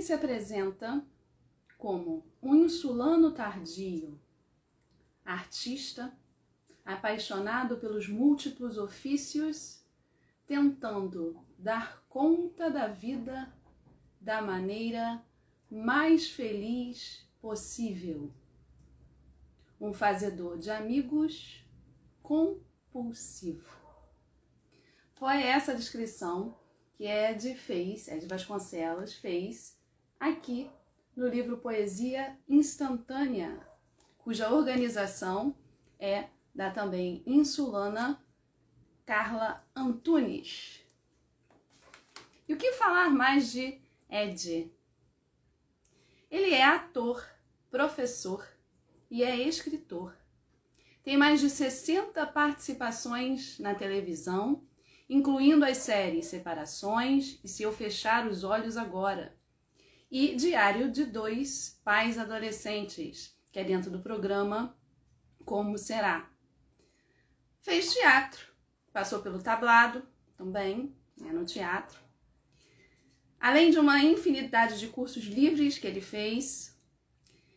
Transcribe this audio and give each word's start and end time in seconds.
Ele 0.00 0.06
se 0.06 0.14
apresenta 0.14 1.06
como 1.76 2.24
um 2.42 2.54
insulano 2.54 3.32
tardio, 3.32 4.18
artista, 5.22 6.18
apaixonado 6.82 7.76
pelos 7.76 8.08
múltiplos 8.08 8.78
ofícios, 8.78 9.84
tentando 10.46 11.44
dar 11.58 12.02
conta 12.08 12.70
da 12.70 12.86
vida 12.86 13.52
da 14.18 14.40
maneira 14.40 15.22
mais 15.70 16.30
feliz 16.30 17.28
possível. 17.38 18.32
Um 19.78 19.92
fazedor 19.92 20.56
de 20.56 20.70
amigos 20.70 21.62
compulsivo. 22.22 23.68
Foi 25.12 25.42
essa 25.42 25.72
a 25.72 25.74
descrição 25.74 26.58
que 26.94 27.04
Ed 27.04 27.54
fez, 27.54 28.08
Ed 28.08 28.26
Vasconcelos 28.26 29.12
fez 29.12 29.78
aqui 30.20 30.70
no 31.16 31.26
livro 31.26 31.56
Poesia 31.56 32.38
Instantânea, 32.46 33.58
cuja 34.18 34.52
organização 34.52 35.56
é 35.98 36.28
da 36.54 36.70
também 36.70 37.22
insulana 37.26 38.22
Carla 39.06 39.66
Antunes. 39.74 40.84
E 42.46 42.52
o 42.52 42.58
que 42.58 42.72
falar 42.72 43.10
mais 43.10 43.50
de 43.50 43.80
Ed? 44.10 44.70
Ele 46.30 46.54
é 46.54 46.64
ator, 46.64 47.26
professor 47.70 48.46
e 49.10 49.24
é 49.24 49.36
escritor. 49.36 50.14
Tem 51.02 51.16
mais 51.16 51.40
de 51.40 51.48
60 51.48 52.26
participações 52.26 53.58
na 53.58 53.74
televisão 53.74 54.62
incluindo 55.10 55.64
as 55.64 55.78
séries 55.78 56.26
Separações 56.26 57.40
e 57.42 57.48
Se 57.48 57.64
Eu 57.64 57.72
Fechar 57.72 58.28
os 58.28 58.44
Olhos 58.44 58.76
Agora, 58.76 59.36
e 60.10 60.34
Diário 60.34 60.90
de 60.90 61.04
Dois 61.04 61.80
Pais 61.84 62.18
Adolescentes, 62.18 63.38
que 63.52 63.60
é 63.60 63.64
dentro 63.64 63.90
do 63.90 64.00
programa 64.00 64.76
Como 65.44 65.78
Será. 65.78 66.28
Fez 67.60 67.92
teatro, 67.92 68.46
passou 68.92 69.20
pelo 69.20 69.40
tablado 69.40 70.02
também, 70.36 70.96
né, 71.20 71.30
no 71.32 71.44
teatro. 71.44 71.98
Além 73.38 73.70
de 73.70 73.78
uma 73.78 74.02
infinidade 74.02 74.78
de 74.80 74.88
cursos 74.88 75.24
livres 75.24 75.78
que 75.78 75.86
ele 75.86 76.00
fez, 76.00 76.76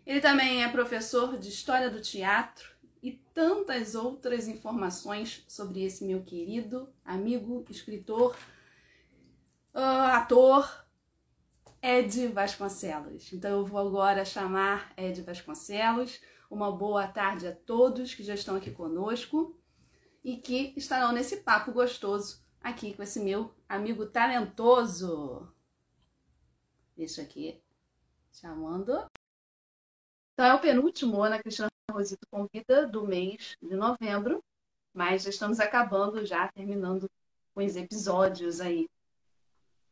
ele 0.05 0.21
também 0.21 0.63
é 0.63 0.69
professor 0.69 1.37
de 1.37 1.49
História 1.49 1.89
do 1.89 2.01
Teatro 2.01 2.71
e 3.01 3.11
tantas 3.33 3.95
outras 3.95 4.47
informações 4.47 5.43
sobre 5.47 5.83
esse 5.83 6.05
meu 6.05 6.23
querido 6.23 6.93
amigo, 7.03 7.65
escritor, 7.69 8.35
uh, 9.73 10.11
ator 10.11 10.82
Ed 11.85 12.29
Vasconcelos. 12.29 13.33
Então 13.33 13.59
eu 13.59 13.65
vou 13.65 13.77
agora 13.77 14.23
chamar 14.23 14.93
Ed 14.95 15.21
Vasconcelos. 15.21 16.21
Uma 16.49 16.71
boa 16.71 17.05
tarde 17.09 17.45
a 17.45 17.53
todos 17.53 18.15
que 18.15 18.23
já 18.23 18.33
estão 18.33 18.55
aqui 18.55 18.71
conosco 18.71 19.59
e 20.23 20.37
que 20.37 20.73
estarão 20.77 21.11
nesse 21.11 21.37
papo 21.37 21.73
gostoso 21.73 22.41
aqui 22.61 22.93
com 22.93 23.03
esse 23.03 23.19
meu 23.19 23.53
amigo 23.67 24.05
talentoso. 24.05 25.53
Deixa 26.95 27.21
aqui 27.21 27.61
chamando. 28.31 29.05
Então 30.33 30.45
é 30.45 30.53
o 30.53 30.61
penúltimo, 30.61 31.21
Ana 31.21 31.39
Cristina 31.39 31.67
Rosito 31.91 32.25
Convida 32.31 32.87
do 32.87 33.05
mês 33.05 33.57
de 33.61 33.75
novembro, 33.75 34.41
mas 34.93 35.23
já 35.23 35.29
estamos 35.29 35.59
acabando, 35.59 36.25
já 36.25 36.47
terminando 36.47 37.09
com 37.53 37.61
os 37.61 37.75
episódios 37.75 38.61
aí. 38.61 38.89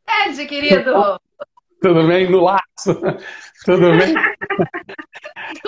Ed, 0.06 0.46
querido! 0.46 0.90
Tudo 1.82 2.06
bem? 2.06 2.30
No 2.30 2.40
laço? 2.40 2.94
Tudo 3.64 3.90
bem? 3.98 4.14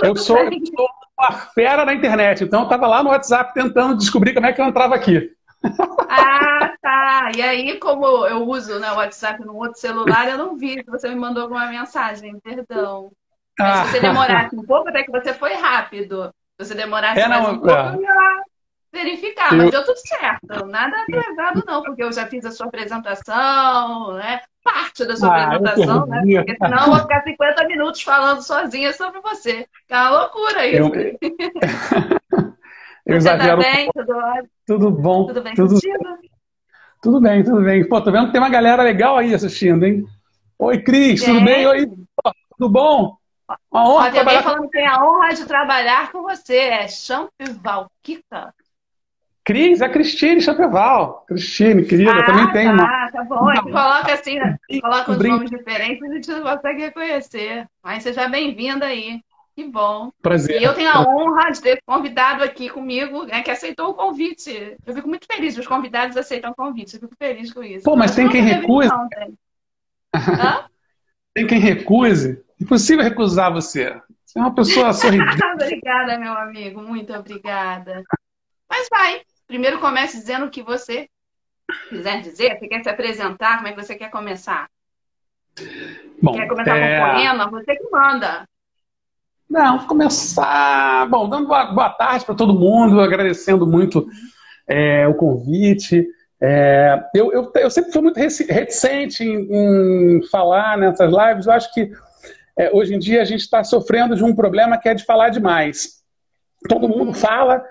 eu, 0.03 0.17
sou, 0.17 0.39
eu 0.39 0.67
sou 0.67 0.89
uma 1.19 1.33
fera 1.33 1.85
na 1.85 1.95
internet, 1.95 2.45
então 2.45 2.61
eu 2.61 2.65
estava 2.65 2.87
lá 2.87 3.03
no 3.03 3.11
WhatsApp 3.11 3.53
tentando 3.53 3.97
descobrir 3.99 4.33
como 4.33 4.47
é 4.47 4.53
que 4.53 4.61
eu 4.61 4.67
entrava 4.67 4.95
aqui. 4.95 5.31
Ah, 6.09 6.75
tá. 6.81 7.31
E 7.37 7.43
aí, 7.43 7.79
como 7.79 8.27
eu 8.27 8.47
uso 8.47 8.79
né, 8.79 8.93
o 8.93 8.97
WhatsApp 8.97 9.45
no 9.45 9.57
outro 9.57 9.79
celular, 9.79 10.29
eu 10.29 10.39
não 10.39 10.57
vi 10.57 10.75
se 10.75 10.91
você 10.91 11.09
me 11.09 11.17
mandou 11.17 11.43
alguma 11.43 11.67
mensagem, 11.67 12.39
perdão. 12.41 13.11
Mas 13.59 13.87
se 13.87 13.93
você 13.93 14.01
demorasse 14.01 14.57
um 14.57 14.63
pouco, 14.63 14.89
até 14.89 15.03
que 15.03 15.11
você 15.11 15.33
foi 15.33 15.55
rápido. 15.55 16.33
Se 16.61 16.67
você 16.67 16.75
demorasse 16.75 17.21
é, 17.21 17.29
mais 17.29 17.49
um 17.49 17.59
pouco, 17.59 17.71
é. 17.71 17.95
eu 17.95 18.03
ia 18.03 18.43
verificar. 18.95 19.53
Eu... 19.53 19.59
Mas 19.59 19.71
deu 19.71 19.85
tudo 19.85 19.99
certo. 19.99 20.67
Nada 20.67 21.03
atrasado, 21.03 21.65
não, 21.67 21.83
porque 21.83 22.03
eu 22.03 22.13
já 22.13 22.27
fiz 22.27 22.47
a 22.47 22.51
sua 22.51 22.67
apresentação, 22.67 24.15
né? 24.15 24.41
Parte 24.63 25.05
da 25.05 25.17
sua 25.17 25.29
ah, 25.29 25.45
apresentação, 25.45 26.07
né? 26.07 26.23
Porque 26.37 26.57
senão 26.57 26.79
eu 26.79 26.91
vou 26.93 27.01
ficar 27.01 27.23
50 27.23 27.67
minutos 27.67 28.03
falando 28.03 28.41
sozinha 28.41 28.93
sobre 28.93 29.21
você. 29.21 29.67
É 29.91 29.97
uma 29.97 30.11
loucura 30.11 30.67
isso. 30.67 30.79
Eu... 30.79 31.19
eu 33.05 33.21
você 33.21 33.37
tá 33.37 33.57
bem? 33.57 33.91
Tudo, 33.93 34.15
tudo 34.67 34.91
bom? 34.91 35.27
Tudo 35.27 35.43
bem 35.43 35.55
tudo... 35.55 35.79
Tudo 37.03 37.21
bem, 37.21 37.45
tudo 37.45 37.63
bem. 37.63 37.87
Pô, 37.87 38.01
tô 38.01 38.11
vendo 38.11 38.27
que 38.27 38.33
tem 38.33 38.41
uma 38.41 38.49
galera 38.49 38.83
legal 38.83 39.19
aí 39.19 39.35
assistindo, 39.35 39.85
hein? 39.85 40.07
Oi, 40.59 40.83
Cris, 40.83 41.23
tudo 41.23 41.45
bem? 41.45 41.67
Oi, 41.67 41.87
tudo 42.57 42.71
bom? 42.71 43.19
Uma 43.71 43.89
honra 43.91 44.11
Ó, 44.11 44.19
alguém 44.19 44.43
falando 44.43 44.63
que 44.63 44.79
tem 44.79 44.87
a 44.87 45.05
honra 45.05 45.35
de 45.35 45.45
trabalhar 45.45 46.11
com 46.11 46.23
você. 46.23 46.57
É 46.57 46.89
Champival 46.89 47.91
Kika. 48.03 48.55
Cris, 49.45 49.83
a 49.83 49.89
Cristine 49.91 50.41
Champeval. 50.41 51.25
Cristine, 51.29 51.85
querida, 51.85 52.13
ah, 52.13 52.25
também 52.25 52.51
tem 52.53 52.69
uma. 52.69 52.85
Ah, 52.85 53.11
tá 53.13 53.25
bom. 53.25 53.51
É 53.51 53.61
que 53.61 53.71
coloca 53.71 54.15
assim, 54.15 54.39
né? 54.39 54.57
coloca 54.81 55.13
os 55.13 55.19
nomes 55.19 55.51
diferentes, 55.51 56.03
a 56.03 56.15
gente 56.15 56.31
não 56.31 56.43
consegue 56.43 56.81
reconhecer. 56.81 57.67
Mas 57.83 58.03
seja 58.03 58.27
bem-vinda 58.27 58.87
aí. 58.87 59.21
Que 59.55 59.65
bom. 59.65 60.11
Prazer. 60.21 60.61
E 60.61 60.65
eu 60.65 60.75
tenho 60.75 60.91
a 60.91 61.01
honra 61.07 61.51
de 61.51 61.61
ter 61.61 61.79
convidado 61.87 62.43
aqui 62.43 62.69
comigo, 62.69 63.25
né, 63.25 63.41
que 63.43 63.51
aceitou 63.51 63.91
o 63.91 63.95
convite. 63.95 64.77
Eu 64.85 64.95
fico 64.95 65.07
muito 65.09 65.27
feliz, 65.31 65.57
os 65.57 65.67
convidados 65.67 66.17
aceitam 66.17 66.51
o 66.51 66.55
convite. 66.55 66.95
Eu 66.95 67.01
fico 67.01 67.15
feliz 67.17 67.53
com 67.53 67.63
isso. 67.63 67.85
Pô, 67.85 67.95
mas, 67.95 68.11
mas 68.11 68.17
tem 68.17 68.29
quem 68.29 68.43
recuse. 68.43 68.91
Hã? 70.13 70.67
Tem 71.35 71.47
quem 71.47 71.61
recuse. 71.61 72.43
Impossível 72.61 73.05
recusar 73.05 73.53
você. 73.53 74.01
Você 74.25 74.39
é 74.39 74.43
uma 74.43 74.55
pessoa 74.55 74.91
sorridente. 74.95 75.45
obrigada, 75.45 76.19
meu 76.19 76.33
amigo. 76.33 76.83
Muito 76.83 77.13
obrigada. 77.13 78.03
Mas 78.69 78.89
vai. 78.91 79.23
Primeiro 79.47 79.81
comece 79.81 80.19
dizendo 80.19 80.47
o 80.47 80.51
que 80.51 80.63
você 80.63 81.09
quiser 81.89 82.21
dizer. 82.21 82.59
Você 82.59 82.69
quer 82.69 82.83
se 82.83 82.89
apresentar? 82.89 83.57
Como 83.57 83.69
é 83.69 83.73
que 83.73 83.83
você 83.83 83.95
quer 83.95 84.11
começar? 84.11 84.69
Bom, 86.21 86.33
quer 86.33 86.49
começar 86.49 86.77
é... 86.77 86.99
com 86.99 87.13
poema? 87.13 87.51
Você 87.51 87.77
que 87.77 87.91
manda. 87.91 88.49
Não, 89.49 89.79
vou 89.79 89.87
começar. 89.87 91.07
Bom, 91.09 91.29
dando 91.29 91.47
boa, 91.47 91.67
boa 91.67 91.91
tarde 91.91 92.25
para 92.25 92.35
todo 92.35 92.59
mundo, 92.59 93.01
agradecendo 93.01 93.67
muito 93.67 94.07
é, 94.67 95.07
o 95.07 95.15
convite. 95.15 96.07
É, 96.41 97.01
eu, 97.15 97.33
eu, 97.33 97.53
eu, 97.55 97.71
sempre 97.71 97.93
fui 97.93 98.03
muito 98.03 98.19
reticente 98.19 99.23
em, 99.23 100.19
em, 100.19 100.23
falar 100.29 100.77
nessas 100.77 101.11
lives. 101.13 101.47
Eu 101.47 101.53
acho 101.53 101.73
que 101.73 101.93
é, 102.59 102.71
hoje 102.73 102.95
em 102.95 102.99
dia 102.99 103.23
a 103.23 103.25
gente 103.25 103.41
está 103.41 103.63
sofrendo 103.63 104.17
de 104.17 104.25
um 104.25 104.35
problema 104.35 104.79
que 104.79 104.89
é 104.89 104.95
de 104.95 105.05
falar 105.05 105.29
demais. 105.29 106.03
Todo 106.69 106.89
mundo 106.89 107.13
fala 107.13 107.65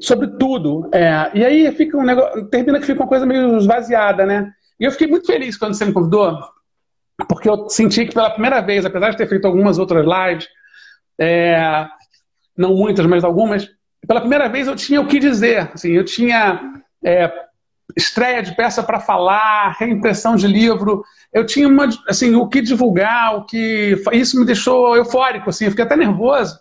sobre 0.00 0.28
tudo. 0.38 0.88
É, 0.92 1.30
e 1.34 1.44
aí 1.44 1.72
fica 1.72 1.96
um 1.96 2.04
negócio, 2.04 2.46
termina 2.46 2.78
que 2.78 2.86
fica 2.86 3.02
uma 3.02 3.08
coisa 3.08 3.26
meio 3.26 3.56
esvaziada, 3.56 4.24
né? 4.26 4.52
E 4.78 4.84
eu 4.84 4.92
fiquei 4.92 5.06
muito 5.06 5.26
feliz 5.26 5.56
quando 5.56 5.74
você 5.74 5.84
me 5.84 5.92
convidou, 5.92 6.38
porque 7.28 7.48
eu 7.48 7.68
senti 7.68 8.06
que 8.06 8.14
pela 8.14 8.30
primeira 8.30 8.60
vez, 8.60 8.84
apesar 8.84 9.10
de 9.10 9.16
ter 9.16 9.28
feito 9.28 9.46
algumas 9.46 9.78
outras 9.78 10.04
lives, 10.04 10.48
é, 11.18 11.86
não 12.56 12.74
muitas, 12.74 13.06
mas 13.06 13.24
algumas, 13.24 13.68
pela 14.06 14.20
primeira 14.20 14.48
vez 14.48 14.68
eu 14.68 14.76
tinha 14.76 15.00
o 15.00 15.06
que 15.06 15.18
dizer. 15.18 15.70
Assim, 15.72 15.92
eu 15.92 16.04
tinha 16.04 16.82
é, 17.04 17.32
estreia 17.96 18.42
de 18.42 18.54
peça 18.54 18.82
para 18.82 19.00
falar, 19.00 19.76
reimpressão 19.78 20.36
de 20.36 20.46
livro. 20.46 21.02
Eu 21.32 21.46
tinha 21.46 21.68
uma, 21.68 21.88
assim, 22.08 22.34
o 22.34 22.48
que 22.48 22.60
divulgar, 22.60 23.36
o 23.36 23.44
que 23.44 23.96
isso 24.12 24.38
me 24.38 24.44
deixou 24.44 24.96
eufórico, 24.96 25.50
assim, 25.50 25.64
eu 25.64 25.70
fiquei 25.70 25.84
até 25.84 25.96
nervoso. 25.96 26.58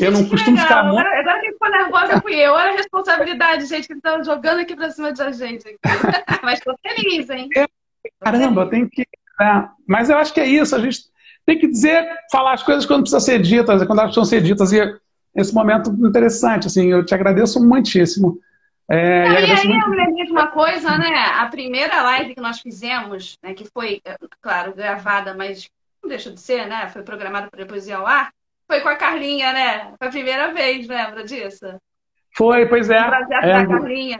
Eu 0.00 0.12
não 0.12 0.28
costumo 0.28 0.56
legal. 0.56 0.68
ficar 0.68 0.84
muito. 0.84 1.06
Agora 1.06 1.40
quem 1.40 1.52
ficou 1.52 1.70
nervosa 1.70 2.20
fui 2.20 2.34
eu. 2.34 2.52
Olha 2.52 2.72
a 2.72 2.76
responsabilidade, 2.76 3.66
gente, 3.66 3.86
que 3.86 3.94
estão 3.94 4.22
jogando 4.24 4.60
aqui 4.60 4.74
para 4.74 4.90
cima 4.90 5.12
da 5.12 5.32
gente. 5.32 5.78
Mas 6.42 6.58
estou 6.58 6.74
feliz, 6.86 7.28
hein? 7.30 7.48
Caramba, 8.20 8.68
tem 8.68 8.88
que. 8.88 9.02
É, 9.40 9.68
mas 9.86 10.10
eu 10.10 10.18
acho 10.18 10.32
que 10.32 10.40
é 10.40 10.46
isso. 10.46 10.76
A 10.76 10.78
gente 10.78 11.00
tem 11.44 11.58
que 11.58 11.66
dizer, 11.66 12.06
falar 12.30 12.52
as 12.52 12.62
coisas 12.62 12.86
quando 12.86 13.02
precisa 13.02 13.20
ser 13.20 13.40
ditas, 13.40 13.84
quando 13.84 13.98
elas 13.98 14.14
precisam 14.14 14.24
ser 14.24 14.42
ditas. 14.42 14.72
E 14.72 14.80
esse 15.34 15.54
momento 15.54 15.90
interessante, 15.90 16.66
assim, 16.66 16.90
eu 16.90 17.04
te 17.04 17.14
agradeço 17.14 17.64
muitíssimo. 17.64 18.38
É, 18.88 19.26
e, 19.26 19.36
aí 19.36 19.68
muito... 19.68 19.86
eu 19.86 19.94
lembrei 19.94 20.26
de 20.26 20.32
uma 20.32 20.48
coisa, 20.48 20.98
né? 20.98 21.14
A 21.38 21.46
primeira 21.46 22.02
live 22.02 22.34
que 22.34 22.40
nós 22.40 22.60
fizemos, 22.60 23.38
né, 23.42 23.54
que 23.54 23.64
foi, 23.72 24.00
é, 24.04 24.16
claro, 24.40 24.74
gravada, 24.74 25.34
mas 25.34 25.68
não 26.02 26.08
deixa 26.08 26.30
de 26.30 26.40
ser, 26.40 26.66
né? 26.66 26.88
Foi 26.88 27.02
programada 27.02 27.48
para 27.48 27.64
depois 27.64 27.86
ir 27.86 27.92
ao 27.92 28.06
ar, 28.06 28.30
foi 28.72 28.80
com 28.80 28.88
a 28.88 28.96
Carlinha, 28.96 29.52
né? 29.52 29.92
Foi 29.98 30.08
a 30.08 30.10
primeira 30.10 30.54
vez, 30.54 30.86
lembra 30.88 31.24
disso? 31.24 31.66
Foi, 32.34 32.64
pois 32.64 32.88
é. 32.88 33.00
O 33.02 33.08
projeto 33.10 33.44
é. 33.44 33.52
da 33.52 33.66
Carlinha? 33.66 34.18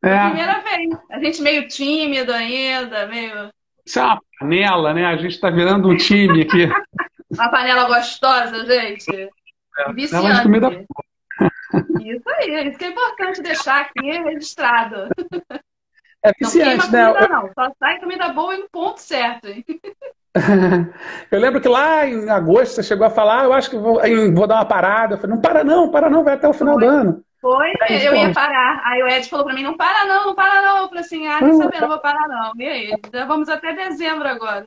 Foi 0.00 0.10
é. 0.10 0.18
a 0.18 0.26
primeira 0.26 0.60
vez. 0.60 0.98
A 1.08 1.20
gente 1.20 1.42
meio 1.42 1.68
tímido 1.68 2.32
ainda, 2.32 3.06
meio. 3.06 3.48
Isso 3.84 4.00
é 4.00 4.02
uma 4.02 4.20
panela, 4.40 4.92
né? 4.92 5.06
A 5.06 5.16
gente 5.16 5.34
está 5.34 5.50
virando 5.50 5.88
um 5.88 5.96
time 5.96 6.42
aqui. 6.42 6.64
uma 7.30 7.48
panela 7.48 7.86
gostosa, 7.86 8.66
gente. 8.66 9.30
É, 9.78 9.92
Viciante. 9.92 10.42
Comida... 10.42 10.68
Isso 12.00 12.30
aí, 12.38 12.68
isso 12.68 12.78
que 12.78 12.84
é 12.84 12.88
importante 12.88 13.42
deixar 13.42 13.82
aqui 13.82 14.10
registrado. 14.10 15.08
É 16.22 16.32
viciante, 16.38 16.90
não 16.90 16.92
né? 16.92 17.12
Comida, 17.12 17.28
não, 17.28 17.50
só 17.52 17.72
sai 17.78 17.98
comida 17.98 18.28
boa 18.28 18.54
e 18.54 18.58
no 18.60 18.68
ponto 18.70 18.98
certo. 18.98 19.48
Eu 21.30 21.40
lembro 21.40 21.60
que 21.60 21.68
lá 21.68 22.06
em 22.06 22.28
agosto 22.28 22.74
você 22.74 22.82
chegou 22.82 23.06
a 23.06 23.10
falar, 23.10 23.44
eu 23.44 23.52
acho 23.52 23.70
que 23.70 23.76
vou, 23.76 24.00
vou 24.34 24.46
dar 24.46 24.56
uma 24.56 24.64
parada. 24.64 25.14
Eu 25.14 25.18
falei, 25.18 25.34
não 25.34 25.42
para 25.42 25.64
não, 25.64 25.90
para 25.90 26.10
não, 26.10 26.24
vai 26.24 26.34
até 26.34 26.48
o 26.48 26.52
final 26.52 26.74
Foi. 26.74 26.84
do 26.84 26.90
ano. 26.90 27.22
Foi, 27.40 27.72
eu 27.90 28.14
ia 28.14 28.32
parar. 28.32 28.82
Aí 28.84 29.02
o 29.02 29.08
Ed 29.08 29.28
falou 29.28 29.44
pra 29.44 29.54
mim, 29.54 29.62
não 29.62 29.76
para 29.76 30.04
não, 30.04 30.26
não 30.26 30.34
para 30.34 30.62
não. 30.62 30.78
Eu 30.78 30.88
falei 30.88 31.04
assim, 31.04 31.26
ah, 31.26 31.40
não 31.40 31.54
sabendo, 31.54 31.82
não 31.82 31.88
vou 31.88 32.00
parar 32.00 32.28
não. 32.28 32.52
E 32.56 32.66
aí, 32.66 32.94
já 33.12 33.24
vamos 33.24 33.48
até 33.48 33.72
dezembro 33.72 34.26
agora. 34.26 34.64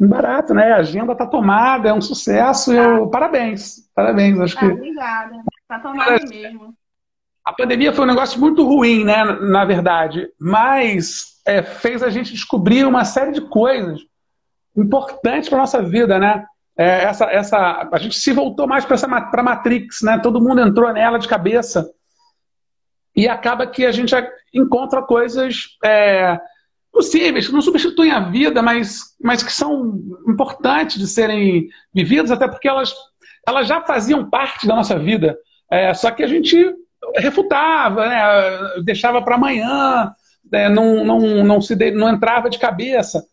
Barato, 0.00 0.54
né? 0.54 0.72
A 0.72 0.76
agenda 0.76 1.14
tá 1.14 1.26
tomada, 1.26 1.88
é 1.88 1.92
um 1.92 2.00
sucesso. 2.00 2.72
Eu... 2.72 3.06
Tá. 3.06 3.10
Parabéns, 3.10 3.90
parabéns. 3.94 4.40
Acho 4.40 4.56
ah, 4.56 4.60
que... 4.60 4.66
Obrigada, 4.66 5.36
tá 5.66 5.78
tomada 5.80 6.24
mesmo. 6.30 6.74
A 7.44 7.52
pandemia 7.52 7.92
foi 7.92 8.04
um 8.04 8.08
negócio 8.08 8.38
muito 8.38 8.62
ruim, 8.62 9.04
né? 9.04 9.24
Na 9.24 9.64
verdade, 9.64 10.28
mas 10.38 11.40
é, 11.46 11.62
fez 11.62 12.02
a 12.02 12.10
gente 12.10 12.32
descobrir 12.32 12.86
uma 12.86 13.04
série 13.04 13.32
de 13.32 13.40
coisas 13.40 14.07
importantes 14.78 15.48
para 15.48 15.58
nossa 15.58 15.82
vida, 15.82 16.18
né? 16.18 16.44
É, 16.76 17.04
essa, 17.04 17.24
essa, 17.26 17.88
a 17.90 17.98
gente 17.98 18.18
se 18.18 18.32
voltou 18.32 18.66
mais 18.66 18.84
para 18.84 18.96
a 18.96 19.42
Matrix, 19.42 20.02
né? 20.02 20.18
Todo 20.18 20.40
mundo 20.40 20.60
entrou 20.60 20.92
nela 20.92 21.18
de 21.18 21.26
cabeça 21.26 21.90
e 23.16 23.28
acaba 23.28 23.66
que 23.66 23.84
a 23.84 23.90
gente 23.90 24.14
encontra 24.54 25.02
coisas 25.02 25.76
é, 25.84 26.38
possíveis, 26.92 27.48
que 27.48 27.52
não 27.52 27.60
substituem 27.60 28.12
a 28.12 28.20
vida, 28.20 28.62
mas, 28.62 29.16
mas 29.20 29.42
que 29.42 29.52
são 29.52 30.00
importantes 30.28 30.98
de 30.98 31.06
serem 31.08 31.68
vividas, 31.92 32.30
até 32.30 32.46
porque 32.46 32.68
elas, 32.68 32.94
elas 33.46 33.66
já 33.66 33.80
faziam 33.82 34.30
parte 34.30 34.66
da 34.66 34.76
nossa 34.76 34.96
vida. 34.96 35.36
É, 35.70 35.92
só 35.94 36.12
que 36.12 36.22
a 36.22 36.28
gente 36.28 36.74
refutava, 37.16 38.08
né? 38.08 38.82
deixava 38.84 39.20
para 39.20 39.34
amanhã, 39.34 40.12
né? 40.50 40.68
não, 40.68 41.04
não, 41.04 41.44
não, 41.44 41.60
se 41.60 41.74
de, 41.74 41.90
não 41.90 42.08
entrava 42.08 42.48
de 42.48 42.58
cabeça. 42.58 43.24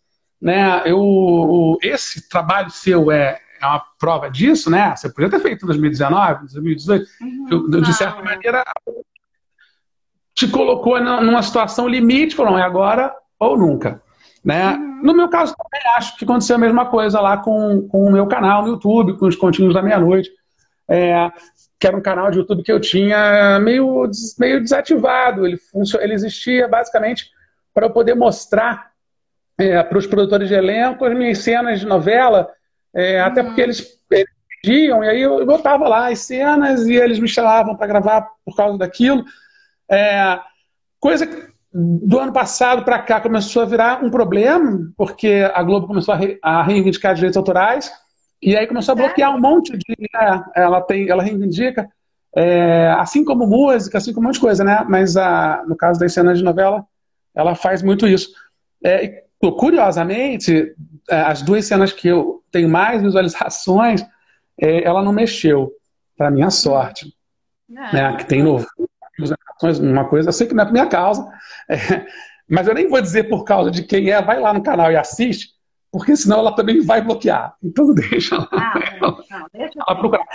Né? 0.41 0.83
Eu, 0.85 1.77
esse 1.81 2.27
trabalho 2.29 2.69
seu 2.69 3.11
é, 3.11 3.39
é 3.61 3.65
uma 3.65 3.83
prova 3.99 4.29
disso, 4.29 4.69
né? 4.69 4.95
Você 4.95 5.09
podia 5.09 5.29
ter 5.29 5.39
feito 5.39 5.63
em 5.63 5.67
2019, 5.67 6.41
2018. 6.41 7.05
Uhum, 7.21 7.81
de 7.81 7.93
certa 7.93 8.17
não, 8.17 8.25
maneira, 8.25 8.63
te 10.33 10.47
colocou 10.47 10.99
numa 11.01 11.41
situação 11.41 11.87
limite, 11.87 12.35
falou, 12.35 12.57
é 12.57 12.61
agora 12.61 13.15
ou 13.39 13.57
nunca. 13.57 14.01
Né? 14.43 14.73
Uhum. 14.73 15.01
No 15.03 15.13
meu 15.13 15.29
caso, 15.29 15.55
também 15.55 15.81
acho 15.97 16.17
que 16.17 16.25
aconteceu 16.25 16.55
a 16.55 16.59
mesma 16.59 16.85
coisa 16.85 17.19
lá 17.19 17.37
com, 17.37 17.87
com 17.87 18.05
o 18.05 18.11
meu 18.11 18.27
canal 18.27 18.63
no 18.63 18.69
YouTube, 18.69 19.17
com 19.17 19.27
os 19.27 19.35
continhos 19.35 19.73
da 19.73 19.81
meia-noite. 19.81 20.29
É, 20.87 21.31
que 21.79 21.87
era 21.87 21.97
um 21.97 22.01
canal 22.01 22.29
de 22.29 22.37
YouTube 22.37 22.63
que 22.63 22.71
eu 22.71 22.79
tinha 22.79 23.59
meio, 23.59 24.09
meio 24.39 24.61
desativado. 24.61 25.45
Ele, 25.45 25.57
ele 25.99 26.13
existia 26.13 26.67
basicamente 26.67 27.31
para 27.73 27.87
eu 27.87 27.89
poder 27.89 28.15
mostrar 28.15 28.91
é, 29.57 29.81
para 29.83 29.97
os 29.97 30.07
produtores 30.07 30.47
de 30.47 30.55
elenco 30.55 31.05
as 31.05 31.15
minhas 31.15 31.39
cenas 31.39 31.79
de 31.79 31.85
novela, 31.85 32.49
é, 32.93 33.21
uhum. 33.21 33.27
até 33.27 33.43
porque 33.43 33.61
eles, 33.61 33.99
eles 34.11 34.29
pediam, 34.61 35.03
e 35.03 35.09
aí 35.09 35.21
eu, 35.21 35.45
botava 35.45 35.87
lá 35.87 36.09
as 36.09 36.19
cenas 36.19 36.87
e 36.87 36.93
eles 36.93 37.19
me 37.19 37.27
chamavam 37.27 37.75
para 37.75 37.87
gravar 37.87 38.27
por 38.43 38.55
causa 38.55 38.77
daquilo. 38.77 39.23
É, 39.89 40.39
coisa 40.99 41.27
que 41.27 41.55
do 41.77 42.19
ano 42.19 42.31
passado 42.31 42.85
para 42.85 42.99
cá 42.99 43.19
começou 43.19 43.61
a 43.61 43.65
virar 43.65 44.03
um 44.03 44.09
problema, 44.09 44.89
porque 44.95 45.45
a 45.53 45.61
Globo 45.61 45.87
começou 45.87 46.13
a, 46.13 46.17
re, 46.17 46.39
a 46.41 46.63
reivindicar 46.63 47.13
direitos 47.13 47.35
autorais, 47.35 47.91
e 48.41 48.55
aí 48.55 48.65
começou 48.65 48.93
a 48.93 48.95
bloquear 48.95 49.35
um 49.35 49.39
monte 49.39 49.77
de. 49.77 49.83
É, 50.15 50.61
ela, 50.61 50.81
tem, 50.81 51.09
ela 51.09 51.21
reivindica, 51.21 51.89
é, 52.33 52.95
assim 52.97 53.25
como 53.25 53.45
música, 53.45 53.97
assim 53.97 54.13
como 54.13 54.25
um 54.25 54.29
monte 54.29 54.35
de 54.35 54.41
coisa, 54.41 54.63
né? 54.63 54.85
Mas 54.87 55.17
a, 55.17 55.63
no 55.67 55.75
caso 55.75 55.99
das 55.99 56.13
cenas 56.13 56.37
de 56.37 56.43
novela, 56.45 56.85
ela 57.35 57.55
faz 57.55 57.83
muito 57.83 58.07
isso. 58.07 58.29
É, 58.83 59.24
curiosamente, 59.53 60.73
é, 61.09 61.21
as 61.21 61.41
duas 61.41 61.65
cenas 61.65 61.91
que 61.91 62.07
eu 62.07 62.43
tenho 62.51 62.69
mais 62.69 63.01
visualizações, 63.01 64.05
é, 64.59 64.83
ela 64.83 65.03
não 65.03 65.11
mexeu, 65.11 65.71
para 66.17 66.31
minha 66.31 66.49
sorte. 66.49 67.13
Não. 67.67 67.91
Né? 67.91 68.15
Que 68.17 68.25
tem 68.25 68.43
novo 68.43 68.65
uma 69.81 70.05
coisa, 70.05 70.29
eu 70.29 70.33
sei 70.33 70.47
que 70.47 70.53
não 70.53 70.63
é 70.63 70.65
por 70.65 70.73
minha 70.73 70.87
causa, 70.87 71.25
é, 71.69 72.05
mas 72.49 72.67
eu 72.67 72.73
nem 72.73 72.87
vou 72.87 73.01
dizer 73.01 73.29
por 73.29 73.43
causa 73.43 73.71
de 73.71 73.83
quem 73.83 74.11
é, 74.11 74.21
vai 74.21 74.39
lá 74.39 74.53
no 74.53 74.61
canal 74.61 74.91
e 74.91 74.97
assiste, 74.97 75.49
porque 75.91 76.15
senão 76.15 76.39
ela 76.39 76.55
também 76.55 76.81
vai 76.81 77.01
bloquear. 77.01 77.55
Então 77.63 77.93
deixa 77.95 78.37
lá. 78.37 78.47
Ah, 78.51 78.97
não, 79.01 79.11
não, 79.29 79.47
deixa 79.53 79.79
ela 79.87 79.99
procurar. 79.99 80.25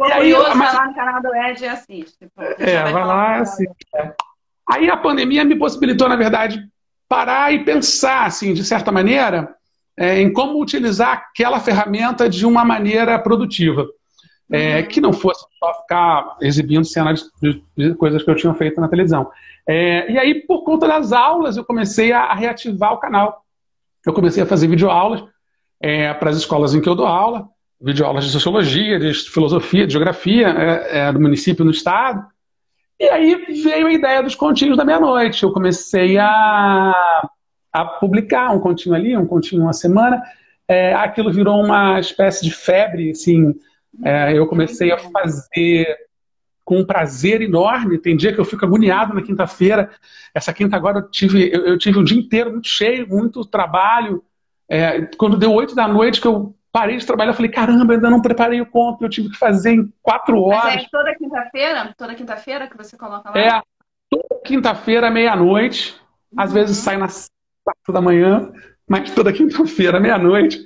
Aí, 0.00 0.32
curioso, 0.32 0.56
mas... 0.56 0.72
vai 0.72 0.74
lá 0.74 0.86
no 0.88 0.94
canal 0.94 1.22
do 1.22 1.34
Ed 1.34 1.62
e 1.62 1.68
assiste. 1.68 2.28
É, 2.58 2.82
vai, 2.82 2.92
vai 2.92 3.04
lá 3.04 3.38
e 3.38 3.40
assiste. 3.42 3.86
É. 3.94 4.12
Aí 4.68 4.90
a 4.90 4.96
pandemia 4.96 5.44
me 5.44 5.56
possibilitou, 5.56 6.08
na 6.08 6.16
verdade, 6.16 6.66
parar 7.08 7.52
e 7.52 7.64
pensar, 7.64 8.26
assim, 8.26 8.52
de 8.52 8.64
certa 8.64 8.90
maneira, 8.90 9.54
é, 9.96 10.20
em 10.20 10.32
como 10.32 10.60
utilizar 10.60 11.12
aquela 11.12 11.60
ferramenta 11.60 12.28
de 12.28 12.44
uma 12.44 12.64
maneira 12.64 13.18
produtiva 13.18 13.86
é, 14.50 14.80
uhum. 14.80 14.86
que 14.86 15.00
não 15.00 15.12
fosse 15.12 15.44
só 15.58 15.74
ficar 15.82 16.36
exibindo 16.40 16.86
de, 17.42 17.62
de, 17.76 17.94
coisas 17.94 18.22
que 18.22 18.30
eu 18.30 18.36
tinha 18.36 18.54
feito 18.54 18.80
na 18.80 18.88
televisão. 18.88 19.30
É, 19.68 20.10
e 20.10 20.18
aí, 20.18 20.34
por 20.46 20.62
conta 20.62 20.86
das 20.86 21.12
aulas, 21.12 21.56
eu 21.56 21.64
comecei 21.64 22.12
a, 22.12 22.24
a 22.24 22.34
reativar 22.34 22.92
o 22.92 22.98
canal. 22.98 23.42
Eu 24.06 24.12
comecei 24.12 24.42
a 24.42 24.46
fazer 24.46 24.68
videoaulas 24.68 25.24
é, 25.80 26.14
para 26.14 26.30
as 26.30 26.36
escolas 26.36 26.74
em 26.74 26.80
que 26.80 26.88
eu 26.88 26.94
dou 26.94 27.06
aula, 27.06 27.48
videoaulas 27.80 28.24
de 28.24 28.30
sociologia, 28.30 28.98
de 28.98 29.12
filosofia, 29.12 29.86
de 29.86 29.92
geografia 29.92 30.48
é, 30.48 30.98
é, 30.98 31.12
do 31.12 31.20
município 31.20 31.64
no 31.64 31.70
estado. 31.70 32.24
E 32.98 33.04
aí 33.08 33.34
veio 33.62 33.86
a 33.86 33.92
ideia 33.92 34.22
dos 34.22 34.34
continhos 34.34 34.76
da 34.76 34.84
meia-noite. 34.84 35.42
Eu 35.42 35.52
comecei 35.52 36.16
a, 36.18 37.28
a 37.72 37.84
publicar 37.84 38.52
um 38.52 38.60
continho 38.60 38.94
ali, 38.94 39.16
um 39.16 39.26
continho 39.26 39.62
uma 39.62 39.72
semana. 39.72 40.22
É, 40.66 40.94
aquilo 40.94 41.32
virou 41.32 41.62
uma 41.62 42.00
espécie 42.00 42.42
de 42.42 42.50
febre, 42.50 43.10
assim, 43.10 43.54
é, 44.04 44.36
eu 44.36 44.46
comecei 44.46 44.90
a 44.90 44.98
fazer 44.98 45.86
com 46.64 46.78
um 46.80 46.84
prazer 46.84 47.40
enorme. 47.42 47.98
Tem 47.98 48.16
dia 48.16 48.32
que 48.32 48.40
eu 48.40 48.44
fico 48.44 48.64
agoniado 48.64 49.14
na 49.14 49.22
quinta-feira. 49.22 49.90
Essa 50.34 50.52
quinta 50.52 50.76
agora 50.76 50.98
eu 50.98 51.10
tive, 51.10 51.48
eu, 51.52 51.66
eu, 51.66 51.78
tive 51.78 51.98
um 51.98 52.04
dia 52.04 52.18
inteiro 52.18 52.50
muito 52.50 52.68
cheio, 52.68 53.08
muito 53.08 53.44
trabalho. 53.44 54.22
É, 54.68 55.02
quando 55.16 55.36
deu 55.36 55.52
oito 55.52 55.74
da 55.74 55.86
noite 55.86 56.20
que 56.20 56.26
eu 56.26 56.54
parei 56.76 56.98
de 56.98 57.06
trabalhar, 57.06 57.30
eu 57.30 57.34
falei, 57.34 57.50
caramba, 57.50 57.94
ainda 57.94 58.10
não 58.10 58.20
preparei 58.20 58.60
o 58.60 58.66
conto, 58.66 59.02
eu 59.02 59.08
tive 59.08 59.30
que 59.30 59.38
fazer 59.38 59.70
em 59.70 59.90
quatro 60.02 60.38
horas. 60.42 60.74
Mas 60.74 60.84
é 60.84 60.88
toda 60.92 61.14
quinta-feira? 61.14 61.94
Toda 61.96 62.14
quinta-feira 62.14 62.68
que 62.68 62.76
você 62.76 62.98
coloca 62.98 63.30
lá? 63.30 63.38
É, 63.38 63.62
toda 64.10 64.42
quinta-feira, 64.44 65.10
meia-noite. 65.10 65.98
Uhum. 66.32 66.42
Às 66.42 66.52
vezes 66.52 66.76
sai 66.76 66.98
nas 66.98 67.30
quatro 67.64 67.94
da 67.94 68.02
manhã, 68.02 68.52
mas 68.86 69.10
toda 69.10 69.32
quinta-feira, 69.32 69.98
meia-noite, 69.98 70.60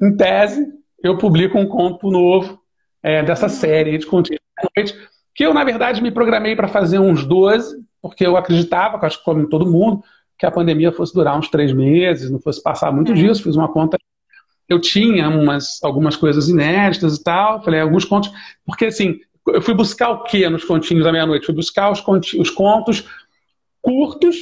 em 0.00 0.16
tese, 0.16 0.66
eu 1.04 1.18
publico 1.18 1.58
um 1.58 1.68
conto 1.68 2.10
novo 2.10 2.58
é, 3.02 3.22
dessa 3.22 3.50
série 3.50 3.98
de 3.98 4.06
contínuos 4.06 4.40
noite, 4.74 4.96
que 5.34 5.44
eu, 5.44 5.52
na 5.52 5.64
verdade, 5.64 6.02
me 6.02 6.10
programei 6.10 6.56
para 6.56 6.68
fazer 6.68 6.98
uns 6.98 7.26
12, 7.26 7.76
porque 8.00 8.26
eu 8.26 8.38
acreditava, 8.38 9.04
acho 9.04 9.18
que 9.18 9.24
como 9.24 9.46
todo 9.50 9.70
mundo, 9.70 10.02
que 10.38 10.46
a 10.46 10.50
pandemia 10.50 10.92
fosse 10.92 11.12
durar 11.12 11.38
uns 11.38 11.50
três 11.50 11.74
meses, 11.74 12.30
não 12.30 12.40
fosse 12.40 12.62
passar 12.62 12.90
muito 12.90 13.12
é. 13.12 13.14
disso, 13.14 13.42
fiz 13.42 13.54
uma 13.54 13.70
conta. 13.70 13.98
Eu 14.68 14.80
tinha 14.80 15.28
umas, 15.28 15.82
algumas 15.82 16.16
coisas 16.16 16.48
inéditas 16.48 17.16
e 17.16 17.22
tal, 17.22 17.62
falei, 17.62 17.80
alguns 17.80 18.04
contos, 18.04 18.30
porque 18.64 18.86
assim, 18.86 19.20
eu 19.48 19.60
fui 19.60 19.74
buscar 19.74 20.10
o 20.10 20.22
que 20.22 20.48
nos 20.48 20.64
continhos 20.64 21.04
da 21.04 21.12
meia-noite? 21.12 21.46
Fui 21.46 21.54
buscar 21.54 21.90
os, 21.90 22.02
os 22.34 22.50
contos 22.50 23.06
curtos, 23.80 24.36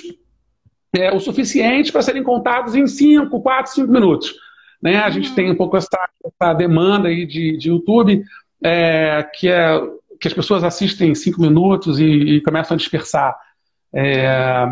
é, 0.95 1.13
o 1.13 1.21
suficiente 1.21 1.91
para 1.91 2.03
serem 2.03 2.23
contados 2.23 2.75
em 2.75 2.87
5, 2.87 3.41
4, 3.41 3.73
5 3.73 3.91
minutos. 3.91 4.35
Né? 4.83 4.99
A 4.99 5.11
gente 5.11 5.31
uhum. 5.31 5.35
tem 5.35 5.51
um 5.51 5.57
pouco 5.57 5.77
essa, 5.77 5.99
essa 6.25 6.53
demanda 6.55 7.09
aí 7.09 7.27
de, 7.27 7.57
de 7.57 7.69
YouTube 7.69 8.25
é, 8.63 9.27
que, 9.35 9.49
é, 9.49 9.81
que 10.21 10.29
as 10.29 10.35
pessoas 10.35 10.65
assistem 10.65 11.15
cinco 11.15 11.41
minutos 11.41 11.99
e, 11.99 12.05
e 12.05 12.41
começam 12.43 12.75
a 12.75 12.79
dispersar. 12.79 13.37
É, 13.93 14.67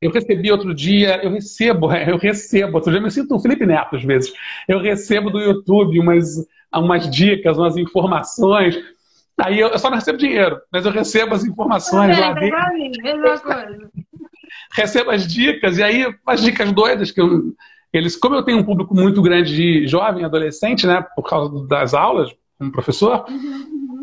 eu 0.00 0.10
recebi 0.10 0.50
outro 0.52 0.74
dia, 0.74 1.20
eu 1.22 1.30
recebo, 1.30 1.92
eu 1.92 2.16
recebo, 2.16 2.76
outro 2.76 2.90
dia 2.90 3.00
eu 3.00 3.04
me 3.04 3.10
sinto 3.10 3.34
um 3.34 3.40
Felipe 3.40 3.66
Neto 3.66 3.96
às 3.96 4.04
vezes. 4.04 4.32
Eu 4.66 4.80
recebo 4.80 5.30
do 5.30 5.40
YouTube 5.40 5.98
umas, 5.98 6.46
umas 6.74 7.10
dicas, 7.10 7.58
umas 7.58 7.76
informações. 7.76 8.78
Aí 9.40 9.58
eu, 9.58 9.68
eu 9.68 9.78
só 9.78 9.88
não 9.88 9.96
recebo 9.96 10.18
dinheiro, 10.18 10.60
mas 10.72 10.84
eu 10.84 10.92
recebo 10.92 11.34
as 11.34 11.44
informações 11.44 12.16
é, 12.16 12.20
lá 12.20 12.32
dentro. 12.32 12.58
Mesma 13.02 13.38
coisa. 13.38 13.90
Recebo 14.72 15.10
as 15.10 15.26
dicas, 15.26 15.78
e 15.78 15.82
aí 15.82 16.14
umas 16.26 16.42
dicas 16.42 16.70
doidas 16.72 17.10
que 17.10 17.20
eu, 17.20 17.54
eles, 17.92 18.16
como 18.16 18.34
eu 18.34 18.42
tenho 18.42 18.58
um 18.58 18.64
público 18.64 18.94
muito 18.94 19.22
grande 19.22 19.54
de 19.54 19.86
jovem, 19.86 20.24
adolescente, 20.24 20.86
né, 20.86 21.04
por 21.16 21.22
causa 21.22 21.66
das 21.66 21.94
aulas, 21.94 22.30
como 22.58 22.72
professor, 22.72 23.24
uhum. 23.30 23.97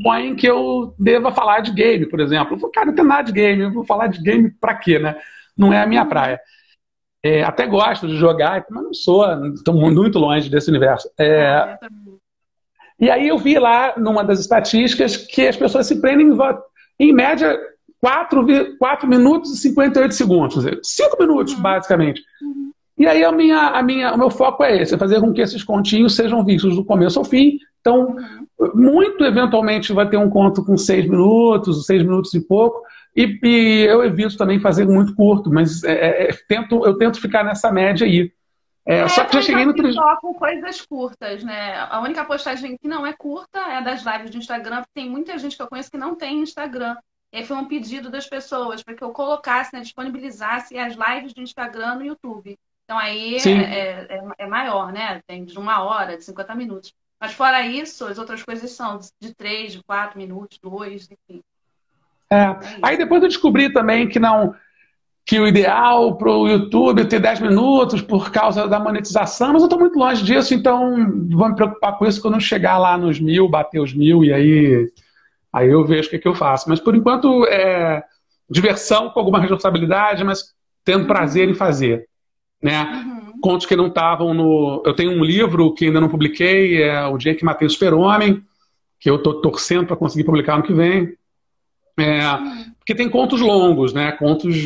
Supõem 0.00 0.34
que 0.34 0.46
eu 0.46 0.94
deva 0.98 1.30
falar 1.30 1.60
de 1.60 1.72
game, 1.72 2.06
por 2.06 2.20
exemplo. 2.20 2.54
Eu 2.54 2.58
falo, 2.58 2.72
cara, 2.72 2.86
não 2.86 2.94
tem 2.94 3.04
nada 3.04 3.22
de 3.22 3.32
game, 3.32 3.62
eu 3.62 3.72
vou 3.72 3.84
falar 3.84 4.06
de 4.06 4.20
game 4.22 4.50
pra 4.50 4.74
quê, 4.74 4.98
né? 4.98 5.16
Não 5.56 5.72
é 5.72 5.82
a 5.82 5.86
minha 5.86 6.04
praia. 6.06 6.40
É, 7.22 7.42
até 7.42 7.66
gosto 7.66 8.06
de 8.08 8.16
jogar, 8.16 8.64
mas 8.70 8.82
não 8.82 8.94
sou, 8.94 9.26
estou 9.54 9.74
muito 9.74 10.18
longe 10.18 10.48
desse 10.48 10.70
universo. 10.70 11.10
É, 11.18 11.46
ah, 11.48 11.78
e 12.98 13.10
aí 13.10 13.28
eu 13.28 13.38
vi 13.38 13.58
lá, 13.58 13.94
numa 13.96 14.24
das 14.24 14.40
estatísticas, 14.40 15.16
que 15.16 15.46
as 15.46 15.56
pessoas 15.56 15.86
se 15.86 16.00
prendem 16.00 16.30
em, 16.98 17.12
média 17.12 17.58
4, 18.00 18.78
4 18.78 19.08
minutos 19.08 19.52
e 19.52 19.56
58 19.58 20.14
segundos. 20.14 20.64
5 20.82 21.16
minutos, 21.20 21.54
uhum. 21.54 21.60
basicamente. 21.60 22.22
Uhum. 22.42 22.69
E 23.00 23.06
aí 23.06 23.24
a 23.24 23.32
minha, 23.32 23.68
a 23.68 23.82
minha, 23.82 24.12
o 24.12 24.18
meu 24.18 24.28
foco 24.28 24.62
é 24.62 24.82
esse, 24.82 24.94
é 24.94 24.98
fazer 24.98 25.20
com 25.20 25.32
que 25.32 25.40
esses 25.40 25.64
continhos 25.64 26.14
sejam 26.14 26.44
vistos 26.44 26.76
do 26.76 26.84
começo 26.84 27.18
ao 27.18 27.24
fim. 27.24 27.56
Então, 27.80 28.14
muito 28.74 29.24
eventualmente 29.24 29.90
vai 29.94 30.06
ter 30.06 30.18
um 30.18 30.28
conto 30.28 30.62
com 30.62 30.76
6 30.76 31.08
minutos, 31.08 31.86
6 31.86 32.02
minutos 32.02 32.34
e 32.34 32.46
pouco, 32.46 32.82
e, 33.16 33.40
e, 33.42 33.86
eu 33.88 34.04
evito 34.04 34.36
também 34.36 34.60
fazer 34.60 34.84
muito 34.84 35.14
curto, 35.14 35.50
mas 35.50 35.82
é, 35.82 35.92
é, 35.92 36.28
é 36.28 36.32
tento, 36.46 36.84
eu 36.84 36.98
tento 36.98 37.18
ficar 37.22 37.42
nessa 37.42 37.72
média 37.72 38.06
aí. 38.06 38.30
É, 38.84 38.98
é, 38.98 39.08
só 39.08 39.24
que 39.24 39.32
já 39.32 39.40
cheguei 39.40 39.64
no 39.64 39.74
com 40.20 40.34
coisas 40.34 40.82
curtas, 40.82 41.42
né? 41.42 41.76
A 41.88 42.02
única 42.02 42.22
postagem 42.26 42.76
que 42.76 42.86
não 42.86 43.06
é 43.06 43.14
curta 43.14 43.60
é 43.60 43.80
das 43.80 44.04
lives 44.04 44.30
do 44.30 44.36
Instagram, 44.36 44.82
porque 44.82 44.92
tem 44.92 45.08
muita 45.08 45.38
gente 45.38 45.56
que 45.56 45.62
eu 45.62 45.68
conheço 45.68 45.90
que 45.90 45.96
não 45.96 46.14
tem 46.14 46.42
Instagram. 46.42 46.98
E 47.32 47.38
aí 47.38 47.46
foi 47.46 47.56
um 47.56 47.64
pedido 47.64 48.10
das 48.10 48.28
pessoas 48.28 48.82
para 48.82 48.94
que 48.94 49.02
eu 49.02 49.10
colocasse, 49.10 49.72
né, 49.72 49.80
disponibilizasse 49.80 50.78
as 50.78 50.94
lives 50.94 51.32
do 51.32 51.40
Instagram 51.40 51.94
no 51.94 52.04
YouTube. 52.04 52.58
Então 52.90 52.98
aí 52.98 53.36
é, 53.36 53.50
é, 53.50 54.06
é, 54.16 54.22
é, 54.38 54.46
maior, 54.48 54.92
né? 54.92 55.20
Tem 55.24 55.44
de 55.44 55.56
uma 55.56 55.80
hora, 55.84 56.16
de 56.16 56.24
50 56.24 56.56
minutos. 56.56 56.92
Mas 57.20 57.32
fora 57.32 57.64
isso, 57.64 58.04
as 58.04 58.18
outras 58.18 58.42
coisas 58.42 58.68
são 58.72 58.98
de 59.20 59.32
3, 59.32 59.74
de 59.74 59.82
4 59.84 60.18
minutos, 60.18 60.58
2, 60.60 61.04
enfim. 61.04 61.40
É. 62.28 62.36
é 62.36 62.58
aí 62.82 62.98
depois 62.98 63.22
eu 63.22 63.28
descobri 63.28 63.72
também 63.72 64.08
que 64.08 64.18
não 64.18 64.56
que 65.24 65.38
o 65.38 65.46
ideal 65.46 66.16
para 66.16 66.32
o 66.32 66.48
YouTube 66.48 67.02
é 67.02 67.04
ter 67.04 67.20
10 67.20 67.38
minutos 67.38 68.02
por 68.02 68.32
causa 68.32 68.66
da 68.66 68.80
monetização, 68.80 69.52
mas 69.52 69.62
eu 69.62 69.66
estou 69.66 69.78
muito 69.78 69.96
longe 69.96 70.24
disso, 70.24 70.52
então 70.52 71.28
vou 71.30 71.48
me 71.48 71.54
preocupar 71.54 71.96
com 71.96 72.04
isso 72.04 72.20
quando 72.20 72.34
eu 72.34 72.40
chegar 72.40 72.76
lá 72.76 72.98
nos 72.98 73.20
mil, 73.20 73.48
bater 73.48 73.80
os 73.80 73.94
mil, 73.94 74.24
e 74.24 74.32
aí, 74.32 74.92
aí 75.52 75.68
eu 75.68 75.84
vejo 75.84 76.08
o 76.08 76.10
que, 76.10 76.18
que 76.18 76.26
eu 76.26 76.34
faço. 76.34 76.68
Mas 76.68 76.80
por 76.80 76.96
enquanto 76.96 77.46
é 77.46 78.02
diversão 78.50 79.10
com 79.10 79.20
alguma 79.20 79.38
responsabilidade, 79.38 80.24
mas 80.24 80.52
tendo 80.84 81.06
prazer 81.06 81.48
em 81.48 81.54
fazer. 81.54 82.09
Né? 82.62 82.82
Uhum. 82.82 83.40
Contos 83.40 83.66
que 83.66 83.76
não 83.76 83.86
estavam 83.86 84.34
no. 84.34 84.82
Eu 84.84 84.94
tenho 84.94 85.12
um 85.12 85.24
livro 85.24 85.72
que 85.72 85.86
ainda 85.86 86.00
não 86.00 86.08
publiquei, 86.08 86.82
é 86.82 87.06
O 87.06 87.16
Dia 87.16 87.34
que 87.34 87.44
Matei 87.44 87.66
o 87.66 87.70
Super-Homem, 87.70 88.42
que 88.98 89.08
eu 89.08 89.16
estou 89.16 89.40
torcendo 89.40 89.86
para 89.86 89.96
conseguir 89.96 90.24
publicar 90.24 90.54
ano 90.54 90.62
que 90.62 90.74
vem. 90.74 91.14
É, 91.98 92.20
porque 92.78 92.94
tem 92.94 93.08
contos 93.08 93.40
longos, 93.40 93.92
né? 93.92 94.12
Contos 94.12 94.56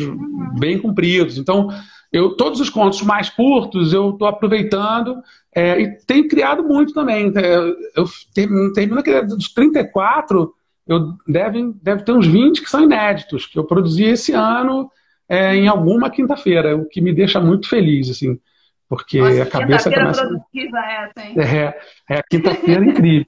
bem 0.59 0.79
compridos. 0.79 1.37
Então, 1.37 1.69
eu, 2.11 2.35
todos 2.35 2.59
os 2.59 2.69
contos 2.69 3.01
mais 3.01 3.29
curtos 3.29 3.93
eu 3.93 4.11
estou 4.11 4.27
aproveitando 4.27 5.21
é, 5.53 5.81
e 5.81 5.97
tenho 6.05 6.27
criado 6.27 6.63
muito 6.63 6.93
também. 6.93 7.31
É, 7.35 7.57
eu 7.95 8.05
termino 8.33 8.99
aquele 8.99 9.21
dos 9.23 9.53
34, 9.53 10.53
eu 10.87 11.13
deve, 11.27 11.73
deve 11.81 12.03
ter 12.03 12.11
uns 12.11 12.27
20 12.27 12.61
que 12.61 12.69
são 12.69 12.83
inéditos, 12.83 13.45
que 13.45 13.57
eu 13.57 13.63
produzi 13.63 14.03
esse 14.03 14.31
ano 14.33 14.89
é, 15.27 15.55
em 15.55 15.67
alguma 15.67 16.09
quinta-feira, 16.09 16.75
o 16.75 16.85
que 16.85 17.01
me 17.01 17.13
deixa 17.13 17.39
muito 17.39 17.67
feliz, 17.67 18.09
assim, 18.09 18.39
porque 18.87 19.19
Nossa, 19.19 19.43
a 19.43 19.49
cabeça 19.49 19.91
começa... 19.91 20.27
produtiva 20.27 20.79
essa, 20.79 21.25
hein? 21.25 21.35
É, 21.39 22.13
é 22.13 22.19
a 22.19 22.23
quinta-feira 22.23 22.83
incrível. 22.85 23.25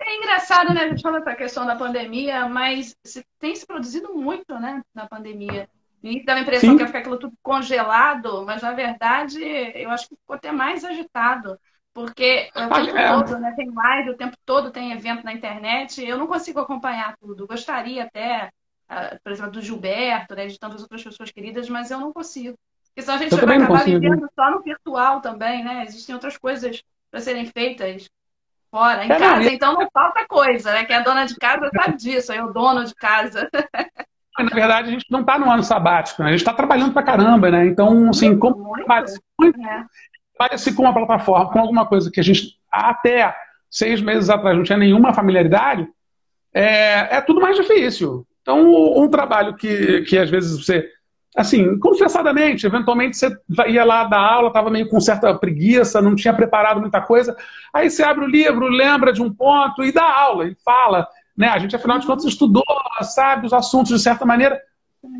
É 0.00 0.16
engraçado, 0.16 0.72
né? 0.72 0.82
A 0.82 0.88
gente 0.88 1.02
fala 1.02 1.18
essa 1.18 1.34
questão 1.34 1.66
da 1.66 1.76
pandemia, 1.76 2.48
mas 2.48 2.96
tem 3.38 3.54
se 3.54 3.66
produzido 3.66 4.14
muito, 4.14 4.58
né? 4.58 4.82
Na 4.94 5.06
pandemia. 5.06 5.68
E 6.02 6.22
dá 6.22 6.34
a 6.34 6.40
impressão 6.40 6.70
Sim. 6.70 6.76
que 6.76 6.82
ia 6.82 6.86
ficar 6.86 6.98
aquilo 6.98 7.18
tudo 7.18 7.34
congelado, 7.42 8.44
mas 8.44 8.60
na 8.60 8.72
verdade 8.72 9.42
eu 9.74 9.90
acho 9.90 10.06
que 10.06 10.16
ficou 10.16 10.36
até 10.36 10.52
mais 10.52 10.84
agitado. 10.84 11.58
Porque 11.94 12.50
o 12.56 12.74
tempo 12.74 12.98
é. 12.98 13.08
todo, 13.08 13.38
né? 13.38 13.54
Tem 13.56 13.70
live, 13.70 14.10
o 14.10 14.16
tempo 14.16 14.36
todo 14.44 14.72
tem 14.72 14.92
evento 14.92 15.24
na 15.24 15.32
internet. 15.32 16.04
Eu 16.04 16.18
não 16.18 16.26
consigo 16.26 16.58
acompanhar 16.58 17.16
tudo. 17.18 17.46
Gostaria 17.46 18.02
até, 18.02 18.50
por 19.22 19.32
exemplo, 19.32 19.52
do 19.52 19.62
Gilberto, 19.62 20.34
né? 20.34 20.46
De 20.46 20.58
tantas 20.58 20.82
outras 20.82 21.02
pessoas 21.02 21.30
queridas, 21.30 21.68
mas 21.68 21.90
eu 21.90 21.98
não 21.98 22.12
consigo. 22.12 22.56
Porque 22.88 23.02
senão 23.02 23.16
a 23.16 23.18
gente 23.18 23.32
eu 23.32 23.46
vai 23.46 23.56
acabar 23.56 23.84
vivendo 23.84 24.28
só 24.34 24.50
no 24.50 24.62
virtual 24.62 25.20
também, 25.20 25.64
né? 25.64 25.84
Existem 25.84 26.14
outras 26.14 26.36
coisas 26.36 26.82
para 27.10 27.20
serem 27.20 27.46
feitas 27.46 28.08
fora, 28.70 29.04
em 29.04 29.10
é, 29.10 29.18
casa, 29.18 29.52
então 29.52 29.74
não 29.74 29.88
falta 29.92 30.26
coisa, 30.26 30.72
né? 30.72 30.84
Quem 30.84 30.96
é 30.96 31.02
dona 31.02 31.24
de 31.24 31.36
casa 31.36 31.70
sabe 31.74 31.96
disso, 31.96 32.32
aí 32.32 32.40
o 32.40 32.52
dono 32.52 32.84
de 32.84 32.94
casa. 32.94 33.48
Na 34.36 34.50
verdade, 34.50 34.88
a 34.88 34.90
gente 34.90 35.06
não 35.08 35.20
está 35.20 35.38
no 35.38 35.48
ano 35.48 35.62
sabático, 35.62 36.20
né? 36.20 36.28
a 36.28 36.30
gente 36.32 36.40
está 36.40 36.52
trabalhando 36.52 36.92
pra 36.92 37.04
caramba, 37.04 37.52
né? 37.52 37.66
Então, 37.66 38.10
assim, 38.10 38.36
como 38.36 38.76
é. 38.76 38.84
parece 40.36 40.74
com 40.74 40.82
uma 40.82 40.92
plataforma, 40.92 41.52
com 41.52 41.60
alguma 41.60 41.86
coisa 41.86 42.10
que 42.10 42.18
a 42.18 42.24
gente 42.24 42.58
até 42.70 43.32
seis 43.70 44.00
meses 44.00 44.28
atrás 44.28 44.56
não 44.56 44.64
tinha 44.64 44.78
nenhuma 44.78 45.14
familiaridade, 45.14 45.88
é, 46.52 47.16
é 47.16 47.20
tudo 47.20 47.40
mais 47.40 47.56
difícil. 47.56 48.26
Então, 48.44 48.62
um 49.02 49.08
trabalho 49.08 49.56
que, 49.56 50.02
que 50.02 50.18
às 50.18 50.28
vezes 50.28 50.62
você 50.62 50.86
assim, 51.36 51.78
confessadamente, 51.80 52.64
eventualmente 52.64 53.16
você 53.16 53.36
ia 53.66 53.84
lá 53.84 54.04
dar 54.04 54.20
aula, 54.20 54.48
estava 54.48 54.70
meio 54.70 54.88
com 54.88 55.00
certa 55.00 55.34
preguiça, 55.34 56.00
não 56.00 56.14
tinha 56.14 56.32
preparado 56.32 56.80
muita 56.80 57.00
coisa. 57.00 57.36
Aí 57.72 57.90
você 57.90 58.04
abre 58.04 58.24
o 58.24 58.28
livro, 58.28 58.68
lembra 58.68 59.12
de 59.12 59.20
um 59.20 59.32
ponto 59.32 59.82
e 59.82 59.90
dá 59.90 60.04
aula, 60.04 60.46
e 60.46 60.54
fala. 60.64 61.08
Né? 61.36 61.48
A 61.48 61.58
gente, 61.58 61.74
afinal 61.74 61.98
de 61.98 62.06
contas, 62.06 62.24
estudou, 62.24 62.62
sabe 63.02 63.46
os 63.46 63.52
assuntos 63.52 63.90
de 63.90 63.98
certa 63.98 64.24
maneira. 64.24 64.60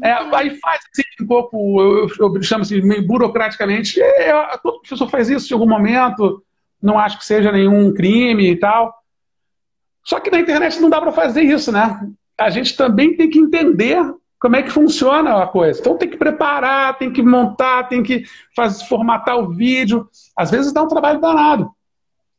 É, 0.03 0.13
aí 0.13 0.59
faz 0.61 0.81
assim, 0.93 1.03
um 1.25 1.27
pouco, 1.27 1.81
eu, 1.81 2.09
eu, 2.21 2.35
eu 2.37 2.43
chamo 2.43 2.63
assim, 2.63 2.81
meio 2.81 3.05
burocraticamente. 3.05 4.01
É, 4.01 4.33
todo 4.63 4.81
professor 4.81 5.09
faz 5.11 5.29
isso 5.29 5.53
em 5.53 5.55
algum 5.55 5.69
momento, 5.69 6.45
não 6.81 6.99
acho 6.99 7.19
que 7.19 7.27
seja 7.27 7.51
nenhum 7.51 7.93
crime 7.93 8.53
e 8.53 8.57
tal. 8.57 8.95
Só 10.05 10.21
que 10.21 10.31
na 10.31 10.39
internet 10.39 10.81
não 10.81 10.89
dá 10.89 11.01
para 11.01 11.13
fazer 11.13 11.43
isso, 11.43 11.73
né? 11.73 11.99
A 12.39 12.51
gente 12.51 12.77
também 12.77 13.17
tem 13.17 13.31
que 13.31 13.39
entender 13.39 13.99
como 14.41 14.57
é 14.57 14.63
que 14.63 14.71
funciona 14.71 15.43
a 15.43 15.47
coisa. 15.47 15.81
Então 15.81 15.97
tem 15.97 16.11
que 16.11 16.17
preparar, 16.17 16.99
tem 16.99 17.13
que 17.13 17.23
montar, 17.23 17.85
tem 17.85 18.03
que 18.03 18.25
fazer, 18.55 18.85
formatar 18.87 19.39
o 19.39 19.51
vídeo. 19.51 20.09
Às 20.37 20.51
vezes 20.51 20.73
dá 20.73 20.83
um 20.83 20.89
trabalho 20.89 21.21
danado. 21.21 21.75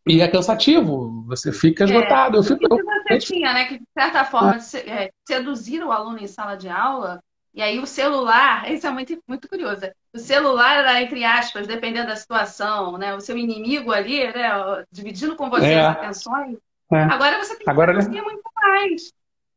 E 0.08 0.22
é 0.22 0.28
cansativo, 0.28 1.26
você 1.26 1.52
fica 1.52 1.84
é. 1.84 1.88
esgotado. 1.88 2.38
É, 2.38 2.40
eu 2.40 2.44
fico, 2.44 2.64
eu, 2.64 2.78
você 3.08 3.18
tinha, 3.18 3.54
né? 3.54 3.66
Que 3.66 3.80
de 3.80 3.88
certa 3.98 4.24
forma 4.24 4.58
é. 4.86 5.10
seduzir 5.28 5.84
o 5.84 5.92
aluno 5.92 6.20
em 6.20 6.28
sala 6.28 6.56
de 6.56 6.70
aula, 6.70 7.20
e 7.56 7.62
aí 7.62 7.80
o 7.80 7.88
celular, 7.88 8.70
isso 8.72 8.86
é 8.86 8.92
muito, 8.92 9.18
muito 9.28 9.48
curioso. 9.48 9.82
O 10.14 10.20
celular 10.20 10.78
era, 10.78 11.02
entre 11.02 11.24
aspas, 11.24 11.66
dependendo 11.66 12.08
da 12.08 12.16
situação, 12.16 12.98
né? 12.98 13.16
O 13.16 13.20
seu 13.20 13.38
inimigo 13.38 13.92
ali, 13.92 14.26
né? 14.26 14.84
Dividindo 14.92 15.36
com 15.36 15.50
você 15.50 15.72
é. 15.72 15.80
as 15.80 15.98
atenções. 15.98 16.58
É. 16.94 17.02
Agora 17.02 17.44
você 17.44 17.56
tem 17.56 17.64
que 17.64 17.70
Agora, 17.72 17.94
né? 17.94 18.22
muito 18.22 18.44
mais. 18.56 19.12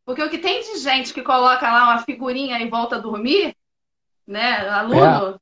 Porque 0.08 0.22
o 0.22 0.30
que 0.30 0.38
tem 0.38 0.62
de 0.62 0.78
gente 0.78 1.12
que 1.12 1.20
coloca 1.20 1.70
lá 1.70 1.84
uma 1.84 1.98
figurinha 1.98 2.58
e 2.60 2.70
volta 2.70 2.96
a 2.96 2.98
dormir, 2.98 3.54
né, 4.26 4.66
aluno, 4.66 5.34
é, 5.34 5.38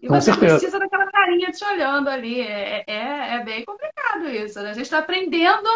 e 0.00 0.08
você 0.08 0.32
certeza. 0.32 0.54
precisa 0.54 0.78
daquela 0.78 1.12
carinha 1.12 1.52
te 1.52 1.62
olhando 1.62 2.08
ali. 2.08 2.40
É, 2.40 2.84
é, 2.86 3.34
é 3.34 3.44
bem 3.44 3.66
complicado 3.66 4.26
isso. 4.30 4.62
Né? 4.62 4.70
A 4.70 4.72
gente 4.72 4.84
está 4.84 5.00
aprendendo 5.00 5.68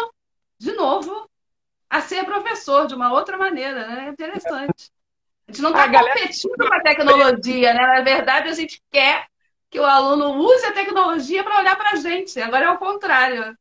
de 0.57 0.71
novo 0.71 1.29
a 1.87 2.01
ser 2.01 2.25
professor 2.25 2.87
de 2.87 2.95
uma 2.95 3.13
outra 3.13 3.37
maneira, 3.37 3.87
né? 3.87 4.07
É 4.07 4.09
interessante. 4.09 4.91
A 5.47 5.51
gente 5.51 5.61
não 5.61 5.69
está 5.69 5.83
competindo 5.83 6.57
galera... 6.57 6.69
com 6.69 6.75
a 6.75 6.81
tecnologia, 6.81 7.73
né? 7.75 7.81
Na 7.85 8.01
verdade, 8.01 8.49
a 8.49 8.53
gente 8.53 8.81
quer 8.89 9.27
que 9.69 9.79
o 9.79 9.85
aluno 9.85 10.39
use 10.39 10.65
a 10.65 10.73
tecnologia 10.73 11.43
para 11.43 11.59
olhar 11.59 11.75
para 11.75 11.91
a 11.91 11.95
gente. 11.97 12.41
Agora 12.41 12.65
é 12.65 12.71
o 12.71 12.79
contrário. 12.79 13.55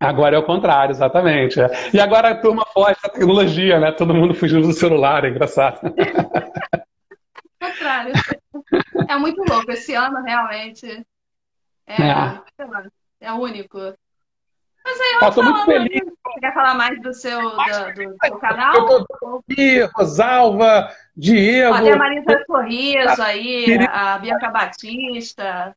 Agora 0.00 0.34
é 0.34 0.38
o 0.38 0.46
contrário, 0.46 0.92
exatamente. 0.92 1.60
É. 1.60 1.68
E 1.92 2.00
agora 2.00 2.30
a 2.30 2.34
turma 2.34 2.64
foge 2.72 2.96
da 3.02 3.10
tecnologia, 3.10 3.78
né? 3.78 3.92
Todo 3.92 4.14
mundo 4.14 4.34
fugindo 4.34 4.66
do 4.66 4.72
celular, 4.72 5.24
é 5.26 5.28
engraçado. 5.28 5.80
contrário. 7.60 8.12
É 9.08 9.16
muito 9.16 9.42
louco. 9.48 9.70
Esse 9.70 9.94
ano 9.94 10.22
realmente 10.22 11.06
é, 11.86 12.02
é. 12.02 12.40
é 13.20 13.32
único. 13.32 13.78
Mas 14.82 14.98
aí, 14.98 15.18
eu 15.20 15.32
tô 15.32 15.42
muito 15.42 15.64
feliz. 15.64 16.02
Você 16.02 16.40
quer 16.40 16.54
falar 16.54 16.74
mais 16.74 17.00
do 17.02 17.12
seu, 17.12 17.38
do, 17.38 17.56
do 17.56 18.16
seu 18.24 18.38
canal? 18.38 18.74
Eu 18.74 19.04
tô 19.04 19.44
aqui, 19.50 19.82
Rosalva, 19.94 20.90
Diego. 21.14 21.74
Olha 21.74 21.94
a 21.94 21.98
Marisa 21.98 22.44
Sorriso 22.46 23.22
aí, 23.22 23.78
a 23.90 24.18
Bianca 24.18 24.48
Batista. 24.48 25.76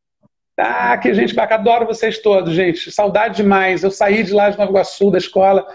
Ah, 0.57 0.97
que 0.97 1.13
gente 1.13 1.33
bacana. 1.33 1.61
Adoro 1.61 1.85
vocês 1.85 2.19
todos, 2.19 2.53
gente. 2.53 2.91
Saudade 2.91 3.37
demais. 3.37 3.83
Eu 3.83 3.91
saí 3.91 4.23
de 4.23 4.33
lá 4.33 4.49
de 4.49 4.57
Nova 4.57 4.71
Iguaçu, 4.71 5.09
da 5.09 5.17
escola, 5.17 5.65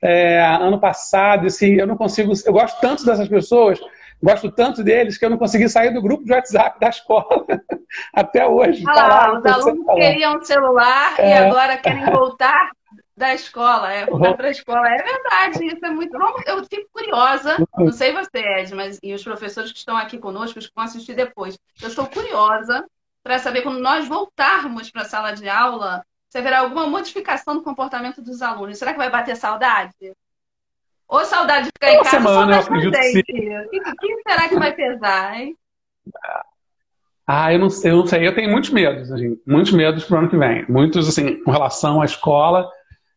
é, 0.00 0.40
ano 0.40 0.78
passado. 0.78 1.46
Assim, 1.46 1.74
eu 1.74 1.86
não 1.86 1.96
consigo. 1.96 2.32
Eu 2.44 2.52
gosto 2.52 2.80
tanto 2.80 3.04
dessas 3.04 3.28
pessoas, 3.28 3.80
gosto 4.22 4.50
tanto 4.50 4.84
deles, 4.84 5.18
que 5.18 5.24
eu 5.24 5.30
não 5.30 5.38
consegui 5.38 5.68
sair 5.68 5.92
do 5.92 6.02
grupo 6.02 6.24
de 6.24 6.32
WhatsApp 6.32 6.78
da 6.78 6.88
escola 6.88 7.44
até 8.14 8.46
hoje. 8.46 8.84
Ah, 8.86 9.08
lá, 9.08 9.38
os 9.38 9.44
alunos 9.44 9.94
queriam 9.94 10.36
um 10.36 10.44
celular 10.44 11.14
é. 11.18 11.30
e 11.30 11.32
agora 11.34 11.76
querem 11.76 12.04
voltar 12.06 12.70
da 13.16 13.34
escola, 13.34 13.92
é, 13.92 14.06
voltar 14.06 14.34
para 14.34 14.48
a 14.48 14.50
escola. 14.50 14.88
É 14.88 15.02
verdade, 15.02 15.66
isso 15.66 15.84
é 15.84 15.90
muito. 15.90 16.16
Eu 16.46 16.64
fico 16.64 16.88
curiosa, 16.92 17.56
não 17.76 17.92
sei 17.92 18.12
você, 18.12 18.38
Ed, 18.38 18.74
mas 18.74 18.98
e 19.02 19.12
os 19.12 19.22
professores 19.22 19.72
que 19.72 19.78
estão 19.78 19.96
aqui 19.96 20.16
conosco, 20.16 20.58
os 20.60 20.66
que 20.68 20.74
vão 20.74 20.84
assistir 20.84 21.14
depois. 21.14 21.58
Eu 21.80 21.88
estou 21.88 22.06
curiosa 22.06 22.84
para 23.22 23.38
saber 23.38 23.62
quando 23.62 23.78
nós 23.78 24.06
voltarmos 24.08 24.90
para 24.90 25.02
a 25.02 25.06
sala 25.06 25.32
de 25.32 25.48
aula, 25.48 26.04
você 26.28 26.40
verá 26.40 26.60
alguma 26.60 26.86
modificação 26.86 27.54
no 27.54 27.62
comportamento 27.62 28.22
dos 28.22 28.42
alunos. 28.42 28.78
Será 28.78 28.92
que 28.92 28.98
vai 28.98 29.10
bater 29.10 29.36
saudade? 29.36 29.94
Ou 31.06 31.24
saudade 31.24 31.66
de 31.66 31.72
ficar 31.72 31.92
em 31.92 31.98
casa 31.98 32.10
semana, 32.10 32.56
ou 32.56 32.62
saudade 32.62 32.90
presente? 32.90 33.22
O 33.28 33.96
que 33.96 34.22
será 34.26 34.48
que 34.48 34.58
vai 34.58 34.72
pesar, 34.72 35.38
hein? 35.38 35.56
Ah, 37.26 37.52
eu 37.52 37.58
não, 37.58 37.68
eu 37.84 37.96
não 37.96 38.06
sei. 38.06 38.26
Eu 38.26 38.34
tenho 38.34 38.50
muitos 38.50 38.70
medos, 38.70 39.12
assim, 39.12 39.38
muitos 39.46 39.72
medos 39.72 40.04
para 40.04 40.16
o 40.16 40.18
ano 40.20 40.28
que 40.28 40.36
vem. 40.36 40.64
Muitos, 40.68 41.08
assim, 41.08 41.42
com 41.44 41.50
relação 41.50 42.00
à 42.00 42.04
escola. 42.04 42.68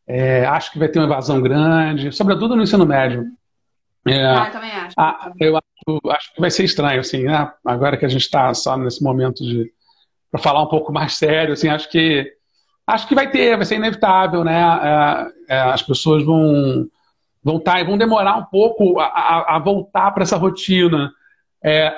É, 0.08 0.46
acho 0.46 0.72
que 0.72 0.78
vai 0.78 0.88
ter 0.88 1.00
uma 1.00 1.08
evasão 1.08 1.42
grande, 1.42 2.12
sobretudo 2.12 2.56
no 2.56 2.62
ensino 2.62 2.86
médio. 2.86 3.26
É, 4.08 4.24
ah, 4.24 4.46
eu 4.46 4.52
também 4.52 4.72
acho. 4.72 4.94
Ah, 4.98 5.32
eu 5.40 5.58
acho, 5.58 6.10
acho, 6.12 6.34
que 6.34 6.42
vai 6.42 6.52
ser 6.52 6.64
estranho, 6.64 7.00
assim, 7.00 7.24
né? 7.24 7.52
Agora 7.66 7.98
que 7.98 8.06
a 8.06 8.10
gente 8.10 8.22
está 8.22 8.54
só 8.54 8.78
nesse 8.78 9.04
momento 9.04 9.44
de 9.44 9.74
para 10.36 10.44
falar 10.44 10.64
um 10.64 10.68
pouco 10.68 10.92
mais 10.92 11.14
sério, 11.14 11.54
assim, 11.54 11.70
acho 11.70 11.90
que 11.90 12.30
acho 12.86 13.08
que 13.08 13.16
vai 13.16 13.32
ter, 13.32 13.56
vai 13.56 13.66
ser 13.66 13.76
inevitável, 13.76 14.44
né? 14.44 14.60
É, 15.48 15.56
é, 15.56 15.60
as 15.62 15.82
pessoas 15.82 16.24
vão 16.24 16.86
vão 17.42 17.58
estar 17.58 17.78
tá, 17.78 17.84
vão 17.84 17.98
demorar 17.98 18.38
um 18.38 18.44
pouco 18.44 19.00
a, 19.00 19.06
a, 19.06 19.56
a 19.56 19.60
voltar 19.60 20.12
para 20.12 20.24
essa 20.24 20.36
rotina. 20.36 21.12
É, 21.64 21.90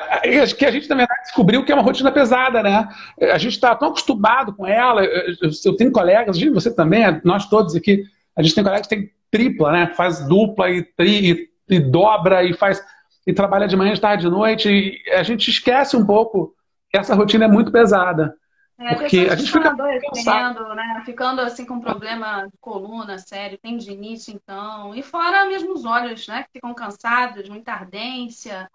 que 0.58 0.66
a 0.66 0.72
gente, 0.72 0.88
na 0.88 0.96
verdade, 0.96 1.24
descobriu 1.24 1.66
que 1.66 1.72
é 1.72 1.76
uma 1.76 1.84
rotina 1.84 2.12
pesada, 2.12 2.62
né? 2.64 2.88
A 3.20 3.38
gente 3.38 3.54
está 3.54 3.76
tão 3.76 3.90
acostumado 3.90 4.54
com 4.54 4.66
ela. 4.66 5.04
Eu 5.04 5.76
tenho 5.76 5.92
colegas, 5.92 6.40
você 6.40 6.74
também, 6.74 7.04
nós 7.26 7.50
todos 7.50 7.76
aqui, 7.76 8.04
a 8.36 8.42
gente 8.42 8.56
tem 8.56 8.64
colegas 8.64 8.88
que 8.88 8.96
tem 8.96 9.10
tripla, 9.32 9.72
né? 9.72 9.88
Faz 9.96 10.26
dupla 10.26 10.70
e, 10.70 10.84
tri, 10.84 11.50
e, 11.70 11.76
e 11.76 11.80
dobra 11.80 12.44
e 12.44 12.54
faz 12.54 12.82
e 13.26 13.34
trabalha 13.34 13.68
de 13.68 13.76
manhã, 13.76 13.94
de 13.94 14.00
tarde, 14.00 14.24
de 14.24 14.30
noite. 14.30 14.70
E 14.70 15.12
a 15.12 15.24
gente 15.24 15.50
esquece 15.50 15.98
um 15.98 16.06
pouco 16.06 16.56
essa 16.94 17.16
rotina 17.16 17.46
é 17.46 17.48
muito 17.48 17.72
pesada. 17.72 18.36
É, 18.80 18.94
porque 18.94 19.28
a 19.32 19.36
gente 19.36 19.52
fica 19.52 19.76
cansado. 19.76 20.76
né? 20.76 21.02
Ficando 21.04 21.42
assim 21.42 21.66
com 21.66 21.80
problema 21.80 22.46
de 22.46 22.58
coluna, 22.60 23.18
sério, 23.18 23.58
tendinite, 23.58 24.32
então. 24.32 24.94
E 24.94 25.02
fora 25.02 25.46
mesmo 25.46 25.74
os 25.74 25.84
olhos, 25.84 26.28
né? 26.28 26.44
Que 26.44 26.54
ficam 26.54 26.74
cansados, 26.76 27.50
muita 27.50 27.74
ardência. 27.74 28.70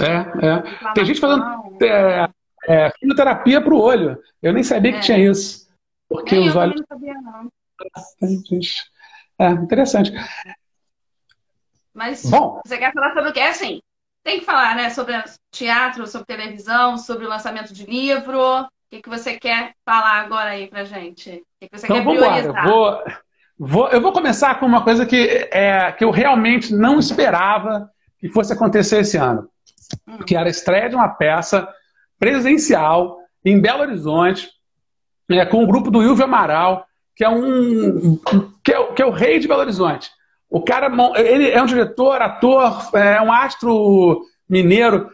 É, 0.00 0.46
é. 0.46 0.92
Tem 0.92 1.04
gente 1.06 1.18
fazendo 1.18 1.44
é, 1.82 2.28
é, 2.66 2.90
quimioterapia 2.90 3.60
para 3.60 3.74
o 3.74 3.80
olho. 3.80 4.22
Eu 4.42 4.52
nem 4.52 4.62
sabia 4.62 4.92
que 4.92 4.98
é. 4.98 5.02
tinha 5.02 5.18
isso. 5.18 5.66
Porque 6.08 6.36
nem 6.36 6.48
os 6.48 6.56
olhos. 6.56 6.80
Não 6.80 6.86
sabia, 6.86 7.14
não. 7.14 7.50
É, 9.38 9.50
interessante. 9.50 10.12
Mas 11.94 12.28
Bom, 12.30 12.60
você 12.64 12.76
quer 12.76 12.92
falar 12.92 13.14
sobre 13.14 13.30
o 13.30 13.32
que? 13.32 13.40
É 13.40 13.48
assim, 13.48 13.80
tem 14.28 14.40
que 14.40 14.44
falar, 14.44 14.76
né? 14.76 14.90
Sobre 14.90 15.14
teatro, 15.50 16.06
sobre 16.06 16.26
televisão, 16.26 16.98
sobre 16.98 17.24
o 17.24 17.28
lançamento 17.28 17.72
de 17.72 17.86
livro. 17.86 18.38
O 18.38 18.66
que, 18.90 19.00
que 19.00 19.08
você 19.08 19.38
quer 19.38 19.72
falar 19.86 20.20
agora 20.20 20.50
aí 20.50 20.68
pra 20.68 20.84
gente? 20.84 21.30
O 21.30 21.42
que, 21.60 21.68
que 21.68 21.78
você 21.78 21.86
então, 21.86 21.96
quer 21.96 22.04
priorizar? 22.04 22.66
Vou, 22.66 23.04
vou, 23.58 23.88
eu 23.88 24.00
vou 24.00 24.12
começar 24.12 24.60
com 24.60 24.66
uma 24.66 24.84
coisa 24.84 25.06
que, 25.06 25.48
é, 25.50 25.90
que 25.92 26.04
eu 26.04 26.10
realmente 26.10 26.74
não 26.74 26.98
esperava 26.98 27.90
que 28.18 28.28
fosse 28.28 28.52
acontecer 28.52 29.00
esse 29.00 29.16
ano 29.16 29.48
que 30.26 30.36
era 30.36 30.46
a 30.46 30.50
estreia 30.50 30.88
de 30.88 30.94
uma 30.94 31.08
peça 31.08 31.66
presencial 32.18 33.18
em 33.44 33.58
Belo 33.58 33.80
Horizonte, 33.80 34.50
é, 35.30 35.46
com 35.46 35.62
o 35.62 35.66
grupo 35.66 35.90
do 35.90 36.02
Ilvio 36.02 36.24
Amaral, 36.24 36.86
que 37.16 37.24
é 37.24 37.28
um 37.28 38.16
que 38.62 38.72
é, 38.72 38.92
que 38.92 39.02
é, 39.02 39.06
o 39.06 39.10
rei 39.10 39.38
de 39.38 39.48
Belo 39.48 39.60
Horizonte. 39.60 40.10
O 40.50 40.62
cara 40.62 40.90
ele 41.16 41.50
é 41.50 41.62
um 41.62 41.66
diretor, 41.66 42.22
ator, 42.22 42.90
é 42.94 43.20
um 43.20 43.32
astro 43.32 44.22
mineiro 44.48 45.10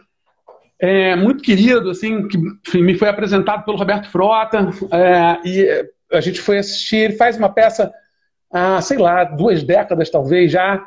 é, 0.79 1.15
muito 1.15 1.43
querido, 1.43 1.89
assim, 1.89 2.27
que 2.27 2.37
enfim, 2.37 2.81
me 2.81 2.97
foi 2.97 3.09
apresentado 3.09 3.65
pelo 3.65 3.77
Roberto 3.77 4.09
Frota 4.09 4.69
é, 4.91 5.39
e 5.47 5.89
a 6.11 6.21
gente 6.21 6.41
foi 6.41 6.57
assistir. 6.57 6.97
Ele 6.97 7.13
faz 7.15 7.37
uma 7.37 7.49
peça 7.49 7.91
há, 8.51 8.81
sei 8.81 8.97
lá, 8.97 9.23
duas 9.23 9.63
décadas 9.63 10.09
talvez 10.09 10.51
já 10.51 10.85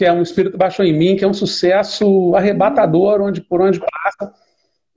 que 0.00 0.04
é 0.06 0.10
um 0.10 0.22
Espírito 0.22 0.56
Baixou 0.56 0.82
em 0.82 0.96
Mim, 0.96 1.14
que 1.14 1.24
é 1.24 1.28
um 1.28 1.34
sucesso 1.34 2.34
arrebatador 2.34 3.20
onde, 3.20 3.42
por 3.42 3.60
onde 3.60 3.78
passa. 3.78 4.32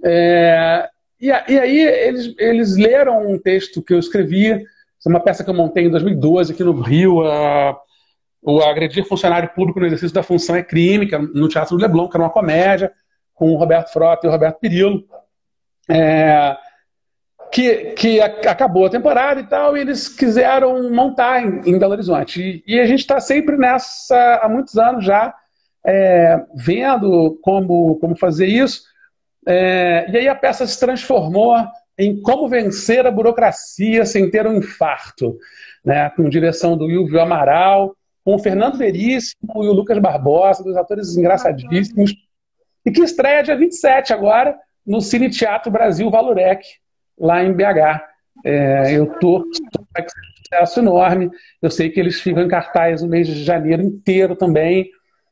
É, 0.02 0.88
e, 1.20 1.28
e, 1.28 1.60
aí 1.60 1.82
eles, 1.82 2.34
eles 2.38 2.78
leram 2.78 3.30
um 3.30 3.38
texto 3.38 3.82
que 3.82 3.94
eu 3.94 4.00
escrevi, 4.00 4.66
uma 5.06 5.20
peça 5.20 5.44
que 5.44 5.50
eu 5.50 5.54
montei 5.54 5.84
em 5.84 5.90
2012 5.90 6.54
aqui 6.54 6.64
no 6.64 6.80
Rio, 6.80 7.22
a, 7.28 7.78
o 8.44 8.62
Agredir 8.62 9.08
Funcionário 9.08 9.50
Público 9.50 9.80
no 9.80 9.86
Exercício 9.86 10.14
da 10.14 10.24
Função 10.24 10.56
é 10.56 10.64
Crime, 10.64 11.08
que 11.08 11.16
é 11.16 11.20
no 11.20 11.48
Teatro 11.48 11.78
do 11.78 11.82
Leblon, 11.82 12.08
que 12.08 12.18
era 12.18 12.24
uma 12.24 12.30
comédia, 12.30 12.92
com 13.34 13.52
o 13.52 13.58
Roberto 13.58 13.92
Frota 13.92 14.28
e 14.28 14.30
o 14.30 14.32
Roberto 14.32 14.60
Perillo. 14.60 15.04
É, 15.90 16.56
que, 17.54 17.92
que 17.92 18.20
acabou 18.20 18.88
a 18.88 18.90
temporada 18.90 19.40
e 19.40 19.44
tal, 19.44 19.78
e 19.78 19.82
eles 19.82 20.10
quiseram 20.10 20.92
montar 20.92 21.44
em, 21.44 21.62
em 21.70 21.78
Belo 21.78 21.92
Horizonte. 21.92 22.42
E, 22.42 22.76
e 22.76 22.80
a 22.80 22.86
gente 22.88 23.02
está 23.02 23.20
sempre 23.20 23.56
nessa, 23.58 24.40
há 24.42 24.50
muitos 24.50 24.76
anos 24.76 25.06
já, 25.06 25.34
é, 25.86 26.44
vendo 26.56 27.38
como, 27.44 27.98
como 27.98 28.16
fazer 28.16 28.48
isso. 28.48 28.82
É, 29.48 30.06
e 30.10 30.18
aí 30.18 30.28
a 30.28 30.34
peça 30.34 30.66
se 30.66 30.80
transformou 30.80 31.56
em 31.96 32.20
como 32.22 32.50
vencer 32.50 33.06
a 33.06 33.12
burocracia 33.12 34.04
sem 34.04 34.32
ter 34.32 34.48
um 34.48 34.56
infarto, 34.56 35.38
né, 35.86 36.10
com 36.16 36.28
direção 36.28 36.76
do 36.76 36.90
Ilvio 36.90 37.22
Amaral, 37.22 37.96
com 38.24 38.36
o 38.36 38.40
Fernando 38.40 38.78
Veríssimo 38.78 39.64
e 39.64 39.68
o 39.68 39.74
Lucas 39.74 40.00
Barbosa, 40.00 40.64
dos 40.64 40.78
atores 40.78 41.16
engraçadíssimos, 41.18 42.14
e 42.86 42.92
que 42.92 43.02
estreia 43.02 43.44
dia 43.44 43.58
27 43.58 44.14
agora 44.14 44.58
no 44.86 45.02
Cine 45.02 45.30
Teatro 45.30 45.72
Brasil 45.72 46.10
Valorec, 46.10 46.66
lá 47.18 47.44
em 47.44 47.54
BH. 47.54 48.02
É, 48.46 48.98
eu 48.98 49.06
estou 49.06 49.44
com 49.44 49.50
sucesso 50.54 50.80
enorme. 50.80 51.30
Eu 51.62 51.72
sei 51.72 51.90
que 51.90 52.00
eles 52.00 52.20
ficam 52.22 52.44
em 52.44 52.48
cartaz 52.48 53.02
no 53.02 53.10
mês 53.10 53.28
de 53.28 53.44
janeiro 53.44 53.82
inteiro 53.82 54.36
também, 54.36 54.90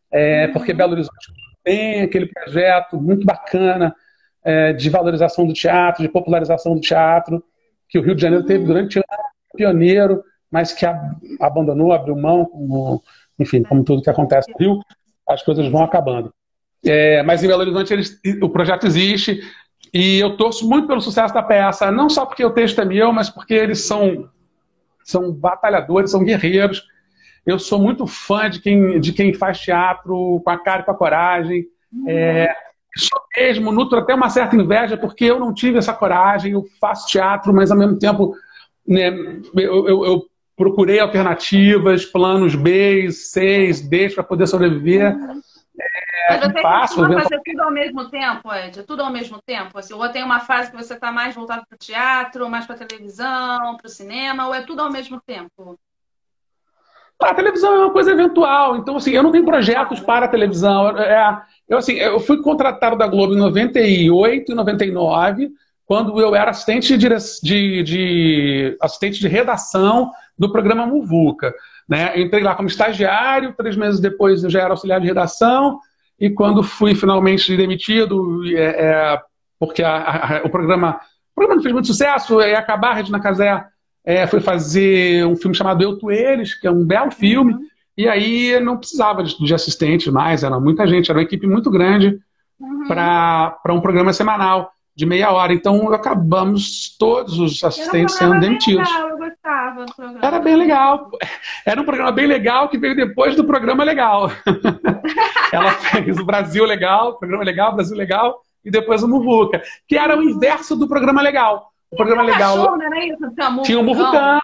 é, 0.10 0.48
porque 0.48 0.74
Belo 0.74 0.94
Horizonte 0.94 1.32
tem 1.64 2.02
aquele 2.02 2.26
projeto 2.26 3.00
muito 3.00 3.26
bacana 3.26 3.96
é, 4.44 4.74
de 4.74 4.90
valorização 4.90 5.46
do 5.46 5.54
teatro, 5.54 6.02
de 6.02 6.10
popularização 6.10 6.74
do 6.76 6.82
teatro, 6.82 7.44
que 7.88 8.00
o 8.00 8.02
Rio 8.02 8.16
de 8.16 8.22
Janeiro 8.22 8.46
teve 8.46 8.66
durante 8.66 8.98
anos, 8.98 9.32
pioneiro, 9.56 10.24
mas 10.52 10.74
que 10.74 10.86
abandonou, 11.40 11.94
abriu 11.94 12.16
mão, 12.16 12.46
como, 12.46 13.02
enfim, 13.40 13.64
como 13.64 13.84
tudo 13.84 14.02
que 14.02 14.10
acontece 14.10 14.52
no 14.52 14.58
Rio, 14.58 14.80
as 15.28 15.42
coisas 15.42 15.68
vão 15.70 15.84
acabando. 15.84 16.34
É, 16.86 17.24
mas 17.24 17.44
em 17.44 17.48
Belo 17.48 17.62
Horizonte 17.62 17.94
eles, 17.94 18.20
o 18.42 18.50
projeto 18.50 18.86
existe, 18.86 19.40
e 19.94 20.20
eu 20.20 20.36
torço 20.36 20.68
muito 20.68 20.88
pelo 20.88 21.02
sucesso 21.02 21.34
da 21.34 21.44
peça, 21.44 21.92
não 21.92 22.10
só 22.10 22.26
porque 22.26 22.44
o 22.44 22.52
texto 22.52 22.82
é 22.82 22.86
meu, 22.86 23.14
mas 23.14 23.30
porque 23.30 23.54
eles 23.54 23.86
são, 23.86 24.30
são 25.04 25.32
batalhadores, 25.32 26.12
são 26.12 26.24
guerreiros. 26.24 26.84
Eu 27.46 27.58
sou 27.58 27.80
muito 27.80 28.06
fã 28.06 28.50
de 28.50 28.62
quem, 28.62 29.00
de 29.00 29.12
quem 29.12 29.34
faz 29.34 29.60
teatro 29.60 30.42
com 30.44 30.50
a 30.50 30.58
cara 30.58 30.82
e 30.82 30.86
com 30.86 30.92
a 30.92 30.98
coragem. 30.98 31.66
Uhum. 31.92 32.06
É, 32.08 32.54
sou 32.96 33.22
mesmo, 33.36 33.72
nutro 33.72 33.98
até 33.98 34.14
uma 34.14 34.30
certa 34.30 34.56
inveja, 34.56 34.96
porque 34.96 35.26
eu 35.26 35.40
não 35.40 35.54
tive 35.54 35.78
essa 35.78 35.94
coragem. 35.94 36.54
Eu 36.54 36.66
faço 36.80 37.08
teatro, 37.08 37.54
mas 37.54 37.72
ao 37.72 37.78
mesmo 37.78 37.98
tempo 37.98 38.34
né, 38.88 39.10
eu, 39.56 39.88
eu, 39.88 40.06
eu 40.06 40.31
procurei 40.62 41.00
alternativas, 41.00 42.06
planos 42.06 42.54
B, 42.54 43.10
C, 43.10 43.72
D 43.90 44.12
para 44.12 44.24
poder 44.24 44.46
sobreviver. 44.46 45.18
É, 45.80 46.38
Mas 46.38 46.40
você 46.40 46.62
fácil, 46.62 46.98
costuma 46.98 47.22
fazer 47.24 47.42
tudo 47.44 47.62
ao 47.62 47.72
mesmo 47.72 48.10
tempo, 48.12 48.54
Ed? 48.54 48.84
Tudo 48.84 49.02
ao 49.02 49.12
mesmo 49.12 49.42
tempo? 49.44 49.80
Assim, 49.80 49.96
ou 49.96 50.10
tem 50.10 50.24
uma 50.24 50.40
fase 50.40 50.70
que 50.70 50.78
você 50.78 50.94
está 50.94 51.12
mais 51.12 51.34
voltado 51.34 51.64
para 51.68 51.76
o 51.76 51.80
teatro, 51.80 52.48
mais 52.48 52.68
para 52.68 52.76
a 52.76 52.78
televisão, 52.78 53.76
para 53.76 53.88
o 53.88 53.90
cinema, 53.90 54.46
ou 54.46 54.54
é 54.54 54.62
tudo 54.62 54.84
ao 54.84 54.92
mesmo 54.92 55.20
tempo? 55.26 55.80
A 57.20 57.34
televisão 57.34 57.74
é 57.74 57.80
uma 57.80 57.92
coisa 57.92 58.12
eventual, 58.12 58.76
então 58.76 58.98
assim, 58.98 59.12
eu 59.12 59.24
não 59.24 59.32
tenho 59.32 59.46
projetos 59.46 60.00
para 60.00 60.26
a 60.28 60.30
televisão. 60.30 60.90
É, 60.96 61.42
eu, 61.68 61.80
assim, 61.80 61.94
eu 61.94 62.20
fui 62.20 62.40
contratado 62.42 62.96
da 62.96 63.08
Globo 63.08 63.34
em 63.34 63.38
98 63.38 64.52
e 64.52 64.56
99, 64.56 65.52
quando 65.92 66.22
eu 66.22 66.34
era 66.34 66.52
assistente 66.52 66.98
de, 66.98 67.10
de, 67.44 67.84
de, 67.84 68.78
assistente 68.80 69.20
de 69.20 69.28
redação 69.28 70.10
do 70.42 70.52
programa 70.52 70.88
Muvuca. 70.88 71.54
Né? 71.88 72.20
Entrei 72.20 72.42
lá 72.42 72.56
como 72.56 72.68
estagiário, 72.68 73.54
três 73.56 73.76
meses 73.78 74.00
depois 74.00 74.44
eu 74.44 74.50
já 74.50 74.62
era 74.62 74.72
auxiliar 74.72 75.00
de 75.00 75.06
redação, 75.06 75.80
e 76.20 76.32
quando 76.32 76.64
fui 76.64 76.96
finalmente 76.96 77.56
demitido, 77.56 78.42
é, 78.48 78.64
é, 78.64 79.22
porque 79.60 79.84
a, 79.84 80.40
a, 80.40 80.42
o 80.44 80.50
programa 80.50 81.00
o 81.32 81.36
programa 81.36 81.56
não 81.56 81.62
fez 81.62 81.74
muito 81.74 81.88
sucesso, 81.88 82.42
e 82.42 82.56
acabar 82.56 82.90
a 82.90 82.94
Regina 82.96 83.20
Casé 83.20 83.64
é, 84.04 84.26
foi 84.26 84.42
fazer 84.42 85.26
um 85.28 85.36
filme 85.36 85.56
chamado 85.56 85.84
Eu, 85.84 85.96
Tu, 85.96 86.10
Eles, 86.10 86.56
que 86.56 86.66
é 86.66 86.72
um 86.72 86.84
belo 86.84 87.12
filme, 87.12 87.54
uhum. 87.54 87.60
e 87.96 88.08
aí 88.08 88.60
não 88.60 88.78
precisava 88.78 89.24
de, 89.24 89.38
de 89.38 89.54
assistente 89.54 90.10
mais, 90.10 90.44
era 90.44 90.60
muita 90.60 90.88
gente, 90.88 91.12
era 91.12 91.20
uma 91.20 91.24
equipe 91.24 91.46
muito 91.46 91.70
grande 91.70 92.20
uhum. 92.60 92.88
para 92.88 93.62
um 93.70 93.80
programa 93.80 94.12
semanal 94.12 94.72
de 94.96 95.06
meia 95.06 95.32
hora. 95.32 95.54
Então 95.54 95.94
acabamos 95.94 96.96
todos 96.98 97.38
os 97.40 97.64
assistentes 97.64 98.16
sendo 98.16 98.40
demitidos. 98.40 98.90
Legal, 98.90 99.11
programa. 99.96 100.20
Era 100.22 100.40
bem 100.40 100.56
legal. 100.56 101.10
Era 101.66 101.82
um 101.82 101.86
programa 101.86 102.12
bem 102.12 102.28
legal 102.28 102.70
que 102.70 102.78
veio 102.78 102.96
depois 102.96 103.36
do 103.36 103.44
programa 103.44 103.84
legal. 103.84 104.30
ela 105.52 105.72
fez 105.72 106.18
o 106.18 106.26
Brasil 106.26 106.66
Legal, 106.66 107.10
o 107.10 107.20
programa 107.20 107.44
legal, 107.44 107.74
Brasil 107.74 107.98
Legal, 107.98 108.42
e 108.64 108.72
depois 108.72 109.04
o 109.04 109.08
Muvuca, 109.08 109.62
que 109.88 109.98
era 109.98 110.18
o 110.18 110.24
inverso 110.24 110.76
do 110.76 110.88
programa 110.88 111.22
legal. 111.22 111.72
O 111.92 111.96
programa 111.96 112.24
legal. 112.24 112.56
Cachorro, 112.56 112.78
não 112.78 112.86
era 112.86 113.06
isso? 113.06 113.64
Tinha 113.64 113.80
o 113.80 113.84
Muvucão. 113.84 114.40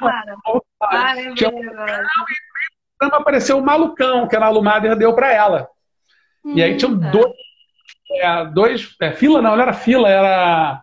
Ah, 0.82 1.16
tinha 1.36 1.50
o 1.50 1.54
programa 3.00 3.18
apareceu 3.22 3.58
o 3.58 3.64
Malucão, 3.64 4.28
que 4.28 4.36
a 4.36 4.48
Ana 4.48 4.62
Mader 4.62 4.96
deu 4.96 5.14
para 5.14 5.32
ela. 5.32 5.70
Hum, 6.44 6.54
e 6.56 6.64
aí 6.64 6.76
tinham 6.76 7.00
tá. 7.00 7.10
dois, 7.10 7.34
é, 8.12 8.46
dois 8.46 8.96
é, 9.02 9.12
fila 9.12 9.42
não, 9.42 9.56
não 9.56 9.62
era 9.62 9.74
fila, 9.74 10.10
era 10.10 10.82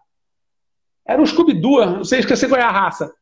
era 1.06 1.20
um 1.20 1.26
Scooby-Doo, 1.26 1.84
não 1.84 2.04
sei 2.04 2.20
esquecer 2.20 2.48
qual 2.48 2.60
é 2.60 2.64
a 2.64 2.70
raça. 2.70 3.12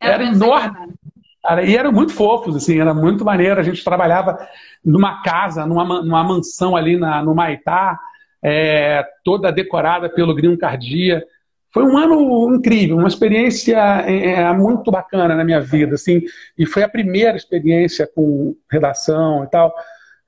Era 0.00 0.24
enorme. 0.24 0.94
Cara, 1.42 1.62
e 1.62 1.76
eram 1.76 1.92
muito 1.92 2.12
fofos, 2.12 2.56
assim, 2.56 2.80
era 2.80 2.94
muito 2.94 3.24
maneiro. 3.24 3.60
A 3.60 3.62
gente 3.62 3.84
trabalhava 3.84 4.38
numa 4.82 5.22
casa, 5.22 5.66
numa, 5.66 6.02
numa 6.02 6.24
mansão 6.24 6.74
ali 6.74 6.96
na, 6.96 7.22
no 7.22 7.34
Maitá, 7.34 7.98
é, 8.42 9.04
toda 9.22 9.52
decorada 9.52 10.08
pelo 10.08 10.34
Green 10.34 10.56
Cardia. 10.56 11.22
Foi 11.70 11.82
um 11.82 11.98
ano 11.98 12.54
incrível, 12.54 12.96
uma 12.96 13.08
experiência 13.08 13.76
é, 14.06 14.34
é, 14.34 14.52
muito 14.52 14.90
bacana 14.90 15.34
na 15.34 15.44
minha 15.44 15.60
vida, 15.60 15.96
assim, 15.96 16.22
e 16.56 16.64
foi 16.64 16.82
a 16.82 16.88
primeira 16.88 17.36
experiência 17.36 18.06
com 18.06 18.56
redação 18.70 19.44
e 19.44 19.50
tal. 19.50 19.74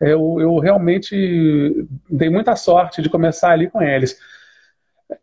Eu, 0.01 0.39
eu 0.41 0.59
realmente 0.59 1.87
dei 2.11 2.29
muita 2.29 2.57
sorte 2.57 3.01
de 3.01 3.09
começar 3.09 3.53
ali 3.53 3.71
com 3.71 3.81
eles. 3.81 4.19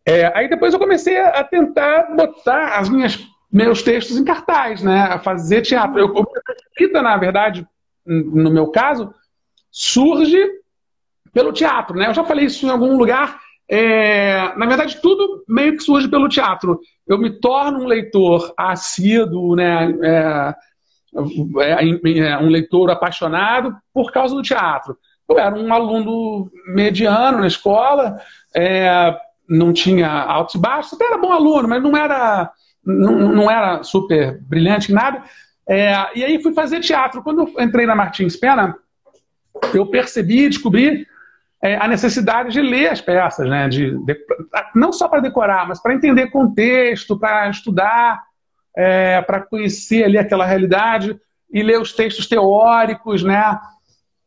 É, 0.06 0.32
aí 0.36 0.50
depois 0.50 0.74
eu 0.74 0.80
comecei 0.80 1.20
a 1.20 1.44
tentar 1.44 2.16
botar 2.16 2.80
as 2.80 2.90
minhas 2.90 3.20
meus 3.54 3.84
textos 3.84 4.18
em 4.18 4.24
cartaz, 4.24 4.82
né? 4.82 5.02
A 5.04 5.20
fazer 5.20 5.62
teatro. 5.62 6.00
Eu, 6.00 6.18
a 6.18 6.54
escrita, 6.70 7.04
na 7.04 7.16
verdade, 7.18 7.68
no 8.04 8.50
meu 8.50 8.68
caso, 8.72 9.14
surge 9.72 10.44
pelo 11.32 11.54
teatro, 11.54 11.96
né? 11.96 12.08
Eu 12.08 12.14
já 12.16 12.24
falei 12.24 12.46
isso 12.46 12.66
em 12.66 12.70
algum 12.70 12.98
lugar. 12.98 13.40
É, 13.70 14.56
na 14.58 14.66
verdade, 14.66 15.00
tudo 15.02 15.44
meio 15.48 15.78
que 15.78 15.84
surge 15.84 16.08
pelo 16.08 16.28
teatro. 16.28 16.80
Eu 17.08 17.20
me 17.20 17.30
torno 17.40 17.84
um 17.84 17.86
leitor 17.86 18.52
assíduo, 18.58 19.56
né? 19.56 19.94
É, 20.02 20.56
é, 21.60 22.20
é 22.20 22.38
um 22.40 22.50
leitor 22.50 22.90
apaixonado 22.90 23.76
por 23.94 24.12
causa 24.12 24.34
do 24.34 24.42
teatro. 24.42 24.98
Eu 25.30 25.38
era 25.38 25.56
um 25.56 25.72
aluno 25.72 26.52
mediano 26.68 27.40
na 27.40 27.48
escola, 27.48 28.20
é, 28.56 29.16
não 29.48 29.72
tinha 29.72 30.10
altos 30.10 30.56
e 30.56 30.60
baixos, 30.60 30.94
até 30.94 31.06
era 31.06 31.18
bom 31.18 31.32
aluno, 31.32 31.68
mas 31.68 31.82
não 31.82 31.96
era, 31.96 32.52
não, 32.86 33.18
não 33.18 33.52
era 33.52 33.84
super 33.84 34.40
brilhante, 34.42 34.92
nada. 34.92 35.24
É, 35.68 35.94
e 36.16 36.24
aí 36.24 36.42
fui 36.42 36.54
fazer 36.54 36.80
teatro. 36.82 37.24
Quando 37.24 37.42
eu 37.42 37.64
entrei 37.64 37.86
na 37.86 37.96
Martins 37.96 38.36
Pena, 38.36 38.76
eu 39.74 39.86
percebi, 39.86 40.50
descobri 40.50 41.08
é, 41.62 41.78
a 41.78 41.88
necessidade 41.88 42.52
de 42.52 42.62
ler 42.62 42.90
as 42.90 43.00
peças, 43.00 43.50
né? 43.50 43.70
De, 43.70 43.98
de 44.00 44.18
não 44.76 44.92
só 44.92 45.08
para 45.08 45.22
decorar, 45.22 45.68
mas 45.68 45.82
para 45.82 45.94
entender 45.94 46.30
contexto, 46.30 47.18
para 47.18 47.50
estudar, 47.50 48.22
é, 48.76 49.22
para 49.22 49.40
conhecer 49.40 50.04
ali 50.04 50.18
aquela 50.18 50.46
realidade 50.46 51.18
e 51.52 51.64
ler 51.64 51.80
os 51.80 51.94
textos 51.94 52.28
teóricos, 52.28 53.24
né? 53.24 53.58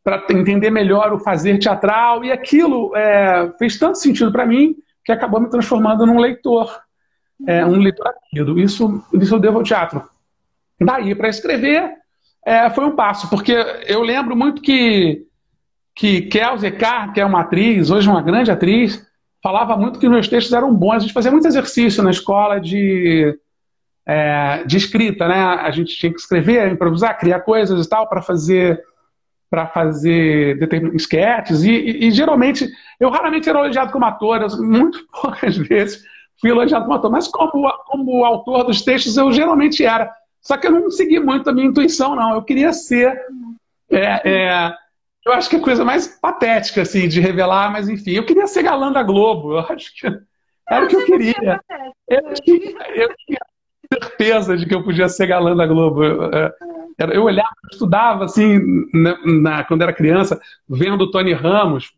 Para 0.03 0.25
entender 0.31 0.71
melhor 0.71 1.13
o 1.13 1.19
fazer 1.19 1.59
teatral. 1.59 2.25
E 2.25 2.33
aquilo 2.33 2.97
é, 2.97 3.53
fez 3.59 3.79
tanto 3.79 3.99
sentido 3.99 4.33
para 4.33 4.47
mim 4.47 4.75
que 5.05 5.13
acabou 5.13 5.41
me 5.41 5.51
transformando 5.51 6.07
num 6.07 6.19
leitor, 6.19 6.81
é, 7.47 7.65
um 7.65 7.79
leitor 7.79 8.07
ativo. 8.07 8.59
Isso, 8.59 9.05
isso 9.15 9.35
eu 9.35 9.41
devo 9.41 9.59
ao 9.59 9.65
teatro. 9.65 10.03
Daí, 10.81 11.15
para 11.15 11.29
escrever, 11.29 11.91
é, 12.45 12.71
foi 12.71 12.85
um 12.85 12.95
passo, 12.95 13.29
porque 13.29 13.53
eu 13.87 14.03
lembro 14.03 14.37
muito 14.37 14.63
que, 14.63 15.27
que 15.95 16.23
Kel 16.23 16.57
Zecar, 16.59 17.13
que 17.13 17.21
é 17.21 17.25
uma 17.25 17.41
atriz, 17.41 17.91
hoje 17.91 18.09
uma 18.09 18.23
grande 18.23 18.51
atriz, 18.51 19.05
falava 19.43 19.77
muito 19.77 19.99
que 19.99 20.09
meus 20.09 20.29
textos 20.29 20.53
eram 20.53 20.75
bons. 20.75 20.97
A 20.97 20.99
gente 21.01 21.13
fazia 21.13 21.31
muito 21.31 21.47
exercício 21.47 22.03
na 22.03 22.11
escola 22.11 22.61
de, 22.61 23.37
é, 24.07 24.65
de 24.65 24.77
escrita, 24.77 25.27
né? 25.27 25.41
A 25.41 25.71
gente 25.71 25.97
tinha 25.97 26.13
que 26.13 26.21
escrever, 26.21 26.71
improvisar, 26.71 27.19
criar 27.19 27.41
coisas 27.41 27.85
e 27.85 27.89
tal 27.89 28.09
para 28.09 28.23
fazer 28.23 28.83
para 29.49 29.69
fazer 29.69 30.59
determinados 30.59 31.03
sketches 31.03 31.63
e, 31.63 31.71
e, 31.71 32.09
e, 32.09 32.11
geralmente 32.11 32.69
eu 32.99 33.09
raramente 33.09 33.49
era 33.49 33.61
elogiado 33.61 33.93
como 33.93 34.05
ator, 34.05 34.45
muito 34.61 35.07
poucas 35.23 35.57
vezes 35.57 36.03
fui 36.41 36.51
elogiado 36.51 36.87
como 36.87 37.11
mas 37.11 37.29
como, 37.29 37.73
como 37.87 38.25
autor 38.25 38.65
dos 38.65 38.83
textos 38.83 39.17
eu 39.17 39.33
geralmente 39.33 39.85
era. 39.85 40.11
Só 40.41 40.57
que 40.57 40.67
eu 40.67 40.71
não 40.71 40.91
segui 40.91 41.19
muito 41.19 41.51
a 41.51 41.53
minha 41.53 41.67
intuição, 41.67 42.15
não. 42.15 42.35
Eu 42.35 42.43
queria 42.43 42.73
ser. 42.73 43.21
É, 43.91 44.31
é, 44.31 44.75
eu 45.25 45.33
acho 45.33 45.51
que 45.51 45.57
é 45.57 45.59
a 45.59 45.63
coisa 45.63 45.85
mais 45.85 46.07
patética 46.07 46.83
assim, 46.83 47.09
de 47.09 47.21
revelar, 47.21 47.73
mas 47.73 47.89
enfim, 47.89 48.13
eu 48.13 48.25
queria 48.25 48.47
ser 48.47 48.63
galã 48.63 48.93
da 48.93 49.03
Globo. 49.03 49.55
Eu 49.55 49.59
acho 49.59 49.93
que 49.95 50.07
era 50.69 50.85
o 50.85 50.89
que 50.89 50.97
eu 50.97 51.05
queria. 51.05 51.61
Eu 52.09 52.35
tinha, 52.35 52.87
eu 52.95 53.15
tinha 53.27 53.39
certeza 53.93 54.57
de 54.57 54.67
que 54.67 54.75
eu 54.75 54.85
podia 54.85 55.09
ser 55.09 55.27
galã 55.27 55.57
da 55.57 55.67
Globo. 55.67 56.05
Eu, 56.05 56.25
é, 56.33 56.55
eu 57.13 57.25
olhava, 57.25 57.55
eu 57.65 57.71
estudava 57.73 58.25
assim, 58.25 58.61
na, 58.93 59.19
na, 59.25 59.65
quando 59.65 59.83
era 59.83 59.93
criança, 59.93 60.41
vendo 60.69 61.03
o 61.03 61.11
Tony 61.11 61.33
Ramos 61.33 61.93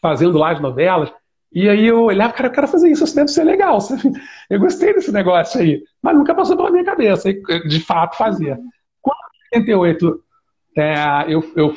fazendo 0.00 0.38
lá 0.38 0.50
as 0.50 0.60
novelas. 0.60 1.10
E 1.54 1.68
aí 1.68 1.86
eu 1.86 2.02
olhava, 2.02 2.32
cara, 2.32 2.48
eu 2.48 2.52
quero 2.52 2.66
fazer 2.66 2.90
isso, 2.90 3.04
isso 3.04 3.14
deve 3.14 3.28
ser 3.28 3.44
legal. 3.44 3.78
Eu 4.50 4.58
gostei 4.58 4.92
desse 4.92 5.12
negócio 5.12 5.60
aí. 5.60 5.82
Mas 6.02 6.16
nunca 6.16 6.34
passou 6.34 6.56
pela 6.56 6.70
minha 6.70 6.84
cabeça, 6.84 7.30
e 7.30 7.68
de 7.68 7.78
fato 7.78 8.16
fazia. 8.16 8.58
Quando 9.00 9.16
em 9.52 9.58
88 9.58 10.24
é, 10.76 10.94
eu, 11.28 11.52
eu 11.54 11.76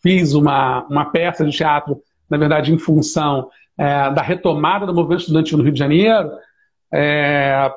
fiz 0.00 0.32
uma, 0.34 0.84
uma 0.84 1.06
peça 1.06 1.44
de 1.44 1.50
teatro, 1.50 2.00
na 2.30 2.38
verdade, 2.38 2.72
em 2.72 2.78
função 2.78 3.50
é, 3.76 4.10
da 4.12 4.22
retomada 4.22 4.86
do 4.86 4.94
movimento 4.94 5.22
estudantil 5.22 5.58
no 5.58 5.64
Rio 5.64 5.72
de 5.72 5.78
Janeiro, 5.78 6.30
é, 6.92 7.72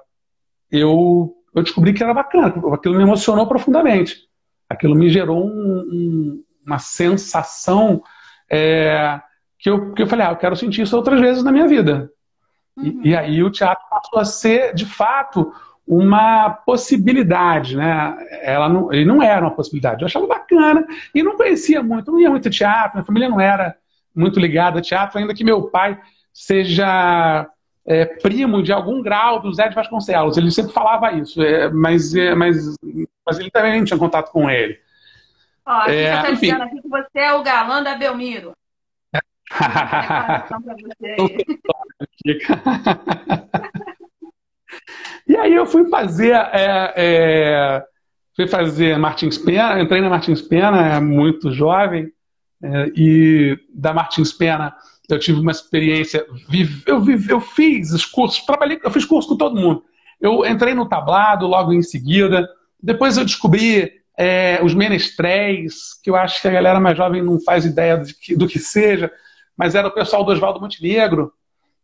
eu 0.71 1.35
eu 1.53 1.63
descobri 1.63 1.93
que 1.93 2.03
era 2.03 2.13
bacana, 2.13 2.53
aquilo 2.71 2.95
me 2.95 3.03
emocionou 3.03 3.47
profundamente. 3.47 4.27
Aquilo 4.69 4.95
me 4.95 5.09
gerou 5.09 5.43
um, 5.43 5.79
um, 5.79 6.43
uma 6.65 6.77
sensação 6.77 8.03
é, 8.49 9.19
que, 9.59 9.69
eu, 9.69 9.93
que 9.93 10.01
eu 10.01 10.07
falei, 10.07 10.25
ah, 10.25 10.31
eu 10.31 10.37
quero 10.37 10.55
sentir 10.55 10.81
isso 10.83 10.95
outras 10.95 11.19
vezes 11.19 11.43
na 11.43 11.51
minha 11.51 11.67
vida. 11.67 12.09
Uhum. 12.77 13.01
E, 13.03 13.09
e, 13.09 13.15
aí 13.15 13.43
o 13.43 13.51
teatro 13.51 13.83
passou 13.89 14.19
a 14.19 14.25
ser, 14.25 14.73
de 14.73 14.85
fato, 14.85 15.53
uma 15.85 16.49
possibilidade, 16.49 17.75
né? 17.75 18.15
Ela 18.41 18.69
não, 18.69 18.93
ele 18.93 19.05
não 19.05 19.21
era 19.21 19.41
uma 19.41 19.53
possibilidade. 19.53 20.01
Eu 20.01 20.05
achava 20.05 20.25
bacana 20.25 20.85
e 21.13 21.21
não 21.21 21.35
conhecia 21.35 21.83
muito, 21.83 22.11
não 22.11 22.19
ia 22.19 22.29
muito 22.29 22.49
teatro, 22.49 22.93
minha 22.93 23.05
família 23.05 23.27
não 23.27 23.41
era 23.41 23.75
muito 24.15 24.39
ligada 24.39 24.79
a 24.79 24.81
teatro, 24.81 25.19
ainda 25.19 25.33
que 25.33 25.43
meu 25.43 25.63
pai 25.63 25.99
seja 26.33 27.49
é, 27.85 28.05
primo 28.05 28.63
de 28.63 28.71
algum 28.71 29.01
grau 29.01 29.41
do 29.41 29.53
Zé 29.53 29.67
de 29.67 29.75
Vasconcelos. 29.75 30.37
Ele 30.37 30.51
sempre 30.51 30.71
falava 30.71 31.11
isso, 31.11 31.41
é, 31.41 31.69
mas, 31.69 32.15
é, 32.15 32.33
mas, 32.33 32.75
mas 33.25 33.39
ele 33.39 33.51
também 33.51 33.77
não 33.77 33.85
tinha 33.85 33.99
contato 33.99 34.31
com 34.31 34.49
ele. 34.49 34.79
Ó, 35.65 35.71
a 35.71 35.93
é, 35.93 36.15
está 36.15 36.31
dizendo 36.31 36.63
aqui 36.63 36.81
que 36.81 36.87
você 36.87 37.19
é 37.19 37.33
o 37.33 37.43
galã 37.43 37.83
da 37.83 37.95
Belmiro. 37.95 38.53
e 45.27 45.35
aí 45.35 45.53
eu 45.53 45.65
fui 45.65 45.89
fazer 45.89 46.33
é, 46.33 46.93
é, 46.95 47.83
fui 48.35 48.47
fazer 48.47 48.97
Martins 48.97 49.38
Pena, 49.38 49.81
entrei 49.81 50.01
na 50.01 50.09
Martins 50.09 50.41
Pena 50.41 51.01
muito 51.01 51.51
jovem 51.51 52.09
é, 52.62 52.91
e 52.95 53.57
da 53.73 53.93
Martins 53.93 54.31
Pena 54.31 54.73
eu 55.09 55.19
tive 55.19 55.39
uma 55.39 55.51
experiência, 55.51 56.25
eu, 56.85 57.03
eu 57.27 57.41
fiz 57.41 57.91
os 57.91 58.05
cursos, 58.05 58.45
trabalhei, 58.45 58.79
eu 58.83 58.91
fiz 58.91 59.05
curso 59.05 59.29
com 59.29 59.38
todo 59.38 59.59
mundo. 59.59 59.83
Eu 60.21 60.45
entrei 60.45 60.73
no 60.73 60.88
tablado 60.88 61.47
logo 61.47 61.73
em 61.73 61.81
seguida, 61.81 62.47
depois 62.81 63.17
eu 63.17 63.25
descobri 63.25 63.91
é, 64.17 64.59
os 64.63 64.73
menestréis, 64.73 65.99
que 66.03 66.09
eu 66.09 66.15
acho 66.15 66.41
que 66.41 66.47
a 66.47 66.51
galera 66.51 66.79
mais 66.79 66.97
jovem 66.97 67.23
não 67.23 67.39
faz 67.41 67.65
ideia 67.65 68.01
que, 68.21 68.35
do 68.35 68.47
que 68.47 68.59
seja, 68.59 69.12
mas 69.59 69.75
era 69.75 69.89
o 69.89 69.91
pessoal 69.91 70.23
do 70.23 70.31
Oswaldo 70.31 70.61
Montenegro, 70.61 71.33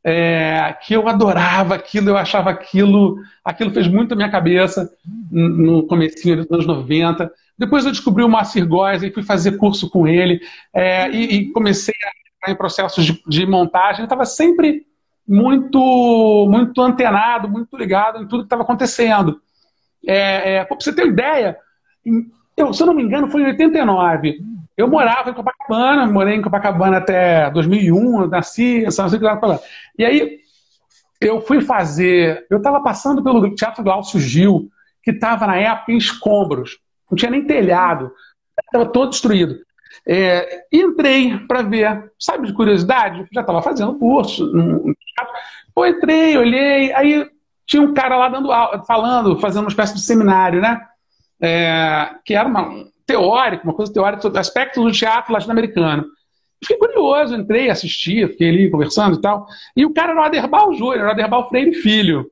é, 0.01 0.73
que 0.81 0.95
eu 0.95 1.09
adorava 1.09 1.75
aquilo, 1.75 2.09
eu 2.09 2.17
achava 2.17 2.49
aquilo, 2.49 3.17
aquilo 3.43 3.71
fez 3.71 3.85
muito 3.85 4.13
a 4.13 4.15
minha 4.15 4.31
cabeça 4.31 4.89
no 5.29 5.85
comecinho 5.85 6.37
dos 6.37 6.49
anos 6.49 6.65
90. 6.65 7.29
Depois 7.57 7.83
eu 7.83 7.91
descobri 7.91 8.23
o 8.23 8.29
Moacir 8.29 8.65
Góes 8.65 9.03
e 9.03 9.11
fui 9.11 9.23
fazer 9.23 9.57
curso 9.57 9.89
com 9.89 10.07
ele 10.07 10.39
é, 10.73 11.11
e, 11.11 11.35
e 11.35 11.51
comecei 11.51 11.93
a 12.05 12.51
em 12.51 12.55
processos 12.55 13.03
de, 13.03 13.23
de 13.27 13.45
montagem, 13.45 14.01
eu 14.01 14.05
estava 14.05 14.23
sempre 14.23 14.85
muito, 15.27 16.47
muito 16.47 16.79
antenado, 16.79 17.49
muito 17.49 17.75
ligado 17.75 18.21
em 18.21 18.27
tudo 18.27 18.41
que 18.41 18.45
estava 18.45 18.61
acontecendo. 18.61 19.41
É, 20.07 20.57
é, 20.57 20.63
para 20.63 20.79
você 20.79 20.93
ter 20.93 21.01
uma 21.01 21.11
ideia, 21.11 21.57
eu, 22.55 22.71
se 22.71 22.83
eu 22.83 22.85
não 22.85 22.93
me 22.93 23.01
engano, 23.01 23.31
foi 23.31 23.41
em 23.41 23.47
89. 23.47 24.39
Eu 24.77 24.87
morava 24.89 25.29
em 25.29 25.33
Copacabana, 25.33 26.05
morei 26.05 26.35
em 26.35 26.41
Copacabana 26.41 26.97
até 26.97 27.49
2001, 27.51 28.21
eu 28.21 28.27
nasci, 28.27 28.91
São 28.91 29.09
Francisco, 29.09 29.61
e 29.97 30.03
aí 30.03 30.39
eu 31.21 31.41
fui 31.41 31.61
fazer, 31.61 32.45
eu 32.49 32.57
estava 32.57 32.81
passando 32.81 33.23
pelo 33.23 33.55
Teatro 33.55 33.83
Glaucio 33.83 34.19
Gil, 34.19 34.69
que 35.01 35.11
estava 35.11 35.47
na 35.47 35.57
época 35.57 35.91
em 35.91 35.97
escombros. 35.97 36.79
Não 37.09 37.15
tinha 37.15 37.31
nem 37.31 37.45
telhado. 37.45 38.11
Estava 38.65 38.91
todo 38.91 39.11
destruído. 39.11 39.57
É, 40.07 40.65
entrei 40.71 41.37
para 41.47 41.61
ver, 41.61 42.11
sabe, 42.19 42.47
de 42.47 42.53
curiosidade, 42.53 43.25
já 43.31 43.41
estava 43.41 43.61
fazendo 43.61 43.97
curso. 43.97 44.51
Pô, 45.73 45.85
entrei, 45.85 46.37
olhei, 46.37 46.93
aí 46.93 47.29
tinha 47.65 47.81
um 47.81 47.93
cara 47.93 48.17
lá 48.17 48.29
dando 48.29 48.49
falando, 48.85 49.39
fazendo 49.39 49.63
uma 49.63 49.69
espécie 49.69 49.95
de 49.95 50.01
seminário, 50.01 50.61
né? 50.61 50.81
É, 51.41 52.15
que 52.23 52.33
era 52.33 52.47
uma, 52.47 52.85
teórico, 53.05 53.63
uma 53.65 53.73
coisa 53.73 53.93
teórica 53.93 54.21
sobre 54.21 54.39
aspectos 54.39 54.83
do 54.83 54.91
teatro 54.91 55.33
latino-americano. 55.33 56.05
Fiquei 56.63 56.77
curioso, 56.77 57.35
entrei, 57.35 57.69
assisti, 57.69 58.27
fiquei 58.27 58.49
ali 58.49 58.71
conversando 58.71 59.17
e 59.17 59.21
tal. 59.21 59.45
E 59.75 59.85
o 59.85 59.93
cara 59.93 60.11
era 60.11 60.21
o 60.21 60.23
Aderbal 60.23 60.73
Júnior, 60.73 61.07
o 61.07 61.11
Aderbal 61.11 61.47
Freire 61.49 61.73
Filho. 61.73 62.29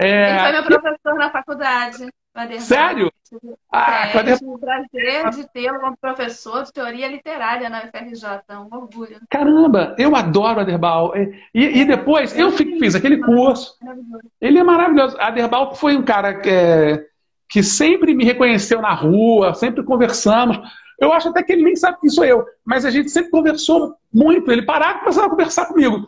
É... 0.00 0.30
Ele 0.30 0.38
foi 0.38 0.52
meu 0.52 0.64
professor 0.64 1.14
na 1.14 1.30
faculdade. 1.30 2.08
Sério? 2.60 3.12
Ah, 3.70 4.08
é, 4.08 4.18
Aderbal... 4.18 4.38
tive 4.38 4.50
o 4.50 4.58
prazer 4.58 5.30
de 5.30 5.52
tê-lo 5.52 5.80
como 5.80 5.96
professor 5.96 6.62
de 6.62 6.72
teoria 6.72 7.08
literária 7.08 7.68
na 7.68 7.84
UFRJ, 7.84 8.28
um 8.50 8.76
orgulho. 8.76 9.20
Caramba, 9.28 9.94
eu 9.98 10.14
adoro 10.14 10.58
o 10.58 10.60
Aderbal. 10.60 11.12
E, 11.54 11.80
e 11.80 11.84
depois, 11.84 12.36
eu 12.38 12.52
fiz 12.52 12.94
aquele 12.94 13.18
curso. 13.18 13.76
Ele 14.40 14.58
é 14.58 14.62
maravilhoso. 14.62 15.16
Aderbal 15.18 15.74
foi 15.74 15.96
um 15.96 16.02
cara 16.02 16.34
que, 16.34 16.50
é, 16.50 17.04
que 17.52 17.62
sempre 17.62 18.14
me 18.14 18.24
reconheceu 18.24 18.80
na 18.80 18.94
rua, 18.94 19.52
sempre 19.52 19.84
conversamos. 19.84 20.58
Eu 20.98 21.12
acho 21.12 21.28
até 21.28 21.42
que 21.42 21.52
ele 21.52 21.62
nem 21.62 21.76
sabe 21.76 22.00
quem 22.00 22.08
sou 22.08 22.24
eu, 22.24 22.46
mas 22.64 22.86
a 22.86 22.90
gente 22.90 23.10
sempre 23.10 23.30
conversou 23.30 23.94
muito. 24.10 24.50
Ele 24.50 24.62
parava 24.62 24.96
e 24.96 25.00
começava 25.00 25.26
a 25.26 25.30
conversar 25.30 25.66
comigo. 25.66 26.06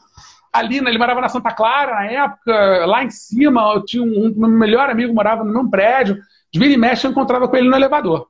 Ali, 0.50 0.80
né, 0.80 0.88
ele 0.88 0.96
morava 0.96 1.20
na 1.20 1.28
Santa 1.28 1.52
Clara 1.52 1.96
na 1.96 2.06
época, 2.06 2.86
lá 2.86 3.04
em 3.04 3.10
cima, 3.10 3.74
eu 3.74 3.84
tinha 3.84 4.02
um, 4.02 4.28
um 4.28 4.34
meu 4.34 4.48
melhor 4.48 4.88
amigo 4.88 5.12
morava 5.12 5.44
no 5.44 5.52
mesmo 5.52 5.70
prédio. 5.70 6.16
De 6.50 6.58
vira 6.58 6.72
e 6.72 6.78
mexe, 6.78 7.06
eu 7.06 7.10
encontrava 7.10 7.46
com 7.46 7.56
ele 7.56 7.68
no 7.68 7.76
elevador. 7.76 8.26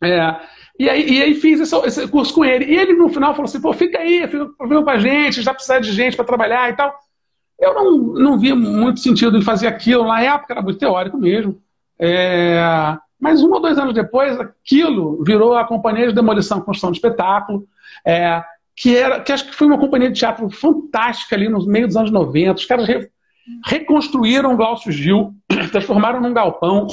É, 0.00 0.36
e, 0.78 0.88
aí, 0.88 1.10
e 1.10 1.22
aí 1.22 1.34
fiz 1.34 1.58
esse, 1.58 1.74
esse, 1.84 2.06
curso 2.06 2.32
com 2.32 2.44
ele. 2.44 2.66
E 2.66 2.76
ele, 2.76 2.92
no 2.92 3.08
final, 3.08 3.32
falou 3.32 3.46
assim: 3.46 3.60
pô, 3.60 3.72
fica 3.72 3.98
aí, 3.98 4.24
fica 4.28 4.46
com 4.56 4.90
a 4.90 4.98
gente, 4.98 5.42
já 5.42 5.52
precisa 5.52 5.80
de 5.80 5.90
gente 5.90 6.14
para 6.14 6.24
trabalhar 6.24 6.70
e 6.70 6.76
tal. 6.76 6.94
Eu 7.58 7.74
não, 7.74 7.96
não 7.96 8.38
via 8.38 8.54
muito 8.54 9.00
sentido 9.00 9.36
em 9.36 9.42
fazer 9.42 9.66
aquilo. 9.66 10.06
Na 10.06 10.22
época 10.22 10.52
era 10.52 10.62
muito 10.62 10.78
teórico 10.78 11.18
mesmo. 11.18 11.60
É, 11.98 12.96
mas 13.20 13.42
um 13.42 13.50
ou 13.50 13.60
dois 13.60 13.78
anos 13.78 13.94
depois, 13.94 14.38
aquilo 14.38 15.22
virou 15.24 15.54
a 15.54 15.64
Companhia 15.64 16.08
de 16.08 16.14
Demolição 16.14 16.58
e 16.58 16.62
Construção 16.62 16.90
de 16.90 16.98
Espetáculo, 16.98 17.66
é, 18.04 18.42
que, 18.76 18.96
era, 18.96 19.20
que 19.20 19.32
acho 19.32 19.46
que 19.46 19.54
foi 19.54 19.66
uma 19.66 19.78
companhia 19.78 20.10
de 20.10 20.18
teatro 20.18 20.48
fantástica 20.50 21.34
ali 21.34 21.48
no 21.48 21.64
meio 21.66 21.86
dos 21.86 21.96
anos 21.96 22.10
90. 22.10 22.52
Os 22.52 22.66
caras 22.66 22.86
re, 22.86 23.08
reconstruíram 23.64 24.52
o 24.52 24.56
Glaucio 24.56 24.92
Gil, 24.92 25.34
transformaram 25.72 26.20
num 26.20 26.34
galpão. 26.34 26.86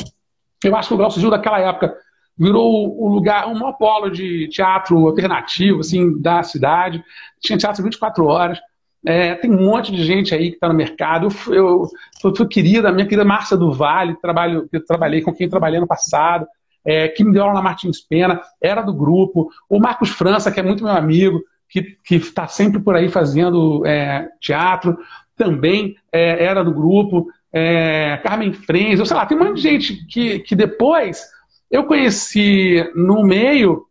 Eu 0.63 0.75
acho 0.75 0.87
que 0.87 0.93
o 0.93 0.97
Glaucio 0.97 1.19
Gil 1.19 1.29
daquela 1.29 1.59
época 1.59 1.93
virou 2.37 2.97
o 2.97 3.07
lugar, 3.09 3.47
um 3.47 3.59
polo 3.73 4.09
de 4.09 4.47
teatro 4.47 4.97
alternativo 5.07 5.81
assim, 5.81 6.19
da 6.19 6.41
cidade. 6.41 7.03
Tinha 7.41 7.57
teatro 7.57 7.83
24 7.83 8.25
horas. 8.25 8.59
É, 9.05 9.35
tem 9.35 9.51
um 9.51 9.65
monte 9.65 9.91
de 9.91 10.03
gente 10.03 10.33
aí 10.33 10.49
que 10.49 10.55
está 10.55 10.67
no 10.67 10.73
mercado. 10.73 11.27
Eu, 11.47 11.87
eu 12.23 12.35
fui 12.35 12.47
querida, 12.47 12.91
minha 12.91 13.05
querida 13.05 13.25
Márcia 13.25 13.57
do 13.57 13.71
Vale, 13.71 14.15
trabalho, 14.21 14.67
eu 14.71 14.85
trabalhei 14.85 15.21
com 15.21 15.33
quem 15.33 15.49
trabalhei 15.49 15.79
no 15.79 15.87
passado, 15.87 16.47
é, 16.85 17.07
que 17.07 17.23
me 17.23 17.33
deu 17.33 17.43
aula 17.43 17.55
na 17.55 17.61
Martins 17.61 18.01
Pena, 18.01 18.41
era 18.61 18.81
do 18.81 18.93
grupo. 18.93 19.49
O 19.69 19.79
Marcos 19.79 20.09
França, 20.09 20.51
que 20.51 20.59
é 20.59 20.63
muito 20.63 20.83
meu 20.83 20.93
amigo, 20.93 21.41
que 21.69 22.15
está 22.15 22.47
sempre 22.47 22.79
por 22.79 22.95
aí 22.95 23.09
fazendo 23.09 23.85
é, 23.85 24.29
teatro, 24.39 24.97
também 25.35 25.95
é, 26.11 26.43
era 26.43 26.63
do 26.63 26.73
grupo. 26.73 27.27
É, 27.51 28.19
Carmen 28.23 28.53
Frenz, 28.53 28.99
eu 28.99 29.05
sei 29.05 29.17
lá, 29.17 29.25
tem 29.25 29.37
um 29.37 29.43
monte 29.43 29.55
de 29.55 29.61
gente 29.61 30.05
que, 30.07 30.39
que 30.39 30.55
depois 30.55 31.23
eu 31.69 31.85
conheci 31.85 32.83
no 32.95 33.23
meio 33.23 33.85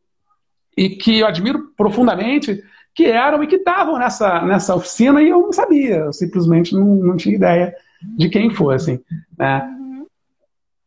e 0.76 0.90
que 0.90 1.18
eu 1.18 1.26
admiro 1.26 1.72
profundamente 1.76 2.62
que 2.94 3.06
eram 3.06 3.42
e 3.42 3.46
que 3.46 3.56
estavam 3.56 3.98
nessa, 3.98 4.42
nessa 4.42 4.74
oficina 4.74 5.22
e 5.22 5.28
eu 5.28 5.40
não 5.40 5.52
sabia, 5.52 5.96
eu 5.96 6.12
simplesmente 6.12 6.74
não, 6.74 6.84
não 6.84 7.16
tinha 7.16 7.34
ideia 7.34 7.74
de 8.16 8.28
quem 8.28 8.50
fossem. 8.50 9.00
Né? 9.38 9.68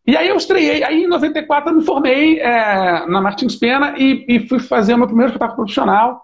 E 0.05 0.15
aí 0.15 0.27
eu 0.27 0.35
estreiei, 0.35 0.83
aí 0.83 1.03
em 1.03 1.07
94 1.07 1.71
eu 1.71 1.77
me 1.77 1.83
formei 1.83 2.39
é, 2.39 3.07
na 3.07 3.21
Martins 3.21 3.55
Pena 3.55 3.95
e, 3.97 4.25
e, 4.27 4.47
fui 4.47 4.59
fazer 4.59 4.93
o 4.93 4.97
meu 4.97 5.07
primeiro 5.07 5.31
espetáculo 5.31 5.57
profissional, 5.57 6.21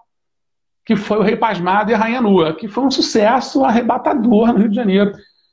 que 0.84 0.94
foi 0.94 1.18
o 1.18 1.22
Rei 1.22 1.36
Pasmado 1.36 1.90
e 1.90 1.94
a 1.94 1.98
Rainha 1.98 2.20
Nua, 2.20 2.54
que 2.54 2.68
foi 2.68 2.84
um 2.84 2.90
sucesso 2.90 3.64
arrebatador 3.64 4.52
no 4.52 4.60
Rio 4.60 4.68
de 4.68 4.76
Janeiro. 4.76 5.12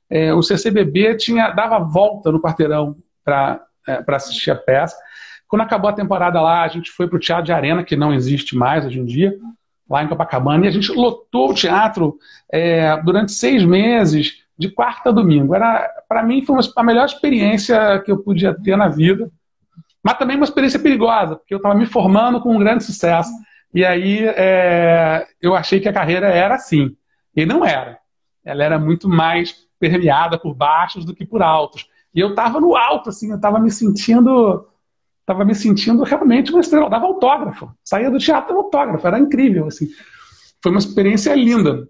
É, 0.10 0.34
o 0.34 0.44
CCBB 0.44 1.16
tinha, 1.18 1.50
dava 1.52 1.80
volta 1.80 2.32
no 2.32 2.42
quarteirão 2.42 2.96
para 3.24 3.62
é, 3.88 4.04
assistir 4.10 4.52
a 4.52 4.56
peça. 4.56 4.96
Quando 5.48 5.62
acabou 5.62 5.90
a 5.90 5.94
temporada 5.94 6.40
lá, 6.40 6.64
a 6.64 6.68
gente 6.68 6.92
foi 6.92 7.08
para 7.08 7.18
o 7.18 7.20
Teatro 7.20 7.46
de 7.46 7.52
Arena, 7.52 7.84
que 7.84 7.96
não 7.96 8.14
existe 8.14 8.56
mais 8.56 8.86
hoje 8.86 9.00
em 9.00 9.06
dia 9.06 9.36
lá 9.90 10.04
em 10.04 10.08
Copacabana, 10.08 10.66
e 10.66 10.68
a 10.68 10.72
gente 10.72 10.92
lotou 10.92 11.50
o 11.50 11.54
teatro 11.54 12.18
é, 12.52 12.96
durante 13.02 13.32
seis 13.32 13.64
meses, 13.64 14.44
de 14.58 14.70
quarta 14.70 15.10
a 15.10 15.14
domingo. 15.14 15.54
Para 16.08 16.24
mim, 16.24 16.44
foi 16.46 16.60
a 16.76 16.84
melhor 16.84 17.06
experiência 17.06 18.00
que 18.00 18.12
eu 18.12 18.18
podia 18.18 18.54
ter 18.54 18.76
na 18.76 18.90
vida, 18.90 19.32
mas 20.04 20.18
também 20.18 20.36
uma 20.36 20.46
experiência 20.46 20.80
perigosa, 20.80 21.38
porque 21.38 21.54
eu 21.54 21.58
estava 21.58 21.76
me 21.76 21.86
formando 21.86 22.42
com 22.42 22.56
um 22.56 22.60
grande 22.60 22.84
sucesso. 22.84 23.32
E 23.74 23.86
aí 23.86 24.26
é, 24.26 25.26
eu 25.42 25.56
achei 25.56 25.80
que 25.80 25.88
a 25.88 25.94
carreira 25.94 26.28
era 26.28 26.56
assim. 26.56 26.96
E 27.36 27.46
não 27.46 27.66
era. 27.66 28.00
Ela 28.44 28.64
era 28.64 28.80
muito 28.80 29.08
mais 29.08 29.56
permeada 29.80 30.38
por 30.38 30.54
baixos 30.54 31.06
do 31.06 31.16
que 31.16 31.26
por 31.26 31.42
altos. 31.42 31.88
E 32.14 32.20
eu 32.20 32.30
estava 32.30 32.60
no 32.60 32.76
alto, 32.76 33.10
assim, 33.10 33.30
eu 33.30 33.36
estava 33.36 33.60
me 33.60 33.72
sentindo 33.72 34.68
estava 35.30 35.46
me 35.46 35.54
sentindo 35.54 36.02
realmente 36.04 36.52
uma 36.52 36.60
estrela. 36.60 36.88
Eu 36.88 36.90
dava 36.90 37.06
autógrafo. 37.06 37.72
Saía 37.84 38.10
do 38.10 38.18
teatro 38.18 38.58
autógrafo. 38.58 39.06
Era 39.06 39.20
incrível, 39.20 39.68
assim. 39.68 39.88
Foi 40.62 40.72
uma 40.72 40.80
experiência 40.80 41.36
linda. 41.36 41.88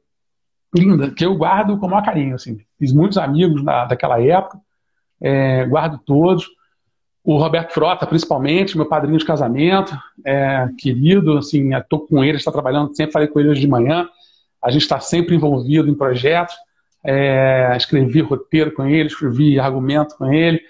Linda, 0.76 1.10
que 1.10 1.26
eu 1.26 1.36
guardo 1.36 1.78
com 1.78 1.88
o 1.88 1.90
maior 1.90 2.04
carinho, 2.04 2.36
assim. 2.36 2.60
Fiz 2.78 2.92
muitos 2.94 3.18
amigos 3.18 3.64
na, 3.64 3.86
daquela 3.86 4.22
época. 4.22 4.60
É, 5.22 5.66
guardo 5.66 5.98
todos. 6.06 6.48
O 7.24 7.38
Roberto 7.38 7.74
Frota, 7.74 8.06
principalmente, 8.06 8.76
meu 8.76 8.86
padrinho 8.86 9.18
de 9.18 9.26
casamento, 9.26 9.98
é, 10.26 10.68
querido, 10.78 11.38
assim, 11.38 11.74
estou 11.74 12.00
com 12.00 12.24
ele, 12.24 12.38
está 12.38 12.52
trabalhando, 12.52 12.96
sempre 12.96 13.12
falei 13.14 13.28
com 13.28 13.40
ele 13.40 13.50
hoje 13.50 13.62
de 13.62 13.68
manhã. 13.68 14.08
A 14.64 14.72
gente 14.72 14.82
está 14.82 15.00
sempre 15.00 15.36
envolvido 15.36 15.90
em 15.90 15.96
projetos. 15.96 16.56
É, 17.06 17.74
escrevi 17.78 18.20
roteiro 18.20 18.74
com 18.74 18.86
ele, 18.86 19.08
escrevi 19.08 19.58
argumento 19.60 20.18
com 20.18 20.32
ele. 20.32 20.62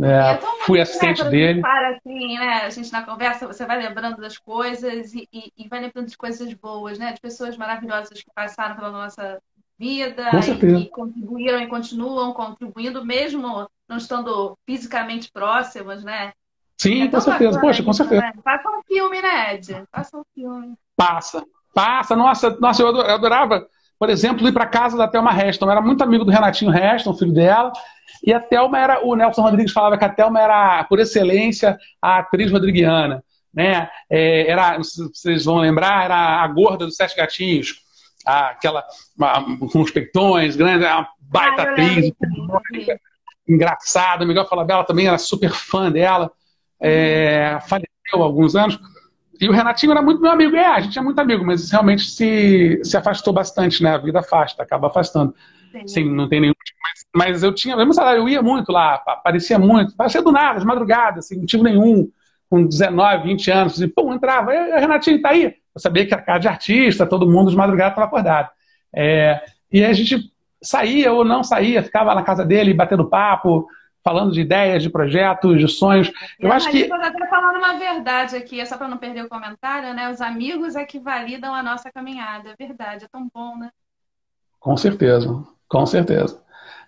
É, 0.00 0.32
é 0.32 0.40
fui 0.66 0.80
assistente 0.80 1.22
né, 1.22 1.30
dele. 1.30 1.60
Para 1.60 1.96
assim, 1.96 2.38
né? 2.38 2.62
A 2.64 2.70
gente 2.70 2.92
na 2.92 3.02
conversa, 3.02 3.46
você 3.46 3.64
vai 3.64 3.78
lembrando 3.80 4.20
das 4.20 4.36
coisas 4.36 5.14
e, 5.14 5.28
e, 5.32 5.52
e, 5.56 5.68
vai 5.68 5.80
lembrando 5.80 6.08
de 6.08 6.16
coisas 6.16 6.52
boas, 6.54 6.98
né? 6.98 7.12
De 7.12 7.20
pessoas 7.20 7.56
maravilhosas 7.56 8.20
que 8.22 8.30
passaram 8.34 8.74
pela 8.74 8.90
nossa 8.90 9.40
vida 9.78 10.30
e 10.32 10.58
que 10.58 10.90
contribuíram 10.90 11.60
e 11.60 11.66
continuam 11.66 12.32
contribuindo, 12.32 13.04
mesmo 13.04 13.68
não 13.88 13.96
estando 13.96 14.56
fisicamente 14.66 15.30
próximas, 15.30 16.02
né? 16.02 16.32
Sim, 16.76 17.02
é 17.02 17.08
com 17.08 17.20
certeza. 17.20 17.60
Poxa, 17.60 17.82
com 17.82 17.92
certeza. 17.92 18.20
Né? 18.20 18.32
Passa 18.42 18.68
um 18.68 18.82
filme, 18.82 19.22
né, 19.22 19.54
Ed? 19.54 19.84
Passa 19.90 20.16
um 20.16 20.24
filme. 20.34 20.74
Passa, 20.96 21.44
passa. 21.72 22.16
Nossa, 22.16 22.50
nossa 22.58 22.82
eu 22.82 22.88
adorava, 22.88 23.66
por 24.04 24.10
exemplo, 24.10 24.46
ir 24.46 24.52
para 24.52 24.66
casa 24.66 24.98
da 24.98 25.08
Thelma 25.08 25.32
Reston. 25.32 25.64
Eu 25.64 25.70
era 25.70 25.80
muito 25.80 26.04
amigo 26.04 26.26
do 26.26 26.30
Renatinho 26.30 26.70
Reston, 26.70 27.14
filho 27.14 27.32
dela. 27.32 27.72
E 28.22 28.34
a 28.34 28.38
Thelma 28.38 28.78
era, 28.78 29.02
o 29.02 29.16
Nelson 29.16 29.40
Rodrigues 29.40 29.72
falava 29.72 29.96
que 29.96 30.04
a 30.04 30.10
Thelma 30.10 30.42
era, 30.42 30.84
por 30.84 31.00
excelência, 31.00 31.78
a 32.02 32.18
atriz 32.18 32.52
rodriguiana. 32.52 33.24
Né? 33.52 33.88
É, 34.10 34.50
era, 34.50 34.76
vocês 34.76 35.46
vão 35.46 35.56
lembrar, 35.56 36.04
era 36.04 36.42
a 36.42 36.46
gorda 36.48 36.84
dos 36.84 36.96
Sete 36.96 37.16
Gatinhos, 37.16 37.76
a, 38.26 38.50
aquela 38.50 38.84
uma, 39.16 39.56
com 39.72 39.80
os 39.80 39.90
peitões 39.90 40.54
grandes, 40.54 40.86
uma 40.86 41.08
baita 41.18 41.62
ah, 41.62 41.72
atriz, 41.72 42.12
engraçada. 43.48 44.22
O 44.22 44.28
Miguel 44.28 44.46
Falabella 44.46 44.84
também 44.84 45.06
era 45.06 45.16
super 45.16 45.50
fã 45.50 45.90
dela, 45.90 46.30
é, 46.78 47.58
faleceu 47.62 47.88
há 48.12 48.22
alguns 48.22 48.54
anos. 48.54 48.78
E 49.40 49.48
o 49.48 49.52
Renatinho 49.52 49.92
era 49.92 50.02
muito 50.02 50.20
meu 50.20 50.30
amigo. 50.30 50.56
É, 50.56 50.66
a 50.66 50.80
gente 50.80 50.98
é 50.98 51.02
muito 51.02 51.18
amigo, 51.18 51.44
mas 51.44 51.70
realmente 51.70 52.04
se, 52.04 52.80
se 52.82 52.96
afastou 52.96 53.32
bastante, 53.32 53.82
né? 53.82 53.94
A 53.94 53.98
vida 53.98 54.20
afasta, 54.20 54.62
acaba 54.62 54.88
afastando. 54.88 55.34
Sim, 55.72 55.88
Sim 55.88 56.14
não 56.14 56.28
tem 56.28 56.40
nenhum 56.40 56.54
mas 57.14 57.42
eu 57.42 57.54
tinha, 57.54 57.76
mesmo 57.76 57.94
salário, 57.94 58.22
eu 58.22 58.28
ia 58.28 58.42
muito 58.42 58.72
lá, 58.72 58.94
aparecia 58.94 59.58
muito, 59.58 59.94
aparecia 59.94 60.20
do 60.20 60.32
nada, 60.32 60.58
de 60.58 60.66
madrugada, 60.66 61.22
sem 61.22 61.38
motivo 61.38 61.62
nenhum, 61.62 62.10
com 62.50 62.66
19, 62.66 63.24
20 63.24 63.50
anos, 63.50 63.80
e 63.80 63.86
pum, 63.86 64.12
entrava, 64.12 64.52
e, 64.52 64.80
Renatinho, 64.80 65.22
tá 65.22 65.30
aí. 65.30 65.44
Eu 65.74 65.80
sabia 65.80 66.06
que 66.06 66.12
era 66.12 66.22
casa 66.22 66.40
de 66.40 66.48
artista, 66.48 67.06
todo 67.06 67.30
mundo 67.30 67.50
de 67.50 67.56
madrugada 67.56 67.90
estava 67.90 68.06
acordado. 68.06 68.50
É, 68.94 69.40
e 69.72 69.84
a 69.84 69.92
gente 69.92 70.30
saía 70.62 71.12
ou 71.12 71.24
não 71.24 71.42
saía, 71.42 71.82
ficava 71.82 72.14
na 72.14 72.22
casa 72.22 72.44
dele, 72.44 72.74
batendo 72.74 73.08
papo, 73.08 73.66
falando 74.04 74.32
de 74.32 74.42
ideias, 74.42 74.82
de 74.82 74.90
projetos, 74.90 75.58
de 75.58 75.66
sonhos. 75.66 76.12
Eu 76.38 76.52
acho 76.52 76.70
que. 76.70 76.82
Eu 76.82 76.94
até 76.94 77.26
falando 77.26 77.56
uma 77.56 77.78
verdade 77.78 78.36
aqui, 78.36 78.60
é 78.60 78.66
só 78.66 78.76
para 78.76 78.86
não 78.86 78.98
perder 78.98 79.24
o 79.24 79.28
comentário, 79.28 79.94
né? 79.94 80.10
Os 80.10 80.20
amigos 80.20 80.76
é 80.76 80.84
que 80.84 81.00
validam 81.00 81.54
a 81.54 81.62
nossa 81.62 81.90
caminhada. 81.90 82.50
É 82.50 82.66
verdade, 82.66 83.06
é 83.06 83.08
tão 83.10 83.26
bom, 83.34 83.56
né? 83.56 83.70
Com 84.60 84.76
certeza, 84.76 85.42
com 85.66 85.86
certeza. 85.86 86.40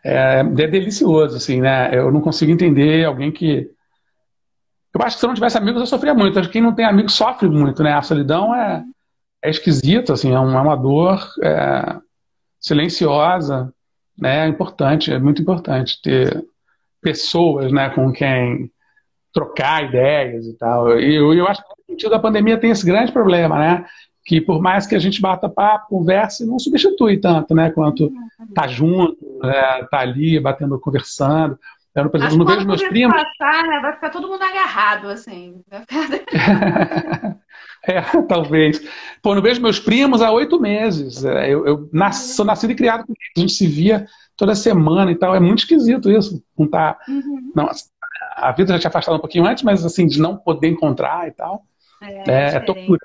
é, 0.04 0.40
é 0.40 0.66
delicioso, 0.68 1.36
assim, 1.36 1.60
né? 1.60 1.90
Eu 1.96 2.12
não 2.12 2.20
consigo 2.20 2.52
entender 2.52 3.06
alguém 3.06 3.32
que. 3.32 3.70
Eu 4.94 5.02
acho 5.02 5.16
que 5.16 5.20
se 5.20 5.26
eu 5.26 5.28
não 5.28 5.34
tivesse 5.34 5.58
amigos, 5.58 5.80
eu 5.80 5.86
sofria 5.86 6.14
muito. 6.14 6.38
Acho 6.38 6.48
que 6.48 6.54
quem 6.54 6.62
não 6.62 6.74
tem 6.74 6.84
amigos 6.84 7.14
sofre 7.14 7.48
muito, 7.48 7.82
né? 7.82 7.94
A 7.94 8.02
solidão 8.02 8.54
é, 8.54 8.84
é 9.42 9.50
esquisito, 9.50 10.12
assim, 10.12 10.34
é 10.34 10.38
uma, 10.38 10.58
é 10.58 10.60
uma 10.60 10.76
dor 10.76 11.26
é, 11.42 11.96
silenciosa, 12.60 13.72
né? 14.18 14.44
É 14.44 14.48
importante, 14.48 15.12
é 15.12 15.18
muito 15.18 15.40
importante 15.40 16.00
ter 16.02 16.44
pessoas, 17.06 17.70
né, 17.70 17.88
com 17.90 18.10
quem 18.10 18.68
trocar 19.32 19.84
ideias 19.84 20.44
e 20.44 20.58
tal. 20.58 20.98
E 20.98 21.14
eu, 21.14 21.32
eu 21.32 21.46
acho 21.46 21.62
que 21.62 21.68
no 21.68 21.94
sentido 21.94 22.10
da 22.10 22.18
pandemia 22.18 22.58
tem 22.58 22.70
esse 22.70 22.84
grande 22.84 23.12
problema, 23.12 23.56
né? 23.56 23.84
Que 24.24 24.40
por 24.40 24.60
mais 24.60 24.88
que 24.88 24.96
a 24.96 24.98
gente 24.98 25.20
bata 25.20 25.48
papo, 25.48 25.86
converse, 25.88 26.44
não 26.44 26.58
substitui 26.58 27.18
tanto, 27.18 27.54
né? 27.54 27.70
Quanto 27.70 28.10
tá 28.52 28.66
junto, 28.66 29.38
né, 29.40 29.86
tá 29.88 30.00
ali, 30.00 30.40
batendo, 30.40 30.80
conversando. 30.80 31.56
Eu, 31.94 32.10
por 32.10 32.18
exemplo, 32.18 32.38
não 32.38 32.44
vejo 32.44 32.66
meus 32.66 32.82
primos. 32.82 33.14
Passar, 33.14 33.62
né, 33.68 33.78
vai 33.80 33.92
ficar 33.92 34.10
todo 34.10 34.28
mundo 34.28 34.42
agarrado, 34.42 35.08
assim. 35.08 35.62
Ficar... 35.62 35.86
é, 37.86 38.02
talvez. 38.28 38.82
Pô, 39.22 39.32
não 39.32 39.42
vejo 39.42 39.62
meus 39.62 39.78
primos 39.78 40.22
há 40.22 40.32
oito 40.32 40.60
meses. 40.60 41.24
É, 41.24 41.54
eu, 41.54 41.64
eu 41.66 41.88
nasci, 41.92 42.34
sou 42.34 42.44
nascido 42.44 42.72
e 42.72 42.74
criado 42.74 43.06
com 43.06 43.12
eles. 43.12 43.32
A 43.36 43.40
gente 43.40 43.52
se 43.52 43.66
via 43.68 44.06
toda 44.36 44.54
semana 44.54 45.10
e 45.10 45.16
tal. 45.16 45.34
É 45.34 45.40
muito 45.40 45.60
esquisito 45.60 46.10
isso. 46.10 46.42
Não 46.58 46.68
tá. 46.68 46.98
Uhum. 47.08 47.52
Não, 47.54 47.68
a 48.36 48.52
vida 48.52 48.72
já 48.74 48.78
tinha 48.78 48.88
afastado 48.88 49.16
um 49.16 49.20
pouquinho 49.20 49.46
antes, 49.46 49.62
mas 49.62 49.84
assim, 49.84 50.06
de 50.06 50.20
não 50.20 50.36
poder 50.36 50.68
encontrar 50.68 51.26
e 51.26 51.32
tal. 51.32 51.64
É, 52.02 52.30
é, 52.30 52.54
é 52.56 52.60
tortura. 52.60 53.00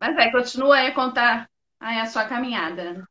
Mas 0.00 0.16
é, 0.16 0.30
continua 0.30 0.76
aí 0.76 0.88
a 0.88 0.94
contar 0.94 1.48
aí 1.80 1.98
a 1.98 2.06
sua 2.06 2.24
caminhada 2.24 3.06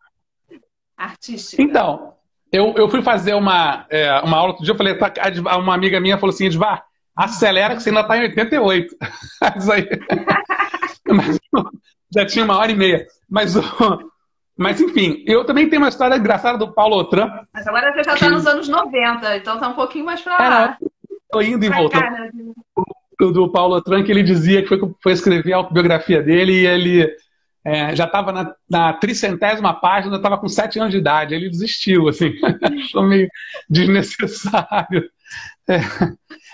artística. 0.98 1.62
Então, 1.62 2.14
eu, 2.52 2.74
eu 2.76 2.90
fui 2.90 3.02
fazer 3.02 3.34
uma, 3.34 3.86
é, 3.90 4.12
uma 4.22 4.38
aula 4.38 4.50
outro 4.50 4.64
dia, 4.64 4.74
eu 4.74 4.78
falei, 4.78 4.98
tá, 4.98 5.14
uma 5.58 5.74
amiga 5.74 6.00
minha 6.00 6.18
falou 6.18 6.34
assim, 6.34 6.48
Edvar, 6.48 6.84
acelera 7.16 7.76
que 7.76 7.82
você 7.82 7.90
ainda 7.90 8.02
está 8.02 8.18
em 8.18 8.22
88. 8.24 8.96
Mas 9.42 9.70
aí, 9.70 9.88
mas, 11.08 11.40
já 12.14 12.26
tinha 12.26 12.44
uma 12.44 12.58
hora 12.58 12.72
e 12.72 12.76
meia. 12.76 13.08
Mas, 13.30 13.56
mas 14.58 14.82
enfim, 14.82 15.24
eu 15.28 15.46
também 15.46 15.70
tenho 15.70 15.82
uma 15.82 15.90
história 15.90 16.16
engraçada 16.16 16.58
do 16.58 16.74
Paulo 16.74 16.98
Otran. 16.98 17.30
Mas 17.54 17.68
agora 17.68 17.94
você 17.94 18.04
já 18.04 18.14
está 18.16 18.26
que... 18.26 18.32
nos 18.32 18.48
anos 18.48 18.68
90, 18.68 19.38
então 19.38 19.56
está 19.56 19.68
um 19.68 19.74
pouquinho 19.74 20.06
mais 20.06 20.22
para 20.22 20.38
lá. 20.38 20.78
Estou 21.24 21.42
indo 21.42 21.64
e 21.64 21.70
voltando. 21.70 22.56
Do, 23.20 23.32
do 23.32 23.52
Paulo 23.52 23.76
Otran, 23.76 24.04
que 24.04 24.12
ele 24.12 24.24
dizia 24.24 24.62
que 24.62 24.68
foi, 24.68 24.80
foi 25.02 25.12
escrever 25.12 25.54
a 25.54 25.58
autobiografia 25.58 26.22
dele 26.22 26.54
e 26.54 26.68
ele 26.68 27.08
é, 27.66 27.96
já 27.96 28.06
estava 28.06 28.32
na, 28.32 28.56
na 28.70 28.94
tricentésima 28.94 29.74
página, 29.74 30.16
estava 30.16 30.38
com 30.38 30.48
sete 30.48 30.80
anos 30.80 30.92
de 30.92 31.00
idade. 31.00 31.36
Ele 31.36 31.50
desistiu, 31.50 32.08
assim. 32.08 32.34
Achou 32.64 33.04
meio 33.04 33.30
desnecessário. 33.70 35.10
É. 35.70 35.80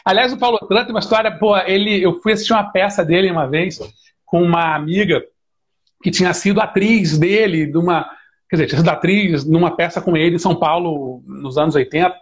Aliás, 0.03 0.33
o 0.33 0.37
Paulo 0.37 0.57
Otran 0.61 0.83
tem 0.83 0.93
uma 0.93 0.99
história, 0.99 1.31
pô, 1.31 1.55
ele, 1.57 2.01
eu 2.01 2.19
fui 2.19 2.33
assistir 2.33 2.53
uma 2.53 2.71
peça 2.71 3.05
dele 3.05 3.31
uma 3.31 3.47
vez 3.47 3.79
com 4.25 4.41
uma 4.41 4.75
amiga 4.75 5.23
que 6.03 6.11
tinha 6.11 6.33
sido 6.33 6.59
atriz 6.59 7.17
dele, 7.17 7.65
de 7.65 7.77
uma, 7.77 8.03
quer 8.49 8.57
dizer, 8.57 8.67
tinha 8.67 8.79
sido 8.79 8.89
atriz 8.89 9.45
numa 9.45 9.73
peça 9.75 10.01
com 10.01 10.17
ele 10.17 10.35
em 10.35 10.39
São 10.39 10.53
Paulo 10.53 11.23
nos 11.25 11.57
anos 11.57 11.75
80. 11.75 12.13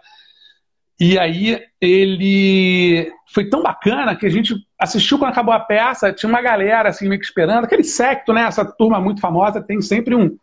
E 1.00 1.18
aí 1.18 1.60
ele 1.80 3.12
foi 3.34 3.48
tão 3.48 3.60
bacana 3.60 4.14
que 4.14 4.24
a 4.24 4.28
gente 4.28 4.54
assistiu 4.78 5.18
quando 5.18 5.32
acabou 5.32 5.52
a 5.52 5.58
peça, 5.58 6.12
tinha 6.12 6.30
uma 6.30 6.40
galera 6.40 6.90
assim 6.90 7.08
meio 7.08 7.20
que 7.20 7.26
esperando, 7.26 7.64
aquele 7.64 7.82
secto, 7.82 8.32
né? 8.32 8.42
Essa 8.44 8.64
turma 8.64 9.00
muito 9.00 9.20
famosa 9.20 9.60
tem 9.60 9.82
sempre 9.82 10.14
um, 10.14 10.36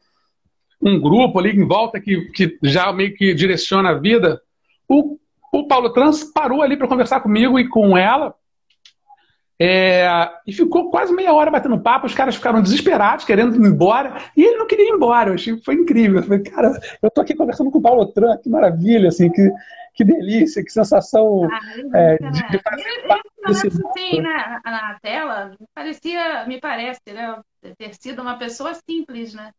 um 0.82 1.00
grupo 1.00 1.40
ali 1.40 1.52
em 1.52 1.66
volta 1.66 1.98
que, 2.02 2.30
que 2.32 2.58
já 2.62 2.92
meio 2.92 3.16
que 3.16 3.34
direciona 3.34 3.92
a 3.92 3.98
vida. 3.98 4.42
O, 4.86 5.18
o 5.54 5.66
Paulo 5.66 5.92
Trans 5.94 6.26
parou 6.26 6.62
ali 6.62 6.76
para 6.76 6.90
conversar 6.90 7.22
comigo 7.22 7.58
e 7.58 7.70
com 7.70 7.98
ela. 7.98 8.36
É, 9.62 10.08
e 10.48 10.54
ficou 10.54 10.90
quase 10.90 11.14
meia 11.14 11.34
hora 11.34 11.52
batendo 11.52 11.82
papo, 11.82 12.06
os 12.06 12.14
caras 12.14 12.36
ficaram 12.36 12.62
desesperados, 12.62 13.26
querendo 13.26 13.56
ir 13.56 13.68
embora, 13.68 14.16
e 14.36 14.44
ele 14.44 14.58
não 14.58 14.68
queria 14.68 14.90
ir 14.90 14.94
embora. 14.94 15.30
Eu 15.30 15.34
achei 15.34 15.60
foi 15.64 15.76
incrível. 15.76 16.20
Eu 16.20 16.24
falei, 16.24 16.40
cara, 16.44 16.80
eu 17.02 17.12
tô 17.12 17.22
aqui 17.22 17.36
conversando 17.36 17.70
com 17.70 17.80
o 17.80 17.82
Paulo 17.82 18.06
Trans, 18.08 18.42
que 18.42 18.50
maravilha, 18.50 19.10
assim, 19.10 19.30
que 19.30 19.52
que 20.00 20.06
delícia, 20.06 20.64
que 20.64 20.72
sensação 20.72 21.44
ah, 21.52 21.60
é, 21.94 22.18
de, 22.18 22.48
de 22.52 22.60
fazer 22.60 23.68
assim, 23.68 24.22
na, 24.22 24.62
na 24.64 25.00
tela, 25.02 25.58
parecia, 25.76 26.46
me 26.46 26.58
parece, 26.58 27.02
né, 27.08 27.38
ter 27.78 27.94
sido 28.00 28.22
uma 28.22 28.38
pessoa 28.38 28.74
simples, 28.90 29.34
né? 29.34 29.52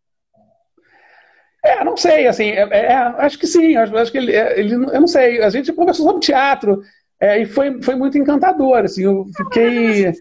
É, 1.63 1.85
não 1.85 1.95
sei, 1.95 2.27
assim, 2.27 2.49
é, 2.53 2.63
é, 2.63 2.95
acho 2.95 3.39
que 3.39 3.47
sim, 3.47 3.77
acho, 3.77 3.95
acho 3.95 4.11
que 4.11 4.17
ele, 4.17 4.35
é, 4.35 4.59
ele, 4.59 4.75
eu 4.75 5.01
não 5.01 5.07
sei, 5.07 5.43
a 5.43 5.51
gente 5.51 5.75
conversou 5.75 6.07
sobre 6.07 6.23
teatro, 6.23 6.83
é, 7.21 7.43
e 7.43 7.47
foi, 7.47 7.83
foi 7.83 7.95
muito 7.95 8.17
encantador, 8.17 8.85
assim, 8.85 9.05
eu 9.05 9.27
fiquei... 9.37 10.07
Não, 10.07 10.13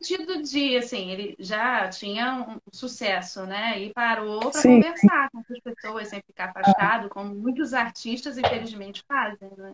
sentido 0.00 0.42
de, 0.42 0.76
assim, 0.78 1.10
ele 1.10 1.36
já 1.38 1.88
tinha 1.88 2.46
um 2.48 2.56
sucesso, 2.72 3.44
né? 3.44 3.78
E 3.78 3.92
parou 3.92 4.50
para 4.50 4.62
conversar 4.62 5.28
com 5.30 5.40
as 5.40 5.60
pessoas, 5.60 6.08
sem 6.08 6.22
ficar 6.26 6.46
afastado, 6.46 7.08
como 7.10 7.34
muitos 7.34 7.74
artistas, 7.74 8.38
infelizmente, 8.38 9.04
fazem, 9.06 9.50
né? 9.58 9.72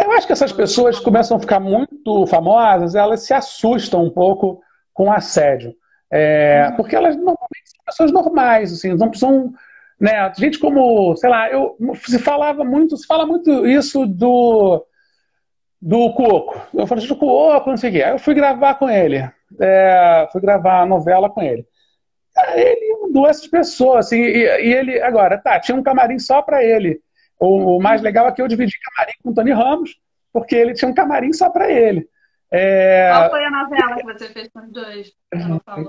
Eu 0.00 0.12
acho 0.12 0.26
que 0.26 0.32
essas 0.32 0.52
pessoas 0.52 0.98
começam 0.98 1.36
a 1.36 1.40
ficar 1.40 1.60
muito 1.60 2.26
famosas, 2.26 2.94
elas 2.94 3.22
se 3.22 3.32
assustam 3.32 4.04
um 4.04 4.10
pouco 4.10 4.60
com 4.92 5.12
assédio. 5.12 5.74
É, 6.10 6.68
uhum. 6.68 6.76
Porque 6.76 6.96
elas 6.96 7.16
normalmente 7.16 7.70
são 7.70 7.84
pessoas 7.84 8.12
normais, 8.12 8.72
assim, 8.72 8.94
não 8.94 9.12
são. 9.14 9.52
Né, 10.00 10.32
gente 10.38 10.60
como, 10.60 11.16
sei 11.16 11.28
lá, 11.28 11.50
eu, 11.50 11.76
se 11.96 12.20
falava 12.20 12.64
muito, 12.64 12.96
se 12.96 13.04
fala 13.04 13.26
muito 13.26 13.66
isso 13.66 14.06
do 14.06 14.86
do 15.80 16.12
Cuoco. 16.12 16.60
Eu 16.74 16.86
falei 16.86 17.04
assim, 17.04 17.14
do 17.14 17.18
Cuoco, 17.18 17.70
não 17.70 17.76
sei 17.76 17.90
o 17.90 17.92
quê. 17.92 18.02
Aí 18.02 18.12
eu 18.12 18.18
fui 18.18 18.34
gravar 18.34 18.74
com 18.74 18.88
ele. 18.88 19.28
É, 19.60 20.28
fui 20.32 20.40
gravar 20.40 20.82
a 20.82 20.86
novela 20.86 21.30
com 21.30 21.42
ele. 21.42 21.66
Aí 22.36 22.60
ele 22.60 22.88
duas 23.12 23.46
pessoas, 23.46 24.06
assim, 24.06 24.20
e, 24.20 24.44
e, 24.44 24.72
ele, 24.72 25.00
agora, 25.00 25.38
tá, 25.38 25.58
tinha 25.58 25.76
um 25.76 25.82
camarim 25.82 26.18
só 26.18 26.42
para 26.42 26.62
ele. 26.62 27.00
O, 27.38 27.76
o, 27.76 27.82
mais 27.82 28.02
legal 28.02 28.28
é 28.28 28.32
que 28.32 28.42
eu 28.42 28.48
dividi 28.48 28.78
camarim 28.80 29.14
com 29.22 29.30
o 29.30 29.34
Tony 29.34 29.52
Ramos, 29.52 29.96
porque 30.32 30.54
ele 30.54 30.74
tinha 30.74 30.90
um 30.90 30.94
camarim 30.94 31.32
só 31.32 31.50
para 31.50 31.70
ele. 31.70 32.08
É... 32.50 33.10
Qual 33.12 33.30
foi 33.30 33.44
a 33.44 33.50
novela 33.50 33.96
que 33.96 34.04
você 34.04 34.28
fez 34.28 34.48
com 34.48 34.60
os 34.60 34.72
dois? 34.72 35.12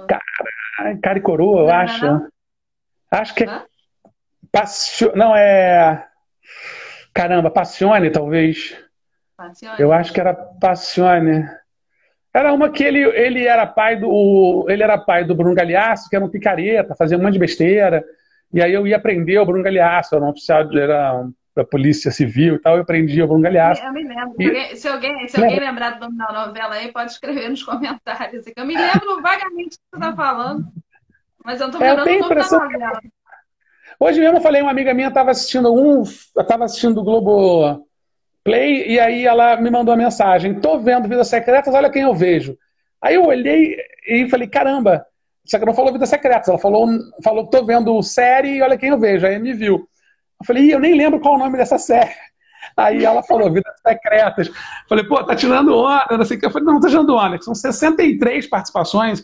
Cara, 0.08 0.97
cara 1.02 1.17
e 1.17 1.21
coroa, 1.21 1.62
eu 1.62 1.69
acho. 1.69 2.06
Não? 2.06 2.28
Acho 3.12 3.34
que 3.34 3.43
é. 3.43 3.63
Passio... 4.52 5.12
Não, 5.15 5.36
é. 5.36 6.06
Caramba, 7.13 7.49
Passione, 7.49 8.12
talvez. 8.12 8.78
Passione. 9.39 9.75
Eu 9.80 9.93
acho 9.93 10.12
que 10.12 10.19
era 10.19 10.34
Passione. 10.34 11.45
Era 12.34 12.54
uma 12.54 12.69
que 12.69 12.84
ele, 12.84 12.99
ele 12.99 13.45
era 13.45 13.65
pai 13.65 13.95
do 13.95 14.65
ele 14.67 14.84
era 14.84 14.97
pai 14.97 15.23
do 15.23 15.34
Bruno 15.34 15.56
Galhaço, 15.56 16.10
que 16.10 16.15
era 16.15 16.25
um 16.25 16.30
picareta, 16.30 16.95
fazia 16.95 17.17
um 17.17 17.21
monte 17.21 17.34
de 17.34 17.39
besteira. 17.39 18.04
E 18.54 18.62
aí 18.62 18.73
eu 18.73 18.86
ia 18.86 18.97
aprender 18.97 19.39
o 19.39 19.45
Bruno 19.45 19.63
Galhaço, 19.63 20.15
era 20.15 20.23
um 20.23 20.30
oficial, 20.30 20.69
era 20.78 21.25
da 21.56 21.63
Polícia 21.63 22.12
Civil 22.12 22.56
e 22.56 22.60
tal, 22.60 22.75
eu 22.75 22.84
aprendi 22.84 23.21
o 23.21 23.28
Bruno 23.28 23.43
Galhaço. 23.43 23.82
Eu 23.82 23.93
me 23.93 24.04
lembro. 24.04 24.36
E... 24.39 24.75
Se 24.75 24.88
alguém, 24.88 25.28
se 25.28 25.41
alguém 25.41 25.60
lembrar 25.60 25.91
do 25.91 26.02
nome 26.02 26.17
da 26.17 26.47
novela 26.47 26.75
aí, 26.75 26.91
pode 26.91 27.12
escrever 27.12 27.49
nos 27.49 27.63
comentários. 27.63 28.45
Eu 28.56 28.65
me 28.65 28.75
lembro 28.75 29.21
vagamente 29.21 29.78
do 29.78 29.80
que 29.80 29.89
você 29.91 29.95
está 29.95 30.15
falando, 30.15 30.67
mas 31.43 31.62
eu 31.62 31.67
não 31.67 31.73
estou 31.73 31.88
é, 31.88 31.93
lembrando 31.93 32.25
o 32.25 32.30
nome 32.30 32.78
da 32.78 32.88
novela. 32.88 33.02
Hoje 33.99 34.19
mesmo 34.19 34.38
eu 34.38 34.41
falei, 34.41 34.62
uma 34.62 34.71
amiga 34.71 34.93
minha 34.93 35.10
estava 35.10 35.32
assistindo 35.32 35.73
um, 35.73 36.04
estava 36.04 36.65
assistindo 36.65 37.02
o 37.02 37.04
Globo 37.04 37.88
Play, 38.49 38.93
e 38.93 38.99
aí 38.99 39.27
ela 39.27 39.57
me 39.57 39.69
mandou 39.69 39.93
uma 39.93 40.03
mensagem: 40.03 40.59
tô 40.59 40.79
vendo 40.79 41.07
Vidas 41.07 41.27
Secretas, 41.27 41.71
olha 41.71 41.89
quem 41.89 42.01
eu 42.01 42.15
vejo. 42.15 42.57
Aí 42.99 43.13
eu 43.13 43.25
olhei 43.25 43.77
e 44.07 44.27
falei: 44.27 44.47
caramba, 44.47 45.05
só 45.45 45.59
que 45.59 45.65
não 45.65 45.73
falou 45.75 45.93
Vidas 45.93 46.09
Secretas, 46.09 46.49
ela 46.49 46.57
falou: 46.57 46.88
falou 47.23 47.47
tô 47.47 47.63
vendo 47.63 48.01
série 48.01 48.55
e 48.55 48.62
olha 48.63 48.75
quem 48.75 48.89
eu 48.89 48.99
vejo. 48.99 49.27
Aí 49.27 49.38
me 49.38 49.53
viu. 49.53 49.88
Eu 50.41 50.45
falei: 50.47 50.73
eu 50.73 50.79
nem 50.79 50.95
lembro 50.95 51.19
qual 51.19 51.35
o 51.35 51.38
nome 51.38 51.57
dessa 51.57 51.77
série. 51.77 52.09
Aí 52.75 53.05
ela 53.05 53.21
falou, 53.21 53.51
Vidas 53.51 53.73
Secretas. 53.85 54.49
Falei, 54.88 55.03
pô, 55.03 55.23
tá 55.23 55.35
tirando 55.35 55.75
onda, 55.75 56.17
não 56.17 56.25
sei 56.25 56.38
que. 56.38 56.45
Eu 56.45 56.51
falei, 56.51 56.65
não, 56.65 56.73
não 56.73 56.81
tô 56.81 56.88
tirando 56.88 57.15
onda, 57.15 57.39
são 57.41 57.54
63 57.54 58.47
participações. 58.47 59.23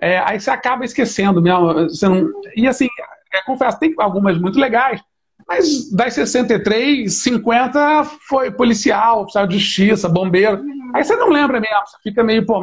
É, 0.00 0.18
aí 0.18 0.40
você 0.40 0.50
acaba 0.50 0.84
esquecendo 0.84 1.42
mesmo. 1.42 1.74
Não... 1.74 2.30
E 2.56 2.66
assim, 2.66 2.88
é, 3.32 3.42
confesso, 3.44 3.78
tem 3.78 3.94
algumas 3.98 4.38
muito 4.38 4.58
legais, 4.58 5.00
mas 5.46 5.90
das 5.90 6.14
63, 6.14 7.22
50 7.22 8.04
foi 8.28 8.50
policial, 8.50 9.22
oficial 9.22 9.46
de 9.46 9.58
justiça, 9.58 10.08
bombeiro. 10.08 10.62
Aí 10.94 11.04
você 11.04 11.16
não 11.16 11.28
lembra 11.28 11.60
mesmo, 11.60 11.86
você 11.86 11.96
fica 12.02 12.22
meio, 12.22 12.44
pô, 12.44 12.62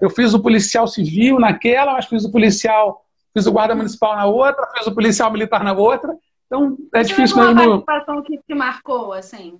eu 0.00 0.10
fiz 0.10 0.32
o 0.34 0.42
policial 0.42 0.86
civil 0.86 1.38
naquela, 1.38 1.92
mas 1.94 2.06
fiz 2.06 2.24
o 2.24 2.30
policial, 2.30 3.04
fiz 3.34 3.46
o 3.46 3.52
guarda 3.52 3.74
municipal 3.74 4.16
na 4.16 4.26
outra, 4.26 4.66
fiz 4.76 4.86
o 4.86 4.94
policial 4.94 5.30
militar 5.30 5.64
na 5.64 5.72
outra. 5.72 6.16
Então 6.46 6.76
é 6.94 7.02
você 7.02 7.08
difícil 7.08 7.36
mesmo. 7.36 7.52
uma 7.52 7.82
participação 7.82 8.22
que 8.22 8.38
te 8.38 8.54
marcou, 8.54 9.12
assim? 9.12 9.58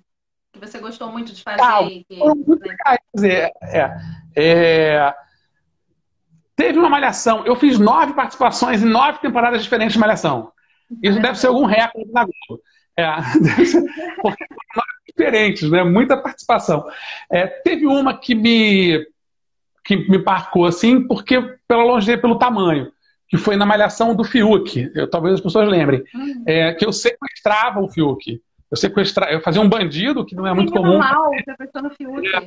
Que 0.51 0.59
você 0.59 0.79
gostou 0.79 1.11
muito 1.11 1.33
de 1.33 1.41
fazer? 1.41 1.61
Ah, 1.61 1.79
que, 1.83 2.05
muito 2.45 2.59
né? 2.59 2.67
legais. 2.67 2.99
Dizer, 3.13 3.51
é, 3.63 3.99
é, 4.35 5.15
teve 6.55 6.77
uma 6.77 6.89
malhação. 6.89 7.43
Eu 7.45 7.55
fiz 7.55 7.79
nove 7.79 8.13
participações 8.13 8.83
em 8.83 8.87
nove 8.87 9.19
temporadas 9.19 9.63
diferentes 9.63 9.93
de 9.93 9.99
malhação. 9.99 10.51
Isso 11.01 11.19
deve 11.19 11.37
ser 11.37 11.47
algum 11.47 11.65
recorde 11.65 12.11
na 12.11 12.25
Globo. 12.25 12.61
É, 12.97 13.07
diferentes, 15.07 15.69
né? 15.69 15.83
Muita 15.83 16.17
participação. 16.17 16.85
É, 17.31 17.47
teve 17.47 17.85
uma 17.87 18.17
que 18.17 18.35
me 18.35 19.05
que 19.83 19.97
me 20.09 20.17
marcou 20.17 20.65
assim, 20.65 21.05
porque 21.05 21.41
pela 21.67 21.83
longe 21.83 22.15
pelo 22.17 22.37
tamanho, 22.37 22.91
que 23.27 23.37
foi 23.37 23.55
na 23.55 23.65
malhação 23.65 24.15
do 24.15 24.23
Fiuk. 24.23 24.91
Eu, 24.95 25.09
talvez 25.09 25.35
as 25.35 25.41
pessoas 25.41 25.67
lembrem, 25.67 26.03
hum. 26.15 26.43
é, 26.47 26.73
que 26.73 26.85
eu 26.85 26.93
sequestrava 26.93 27.81
o 27.81 27.89
Fiuk. 27.89 28.41
Eu 28.71 28.77
sequestrava, 28.77 29.31
eu 29.31 29.41
fazia 29.41 29.61
um 29.61 29.67
bandido 29.67 30.25
que 30.25 30.35
não 30.35 30.47
é 30.47 30.53
muito 30.53 30.71
comum. 30.71 30.99
Mal, 30.99 31.31
sequestrando 31.43 31.89
o 31.89 31.91
Fiuk. 31.91 32.27
É, 32.27 32.39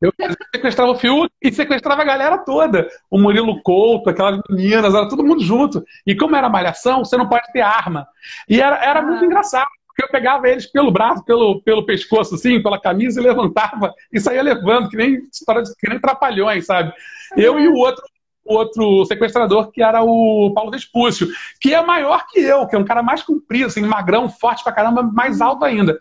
eu 0.00 0.12
sequestrava 0.54 0.90
o 0.90 0.96
Fiuk 0.96 1.30
e 1.42 1.52
sequestrava 1.52 2.02
a 2.02 2.04
galera 2.04 2.38
toda. 2.38 2.88
O 3.10 3.18
Murilo 3.18 3.62
Couto, 3.62 4.10
aquelas 4.10 4.40
meninas, 4.50 4.94
era 4.94 5.08
todo 5.08 5.24
mundo 5.24 5.42
junto. 5.42 5.84
E 6.06 6.14
como 6.14 6.36
era 6.36 6.48
malhação, 6.48 7.04
você 7.04 7.16
não 7.16 7.28
pode 7.28 7.50
ter 7.52 7.62
arma. 7.62 8.06
E 8.48 8.60
era, 8.60 8.76
era 8.84 9.00
ah. 9.00 9.02
muito 9.02 9.24
engraçado, 9.24 9.68
porque 9.86 10.04
eu 10.04 10.10
pegava 10.10 10.48
eles 10.48 10.66
pelo 10.66 10.90
braço, 10.90 11.24
pelo, 11.24 11.62
pelo 11.62 11.86
pescoço, 11.86 12.34
assim, 12.34 12.62
pela 12.62 12.80
camisa, 12.80 13.20
e 13.20 13.24
levantava 13.24 13.92
e 14.12 14.20
saía 14.20 14.42
levando, 14.42 14.88
que 14.90 14.96
nem, 14.96 15.20
que 15.20 15.88
nem 15.88 15.98
trapalhões, 15.98 16.66
sabe? 16.66 16.92
Eu 17.36 17.58
e 17.58 17.66
o 17.66 17.74
outro 17.74 18.04
o 18.46 18.54
outro 18.54 19.04
sequestrador, 19.06 19.70
que 19.72 19.82
era 19.82 20.02
o 20.02 20.52
Paulo 20.54 20.70
Vespúcio, 20.70 21.28
que 21.60 21.74
é 21.74 21.84
maior 21.84 22.26
que 22.28 22.40
eu, 22.40 22.66
que 22.66 22.76
é 22.76 22.78
um 22.78 22.84
cara 22.84 23.02
mais 23.02 23.22
comprido, 23.22 23.66
assim, 23.66 23.82
magrão, 23.82 24.28
forte 24.28 24.62
pra 24.62 24.72
caramba, 24.72 25.02
mais 25.02 25.40
alto 25.40 25.64
ainda. 25.64 25.98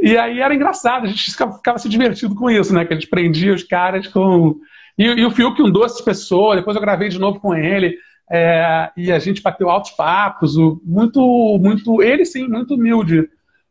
E 0.00 0.16
aí 0.16 0.40
era 0.40 0.54
engraçado, 0.54 1.04
a 1.04 1.08
gente 1.08 1.30
ficava, 1.30 1.52
ficava 1.52 1.78
se 1.78 1.88
divertindo 1.88 2.34
com 2.34 2.50
isso, 2.50 2.74
né? 2.74 2.84
Que 2.84 2.92
a 2.92 2.96
gente 2.96 3.08
prendia 3.08 3.54
os 3.54 3.62
caras 3.62 4.06
com. 4.08 4.56
E, 4.98 5.04
e 5.04 5.24
o 5.24 5.30
Fiuk, 5.30 5.60
um 5.62 5.70
doce 5.70 6.04
pessoa, 6.04 6.56
depois 6.56 6.74
eu 6.74 6.82
gravei 6.82 7.08
de 7.08 7.18
novo 7.18 7.40
com 7.40 7.54
ele. 7.54 7.96
É, 8.30 8.90
e 8.96 9.12
a 9.12 9.18
gente 9.18 9.42
bateu 9.42 9.68
altos 9.68 9.90
papos, 9.90 10.56
muito, 10.84 11.20
muito, 11.60 12.02
ele 12.02 12.24
sim, 12.24 12.48
muito 12.48 12.74
humilde, 12.74 13.28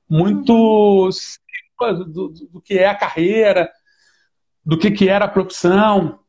muito 0.07 1.09
do, 1.79 2.05
do, 2.05 2.27
do, 2.51 2.61
que 2.61 2.77
é 2.77 2.87
a 2.87 2.95
carreira, 2.95 3.69
do 4.63 4.77
que, 4.77 4.91
que 4.91 5.09
era 5.09 5.25
a 5.25 5.29
profissão. 5.29 6.19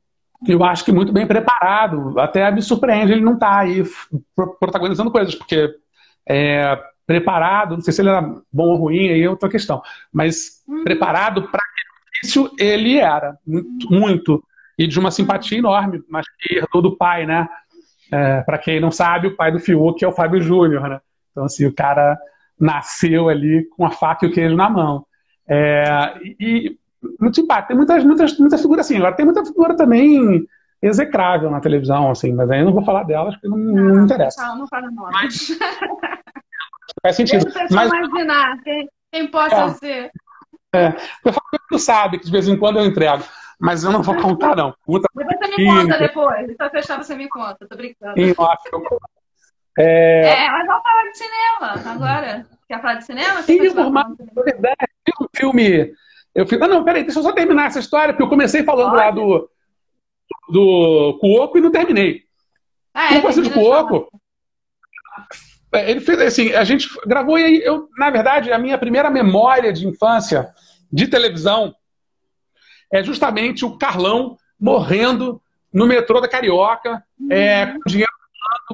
Eu 0.47 0.65
acho 0.65 0.85
que 0.85 0.93
muito 0.93 1.13
bem 1.13 1.27
preparado. 1.27 2.19
Até 2.19 2.51
me 2.51 2.63
surpreende 2.63 3.13
ele 3.13 3.21
não 3.21 3.35
estar 3.35 3.51
tá 3.51 3.59
aí 3.59 3.85
protagonizando 4.59 5.11
coisas, 5.11 5.35
porque 5.35 5.69
é, 6.29 6.83
preparado, 7.07 7.75
não 7.75 7.81
sei 7.81 7.93
se 7.93 8.01
ele 8.01 8.09
era 8.09 8.23
bom 8.53 8.69
ou 8.69 8.77
ruim, 8.77 9.09
aí 9.09 9.23
é 9.23 9.29
outra 9.29 9.49
questão, 9.49 9.83
mas 10.13 10.63
uhum. 10.67 10.85
preparado 10.85 11.49
para 11.49 11.63
isso 12.23 12.55
ele 12.59 12.99
era, 12.99 13.37
muito, 13.47 13.93
muito, 13.93 14.45
e 14.79 14.87
de 14.87 14.99
uma 14.99 15.11
simpatia 15.11 15.59
enorme, 15.59 16.03
mas 16.09 16.25
que 16.39 16.57
herdou 16.57 16.81
do 16.81 16.97
pai, 16.97 17.27
né? 17.27 17.49
É, 18.13 18.43
para 18.43 18.59
quem 18.59 18.79
não 18.79 18.91
sabe, 18.91 19.29
o 19.29 19.37
pai 19.37 19.51
do 19.51 19.59
Fiuk 19.59 20.05
é 20.05 20.09
o 20.09 20.13
Fábio 20.13 20.41
Júnior, 20.41 20.89
né? 20.89 21.01
Então, 21.31 21.45
assim, 21.45 21.67
o 21.67 21.75
cara 21.75 22.17
nasceu 22.61 23.29
ali 23.29 23.67
com 23.71 23.85
a 23.85 23.91
faca 23.91 24.27
e 24.27 24.29
o 24.29 24.33
queijo 24.33 24.55
na 24.55 24.71
mão. 24.71 25.05
É, 25.49 26.15
e, 26.39 26.77
muito 27.21 27.37
simpático. 27.37 27.69
Tem 27.69 27.77
muitas, 27.77 28.05
muitas, 28.05 28.39
muitas 28.39 28.61
figuras 28.61 28.87
assim. 28.87 28.97
Agora, 28.97 29.15
tem 29.15 29.25
muita 29.25 29.45
figura 29.45 29.77
também 29.77 30.47
execrável 30.81 31.51
na 31.51 31.61
televisão, 31.61 32.11
assim, 32.11 32.33
mas 32.33 32.51
aí 32.51 32.61
eu 32.61 32.67
não 32.67 32.73
vou 32.73 32.85
falar 32.85 33.05
delas 33.05 33.35
porque 33.35 33.49
não, 33.49 33.57
não, 33.57 33.95
não 33.95 34.05
interessa. 34.05 34.43
Não, 34.43 34.59
não 34.59 34.67
fala 34.67 34.91
Mas, 35.13 35.57
Faz 37.03 37.17
sentido. 37.17 37.45
Deixa 37.45 37.75
Mas... 37.75 37.93
imaginar 37.93 38.63
quem, 38.63 38.89
quem 39.13 39.27
possa 39.29 39.57
é. 39.57 39.69
ser. 39.71 40.11
É. 40.75 40.89
Eu 41.25 41.33
falo 41.33 41.47
que 41.53 41.69
tu 41.69 41.79
sabe 41.79 42.19
que 42.19 42.25
de 42.25 42.33
vez 42.33 42.49
em 42.49 42.57
quando 42.57 42.79
eu 42.79 42.87
entrego. 42.87 43.25
Mas 43.61 43.85
eu 43.85 43.93
não 43.93 44.03
vou 44.03 44.17
contar, 44.17 44.57
não. 44.57 44.75
Puta 44.85 45.07
depois 45.15 45.39
você 45.39 45.57
me 45.57 45.67
conta 45.67 45.99
depois. 45.99 46.47
Se 46.47 46.57
tá 46.57 46.71
fechado, 46.71 47.05
você 47.05 47.15
me 47.15 47.29
conta. 47.29 47.69
Tô 47.69 47.77
brincando. 47.77 48.15
Off, 48.39 48.69
eu... 48.73 48.99
é... 49.79 50.47
é, 50.47 50.51
mas 50.51 50.67
vamos 50.67 50.83
falar 50.83 51.03
de 51.05 51.19
cinema 51.19 51.93
agora. 51.93 52.47
Quer 52.67 52.81
falar 52.81 52.95
de 52.95 53.05
cinema? 53.05 53.43
Sim, 53.43 53.73
por 53.73 53.91
mais 53.91 54.09
verdade. 54.35 54.77
um 55.21 55.27
filme. 55.37 55.93
Eu 56.35 56.47
fiz... 56.47 56.61
Ah, 56.61 56.67
não, 56.67 56.83
peraí, 56.83 57.05
deixa 57.05 57.21
eu 57.21 57.23
só 57.23 57.33
terminar 57.33 57.67
essa 57.67 57.79
história, 57.79 58.13
porque 58.13 58.25
eu 58.25 58.29
comecei 58.29 58.65
falando 58.65 58.97
lá 58.97 59.11
do, 59.11 59.49
do 60.49 61.19
Cuoco 61.21 61.59
e 61.59 61.61
não 61.61 61.71
terminei. 61.71 62.23
Ah, 62.93 63.15
é, 63.15 63.21
Como 63.21 63.33
você 63.33 63.43
de 63.43 63.51
Cuoco? 63.51 64.09
É, 65.75 65.91
ele 65.91 66.01
fez 66.01 66.21
assim, 66.21 66.53
a 66.53 66.65
gente 66.65 66.89
gravou 67.07 67.39
e 67.39 67.45
aí 67.45 67.63
eu, 67.65 67.89
na 67.97 68.11
verdade, 68.11 68.53
a 68.53 68.59
minha 68.59 68.77
primeira 68.77 69.11
memória 69.11 69.73
de 69.73 69.87
infância 69.87 70.53
de 70.93 71.09
televisão 71.09 71.75
é 72.93 73.03
justamente 73.03 73.65
o 73.65 73.79
Carlão 73.79 74.37
morrendo 74.61 75.41
no 75.73 75.87
metrô 75.87 76.21
da 76.21 76.29
Carioca, 76.29 77.03
uhum. 77.19 77.29
é, 77.31 77.67
com 77.67 77.89
dinheiro 77.89 78.13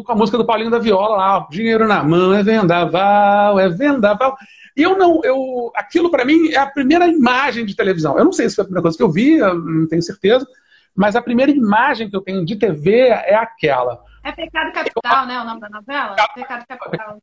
com 0.04 0.12
a 0.12 0.14
música 0.14 0.38
do 0.38 0.44
Paulinho 0.44 0.70
da 0.70 0.78
Viola 0.78 1.16
lá, 1.16 1.46
dinheiro 1.50 1.86
na 1.86 2.02
mão 2.02 2.32
é 2.32 2.42
vendaval, 2.42 3.58
é 3.58 3.68
vendaval. 3.68 4.36
E 4.76 4.82
eu 4.82 4.96
não, 4.96 5.20
eu, 5.24 5.72
aquilo 5.74 6.10
para 6.10 6.24
mim 6.24 6.50
é 6.50 6.58
a 6.58 6.66
primeira 6.66 7.06
imagem 7.06 7.64
de 7.64 7.74
televisão. 7.74 8.18
Eu 8.18 8.24
não 8.24 8.32
sei 8.32 8.48
se 8.48 8.56
foi 8.56 8.62
a 8.62 8.66
primeira 8.66 8.82
coisa 8.82 8.96
que 8.96 9.02
eu 9.02 9.10
vi, 9.10 9.38
eu 9.38 9.54
não 9.54 9.88
tenho 9.88 10.02
certeza, 10.02 10.46
mas 10.94 11.16
a 11.16 11.22
primeira 11.22 11.50
imagem 11.50 12.08
que 12.08 12.16
eu 12.16 12.20
tenho 12.20 12.44
de 12.44 12.56
TV 12.56 12.92
é 13.08 13.34
aquela. 13.34 14.00
É 14.24 14.32
Pecado 14.32 14.72
Capital, 14.72 15.26
né? 15.26 15.40
O 15.40 15.44
nome 15.44 15.60
da 15.60 15.68
novela? 15.68 16.16
Pecado 16.34 16.66
Capital. 16.66 17.20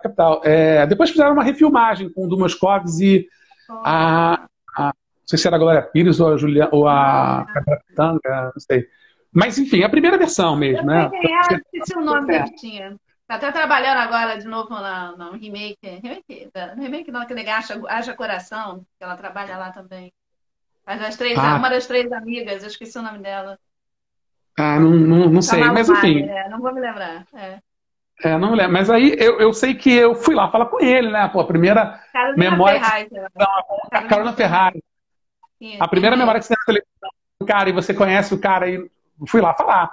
Capital. 0.00 0.40
É, 0.44 0.86
depois 0.86 1.10
fizeram 1.10 1.32
uma 1.32 1.42
refilmagem 1.42 2.12
com 2.12 2.26
o 2.26 2.28
Dumas 2.28 2.54
Coves 2.54 3.00
e 3.00 3.26
a, 3.84 4.46
a, 4.76 4.84
Não 4.86 4.92
sei 5.26 5.38
se 5.38 5.46
era 5.46 5.56
a 5.56 5.58
Glória 5.58 5.82
Pires 5.82 6.20
ou 6.20 6.32
a 6.32 6.36
Juliana, 6.36 6.70
ou 6.72 6.86
a 6.86 7.40
ah. 7.40 7.46
Tanga, 7.94 8.52
não 8.54 8.60
sei. 8.60 8.86
Mas, 9.32 9.58
enfim, 9.58 9.82
a 9.82 9.88
primeira 9.88 10.16
versão 10.16 10.56
mesmo, 10.56 10.82
eu 10.82 10.86
né? 10.86 11.10
Quem 11.10 11.34
era, 11.34 11.60
esqueci 11.74 11.98
o 11.98 12.00
nome 12.00 12.34
é. 12.34 12.42
que 12.44 12.54
tinha. 12.54 12.96
Tá 13.26 13.34
até 13.34 13.50
trabalhando 13.50 13.98
agora 13.98 14.38
de 14.38 14.46
novo 14.46 14.70
na, 14.70 15.16
no 15.16 15.32
remake. 15.32 15.76
Remake, 15.82 16.50
remake 16.78 17.10
não, 17.10 17.20
aquele 17.22 17.48
Haja, 17.48 17.80
Haja 17.88 18.14
Coração, 18.14 18.86
que 18.96 19.04
ela 19.04 19.16
trabalha 19.16 19.56
lá 19.58 19.72
também. 19.72 20.12
Mas 20.86 21.02
as 21.02 21.16
três, 21.16 21.36
ah. 21.36 21.56
uma 21.56 21.68
das 21.68 21.86
três 21.86 22.10
amigas, 22.12 22.62
eu 22.62 22.68
esqueci 22.68 22.96
o 22.96 23.02
nome 23.02 23.18
dela. 23.18 23.58
Ah, 24.58 24.80
não, 24.80 24.90
não, 24.90 25.28
não 25.28 25.42
sei, 25.42 25.62
mas 25.64 25.88
enfim. 25.88 26.22
É, 26.22 26.48
não 26.48 26.60
vou 26.60 26.72
me 26.72 26.80
lembrar. 26.80 27.26
É. 27.34 27.58
É, 28.24 28.38
não 28.38 28.50
me 28.50 28.56
lembro. 28.56 28.72
Mas 28.72 28.88
aí 28.88 29.14
eu, 29.18 29.38
eu 29.38 29.52
sei 29.52 29.74
que 29.74 29.92
eu 29.92 30.14
fui 30.14 30.34
lá 30.34 30.50
falar 30.50 30.66
com 30.66 30.80
ele, 30.80 31.10
né? 31.10 31.28
Pô, 31.28 31.40
a 31.40 31.46
primeira 31.46 32.00
Carolina 32.12 32.50
memória. 32.50 32.80
Ferraz, 32.80 33.08
não, 33.10 33.46
a 33.90 34.02
Carolina 34.02 34.32
Ferrari. 34.32 34.82
A 35.78 35.88
primeira 35.88 36.16
memória 36.16 36.40
que 36.40 36.46
você 36.46 36.54
tem 36.54 36.58
na 36.58 36.66
televisão, 36.66 37.10
cara, 37.46 37.68
e 37.68 37.72
você 37.72 37.94
conhece 37.94 38.34
o 38.34 38.40
cara, 38.40 38.68
e 38.68 38.90
fui 39.26 39.40
lá 39.40 39.54
falar. 39.54 39.90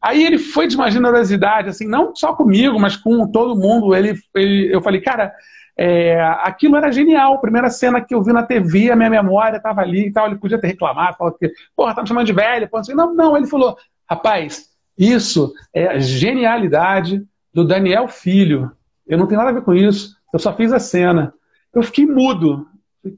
Aí 0.00 0.24
ele 0.24 0.38
foi 0.38 0.68
de 0.68 0.76
uma 0.76 0.90
generosidade, 0.90 1.68
assim, 1.68 1.86
não 1.86 2.14
só 2.14 2.34
comigo, 2.34 2.78
mas 2.78 2.96
com 2.96 3.26
todo 3.30 3.58
mundo. 3.58 3.94
Ele, 3.94 4.14
ele 4.34 4.72
eu 4.72 4.80
falei, 4.80 5.00
cara, 5.00 5.32
é, 5.76 6.20
aquilo 6.42 6.76
era 6.76 6.92
genial. 6.92 7.34
A 7.34 7.38
primeira 7.38 7.68
cena 7.70 8.00
que 8.00 8.14
eu 8.14 8.22
vi 8.22 8.32
na 8.32 8.42
TV, 8.42 8.90
a 8.90 8.96
minha 8.96 9.10
memória 9.10 9.56
estava 9.56 9.80
ali 9.80 10.06
e 10.06 10.12
tal. 10.12 10.26
Ele 10.26 10.38
podia 10.38 10.60
ter 10.60 10.68
reclamado, 10.68 11.16
falou 11.16 11.32
que, 11.32 11.50
porra, 11.74 11.94
tá 11.94 12.02
me 12.02 12.08
chamando 12.08 12.26
de 12.26 12.32
velho. 12.32 12.68
Assim, 12.74 12.94
não, 12.94 13.14
não, 13.14 13.36
ele 13.36 13.46
falou, 13.46 13.76
Rapaz, 14.08 14.70
isso 14.98 15.52
é 15.74 15.88
a 15.88 15.98
genialidade 15.98 17.22
do 17.52 17.64
Daniel 17.64 18.08
Filho. 18.08 18.70
Eu 19.06 19.18
não 19.18 19.26
tenho 19.26 19.38
nada 19.38 19.50
a 19.50 19.54
ver 19.54 19.62
com 19.62 19.74
isso. 19.74 20.16
Eu 20.32 20.38
só 20.38 20.54
fiz 20.54 20.72
a 20.72 20.78
cena. 20.78 21.32
Eu 21.74 21.82
fiquei 21.82 22.06
mudo. 22.06 22.66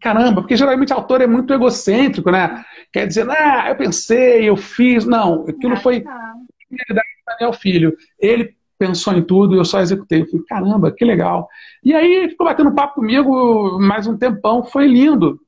Caramba, 0.00 0.42
porque 0.42 0.56
geralmente 0.56 0.92
o 0.92 0.96
autor 0.96 1.20
é 1.20 1.26
muito 1.26 1.52
egocêntrico, 1.52 2.30
né? 2.30 2.64
Quer 2.92 3.06
dizer, 3.06 3.28
ah, 3.30 3.66
eu 3.68 3.76
pensei, 3.76 4.48
eu 4.48 4.56
fiz. 4.56 5.06
Não, 5.06 5.46
aquilo 5.48 5.76
foi 5.76 6.04
a 6.06 6.34
genialidade 6.70 7.08
do 7.08 7.32
Daniel 7.32 7.52
Filho. 7.52 7.96
Ele 8.18 8.54
pensou 8.78 9.14
em 9.14 9.22
tudo 9.22 9.54
e 9.54 9.58
eu 9.58 9.64
só 9.64 9.80
executei. 9.80 10.22
Eu 10.22 10.26
falei, 10.26 10.44
caramba, 10.46 10.92
que 10.92 11.04
legal. 11.04 11.48
E 11.82 11.94
aí 11.94 12.28
ficou 12.28 12.46
batendo 12.46 12.74
papo 12.74 12.96
comigo 12.96 13.78
mais 13.80 14.06
um 14.06 14.16
tempão. 14.16 14.62
Foi 14.62 14.86
lindo. 14.86 15.40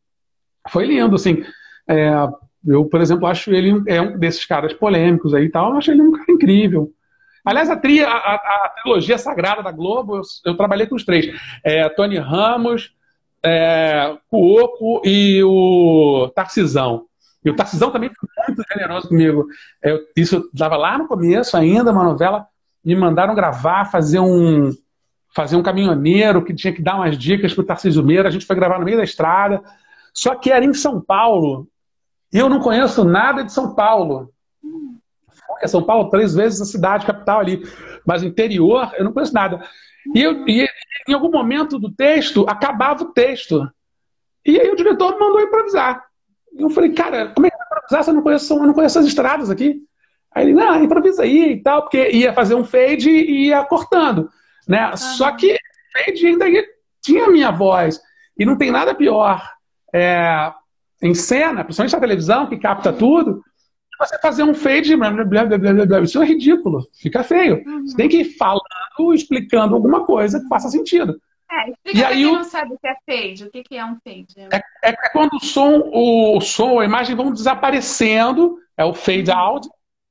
Foi 0.69 0.87
lindo, 0.87 1.17
assim. 1.17 1.45
É, 1.89 2.11
eu, 2.67 2.85
por 2.85 3.01
exemplo, 3.01 3.27
acho 3.27 3.51
ele 3.53 3.83
é 3.87 4.01
um 4.01 4.19
desses 4.19 4.45
caras 4.45 4.73
polêmicos 4.73 5.35
aí 5.35 5.45
e 5.45 5.51
tal, 5.51 5.71
eu 5.71 5.79
acho 5.79 5.91
ele 5.91 6.03
um 6.03 6.13
cara 6.13 6.31
incrível. 6.31 6.93
Aliás, 7.45 7.71
a, 7.71 7.77
tri, 7.77 8.05
a, 8.05 8.11
a, 8.11 8.73
trilogia 8.83 9.17
sagrada 9.17 9.63
da 9.63 9.73
Globo, 9.73 10.17
eu, 10.17 10.23
eu 10.45 10.57
trabalhei 10.57 10.87
com 10.87 10.95
os 10.95 11.05
três. 11.05 11.27
É, 11.65 11.89
Tony 11.89 12.19
Ramos, 12.19 12.95
é, 13.43 14.15
Cuoco 14.29 15.01
e 15.05 15.43
o 15.43 16.31
Tarcisão. 16.35 17.07
E 17.43 17.49
o 17.49 17.57
Tarcisão 17.57 17.91
também 17.91 18.11
foi 18.11 18.29
muito 18.47 18.63
generoso 18.71 19.09
comigo. 19.09 19.47
Isso 20.15 20.37
eu 20.37 20.51
estava 20.53 20.77
lá 20.77 20.99
no 20.99 21.09
começo 21.09 21.57
ainda, 21.57 21.91
uma 21.91 22.05
novela, 22.05 22.47
me 22.85 22.95
mandaram 22.95 23.35
gravar, 23.35 23.87
fazer 23.87 24.21
um, 24.21 24.71
fazer 25.35 25.57
um 25.57 25.63
caminhoneiro 25.63 26.45
que 26.45 26.55
tinha 26.55 26.73
que 26.73 26.83
dar 26.83 26.97
umas 26.97 27.17
dicas 27.17 27.55
para 27.55 27.63
o 27.63 27.67
Tarcísio 27.67 28.05
Meira. 28.05 28.29
A 28.29 28.31
gente 28.31 28.45
foi 28.45 28.57
gravar 28.57 28.79
no 28.79 28.85
meio 28.85 28.99
da 28.99 29.05
estrada. 29.05 29.63
Só 30.13 30.35
que 30.35 30.51
era 30.51 30.65
em 30.65 30.75
São 30.75 31.01
Paulo, 31.01 31.67
e 32.33 32.39
eu 32.39 32.49
não 32.49 32.61
conheço 32.61 33.05
nada 33.05 33.43
de 33.43 33.53
São 33.53 33.75
Paulo. 33.75 34.33
É 35.61 35.67
São 35.67 35.83
Paulo, 35.83 36.09
três 36.09 36.35
vezes 36.35 36.61
a 36.61 36.65
cidade 36.65 37.05
capital 37.05 37.41
ali. 37.41 37.63
Mas 38.07 38.23
interior, 38.23 38.93
eu 38.97 39.05
não 39.05 39.13
conheço 39.13 39.35
nada. 39.35 39.63
E, 40.15 40.23
eu, 40.23 40.47
e 40.49 40.67
em 41.09 41.13
algum 41.13 41.31
momento 41.31 41.79
do 41.79 41.91
texto, 41.93 42.47
acabava 42.49 43.03
o 43.03 43.13
texto. 43.13 43.69
E 44.47 44.59
aí 44.59 44.71
o 44.71 44.77
diretor 44.77 45.15
me 45.15 45.21
mandou 45.21 45.41
improvisar. 45.41 46.03
E 46.57 46.63
eu 46.63 46.71
falei, 46.71 46.93
cara, 46.93 47.33
como 47.35 47.47
é 47.47 47.51
que 47.51 47.57
vai 47.57 47.67
improvisar 47.67 48.05
se 48.05 48.11
eu 48.11 48.15
não 48.15 48.23
conheço, 48.23 48.55
eu 48.55 48.67
não 48.67 48.75
conheço 48.75 48.99
as 48.99 49.07
estradas 49.07 49.51
aqui? 49.51 49.83
Aí 50.33 50.47
ele, 50.47 50.55
não, 50.55 50.83
improvisa 50.83 51.25
aí 51.25 51.53
e 51.53 51.63
tal, 51.63 51.83
porque 51.83 52.11
ia 52.11 52.33
fazer 52.33 52.55
um 52.55 52.65
fade 52.65 53.11
e 53.11 53.49
ia 53.49 53.65
cortando. 53.65 54.31
Né? 54.69 54.97
Só 54.97 55.33
que 55.33 55.59
fade 55.93 56.27
ainda 56.27 56.47
tinha 57.03 57.25
a 57.25 57.31
minha 57.31 57.51
voz. 57.51 58.01
E 58.39 58.45
não 58.45 58.57
tem 58.57 58.71
nada 58.71 58.95
pior 58.95 59.43
é, 59.93 60.53
em 61.03 61.15
cena, 61.15 61.65
principalmente 61.65 61.93
na 61.93 62.01
televisão, 62.01 62.47
que 62.47 62.59
capta 62.59 62.93
tudo, 62.93 63.43
você 64.01 64.19
fazer 64.19 64.43
um 64.43 64.55
fade, 64.55 64.97
blá, 64.97 65.11
blá, 65.11 65.45
blá, 65.45 65.87
blá, 65.87 66.01
isso 66.01 66.23
é 66.23 66.27
ridículo, 66.27 66.89
fica 66.95 67.23
feio. 67.23 67.63
Uhum. 67.67 67.87
Você 67.87 67.97
tem 67.97 68.09
que 68.09 68.21
ir 68.23 68.37
falando, 68.37 69.15
explicando 69.15 69.75
alguma 69.75 70.07
coisa 70.07 70.41
que 70.41 70.49
faça 70.49 70.71
sentido. 70.71 71.21
É, 71.51 71.71
explica 71.71 71.99
e 71.99 72.05
aí, 72.05 72.25
quem 72.25 72.33
não 72.33 72.45
sabe 72.45 72.75
o 72.75 72.79
que 72.79 72.87
é 72.87 72.95
fade, 73.07 73.45
o 73.45 73.51
que 73.51 73.77
é 73.77 73.85
um 73.85 73.97
fade. 74.03 74.35
É, 74.37 74.57
é, 74.57 74.91
é 74.91 75.09
quando 75.13 75.35
o 75.35 75.45
som, 75.45 75.91
o 75.93 76.41
som, 76.41 76.81
a 76.81 76.85
imagem 76.85 77.15
vão 77.15 77.33
desaparecendo, 77.33 78.57
é 78.77 78.85
o 78.85 78.95
fade 78.95 79.31
out, 79.31 79.69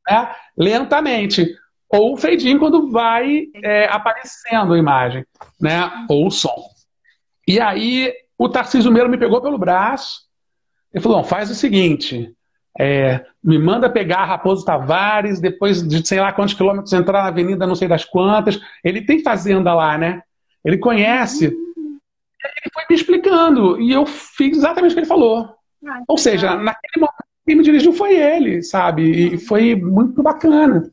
né, 0.07 0.35
lentamente. 0.55 1.47
Ou 1.91 2.13
o 2.13 2.17
fade 2.17 2.47
in 2.47 2.59
quando 2.59 2.91
vai 2.91 3.47
é, 3.63 3.85
aparecendo 3.85 4.73
a 4.73 4.77
imagem, 4.77 5.25
né, 5.59 6.05
ou 6.07 6.27
o 6.27 6.31
som. 6.31 6.69
E 7.47 7.59
aí 7.59 8.13
o 8.37 8.47
Tarcísio 8.47 8.91
Meiro 8.91 9.09
me 9.09 9.17
pegou 9.17 9.41
pelo 9.41 9.57
braço 9.57 10.28
e 10.93 10.99
falou, 10.99 11.23
faz 11.23 11.49
o 11.49 11.55
seguinte, 11.55 12.33
é, 12.79 13.25
me 13.43 13.57
manda 13.59 13.89
pegar 13.89 14.25
Raposo 14.25 14.65
Tavares, 14.65 15.39
depois 15.39 15.85
de 15.85 16.05
sei 16.07 16.19
lá 16.19 16.31
quantos 16.31 16.53
quilômetros 16.53 16.93
entrar 16.93 17.23
na 17.23 17.27
avenida 17.27 17.67
não 17.67 17.75
sei 17.75 17.87
das 17.87 18.05
quantas. 18.05 18.59
Ele 18.83 19.01
tem 19.01 19.21
fazenda 19.21 19.73
lá, 19.73 19.97
né? 19.97 20.21
Ele 20.63 20.77
conhece. 20.77 21.45
Ele 21.45 22.71
foi 22.73 22.83
me 22.89 22.95
explicando 22.95 23.79
e 23.81 23.91
eu 23.91 24.05
fiz 24.05 24.57
exatamente 24.57 24.91
o 24.91 24.93
que 24.95 24.99
ele 25.01 25.07
falou. 25.07 25.49
Ah, 25.85 26.01
Ou 26.07 26.17
seja, 26.17 26.55
naquele 26.55 27.01
momento 27.01 27.29
quem 27.45 27.55
me 27.55 27.63
dirigiu 27.63 27.91
foi 27.91 28.15
ele, 28.15 28.61
sabe? 28.61 29.33
E 29.33 29.37
foi 29.39 29.75
muito 29.75 30.21
bacana. 30.21 30.91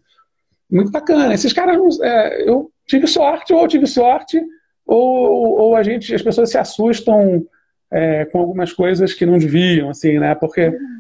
Muito 0.70 0.90
bacana. 0.90 1.34
Esses 1.34 1.53
caras, 1.53 2.01
é, 2.01 2.49
eu 2.49 2.70
tive 2.86 3.07
sorte, 3.07 3.53
ou 3.53 3.61
eu 3.61 3.68
tive 3.68 3.86
sorte, 3.86 4.40
ou, 4.86 5.59
ou 5.59 5.76
a 5.76 5.82
gente, 5.82 6.14
as 6.14 6.22
pessoas 6.22 6.51
se 6.51 6.57
assustam 6.57 7.47
é, 7.91 8.24
com 8.26 8.39
algumas 8.39 8.72
coisas 8.72 9.14
que 9.14 9.26
não 9.26 9.39
deviam, 9.39 9.91
assim, 9.91 10.18
né? 10.18 10.34
Porque 10.34 10.68
uhum. 10.68 10.97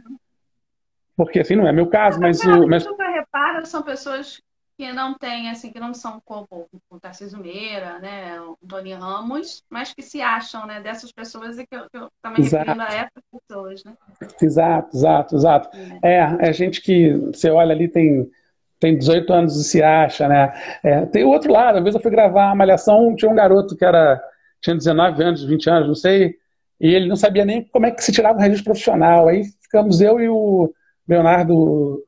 Porque 1.16 1.40
assim 1.40 1.56
não 1.56 1.66
é 1.66 1.72
meu 1.72 1.86
caso, 1.86 2.20
mas. 2.20 2.40
o, 2.44 2.68
mas... 2.68 2.84
eu 2.84 2.94
reparo 2.96 3.64
são 3.64 3.82
pessoas 3.82 4.40
que 4.78 4.92
não 4.92 5.14
têm, 5.14 5.48
assim, 5.48 5.72
que 5.72 5.80
não 5.80 5.94
são 5.94 6.20
como 6.22 6.68
o 6.90 7.00
Tarcísio 7.00 7.38
Meira, 7.38 7.98
né, 7.98 8.38
o 8.42 8.58
Tony 8.68 8.92
Ramos, 8.92 9.64
mas 9.70 9.94
que 9.94 10.02
se 10.02 10.20
acham, 10.20 10.66
né, 10.66 10.82
dessas 10.82 11.10
pessoas 11.10 11.58
e 11.58 11.66
que 11.66 11.74
eu, 11.74 11.88
que 11.88 11.96
eu 11.96 12.10
também 12.20 12.44
exato. 12.44 12.66
referindo 12.66 12.82
a 12.82 12.94
essas 12.94 13.22
pessoas, 13.32 13.84
né? 13.84 13.94
Exato, 14.42 14.94
exato, 14.94 15.34
exato. 15.34 15.78
É. 16.02 16.18
é, 16.18 16.36
é 16.50 16.52
gente 16.52 16.82
que 16.82 17.10
você 17.16 17.48
olha 17.48 17.74
ali, 17.74 17.88
tem, 17.88 18.30
tem 18.78 18.98
18 18.98 19.32
anos 19.32 19.56
e 19.56 19.64
se 19.64 19.82
acha, 19.82 20.28
né? 20.28 20.52
É, 20.84 21.06
tem 21.06 21.24
o 21.24 21.30
outro 21.30 21.50
lado, 21.50 21.78
às 21.78 21.82
vezes 21.82 21.94
eu 21.94 22.02
fui 22.02 22.10
gravar 22.10 22.50
a 22.50 22.54
Malhação, 22.54 23.16
tinha 23.16 23.30
um 23.30 23.34
garoto 23.34 23.74
que 23.74 23.84
era, 23.84 24.22
tinha 24.60 24.76
19 24.76 25.22
anos, 25.22 25.42
20 25.42 25.70
anos, 25.70 25.88
não 25.88 25.94
sei, 25.94 26.36
e 26.80 26.94
ele 26.94 27.08
não 27.08 27.16
sabia 27.16 27.44
nem 27.44 27.64
como 27.64 27.86
é 27.86 27.90
que 27.90 28.02
se 28.02 28.12
tirava 28.12 28.38
um 28.38 28.42
registro 28.42 28.64
profissional. 28.64 29.28
Aí 29.28 29.44
ficamos 29.62 30.00
eu 30.00 30.20
e 30.20 30.28
o 30.28 30.72
Leonardo, 31.08 32.02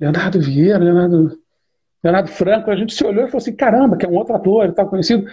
Leonardo 0.00 0.40
Vieira, 0.40 0.78
Leonardo, 0.78 1.38
Leonardo 2.02 2.30
Franco, 2.30 2.70
a 2.70 2.76
gente 2.76 2.94
se 2.94 3.04
olhou 3.04 3.24
e 3.24 3.28
falou 3.28 3.38
assim, 3.38 3.54
caramba, 3.54 3.96
que 3.96 4.06
é 4.06 4.08
um 4.08 4.16
outro 4.16 4.34
ator 4.34 4.68
e 4.68 4.72
tal, 4.72 4.88
conhecido. 4.88 5.26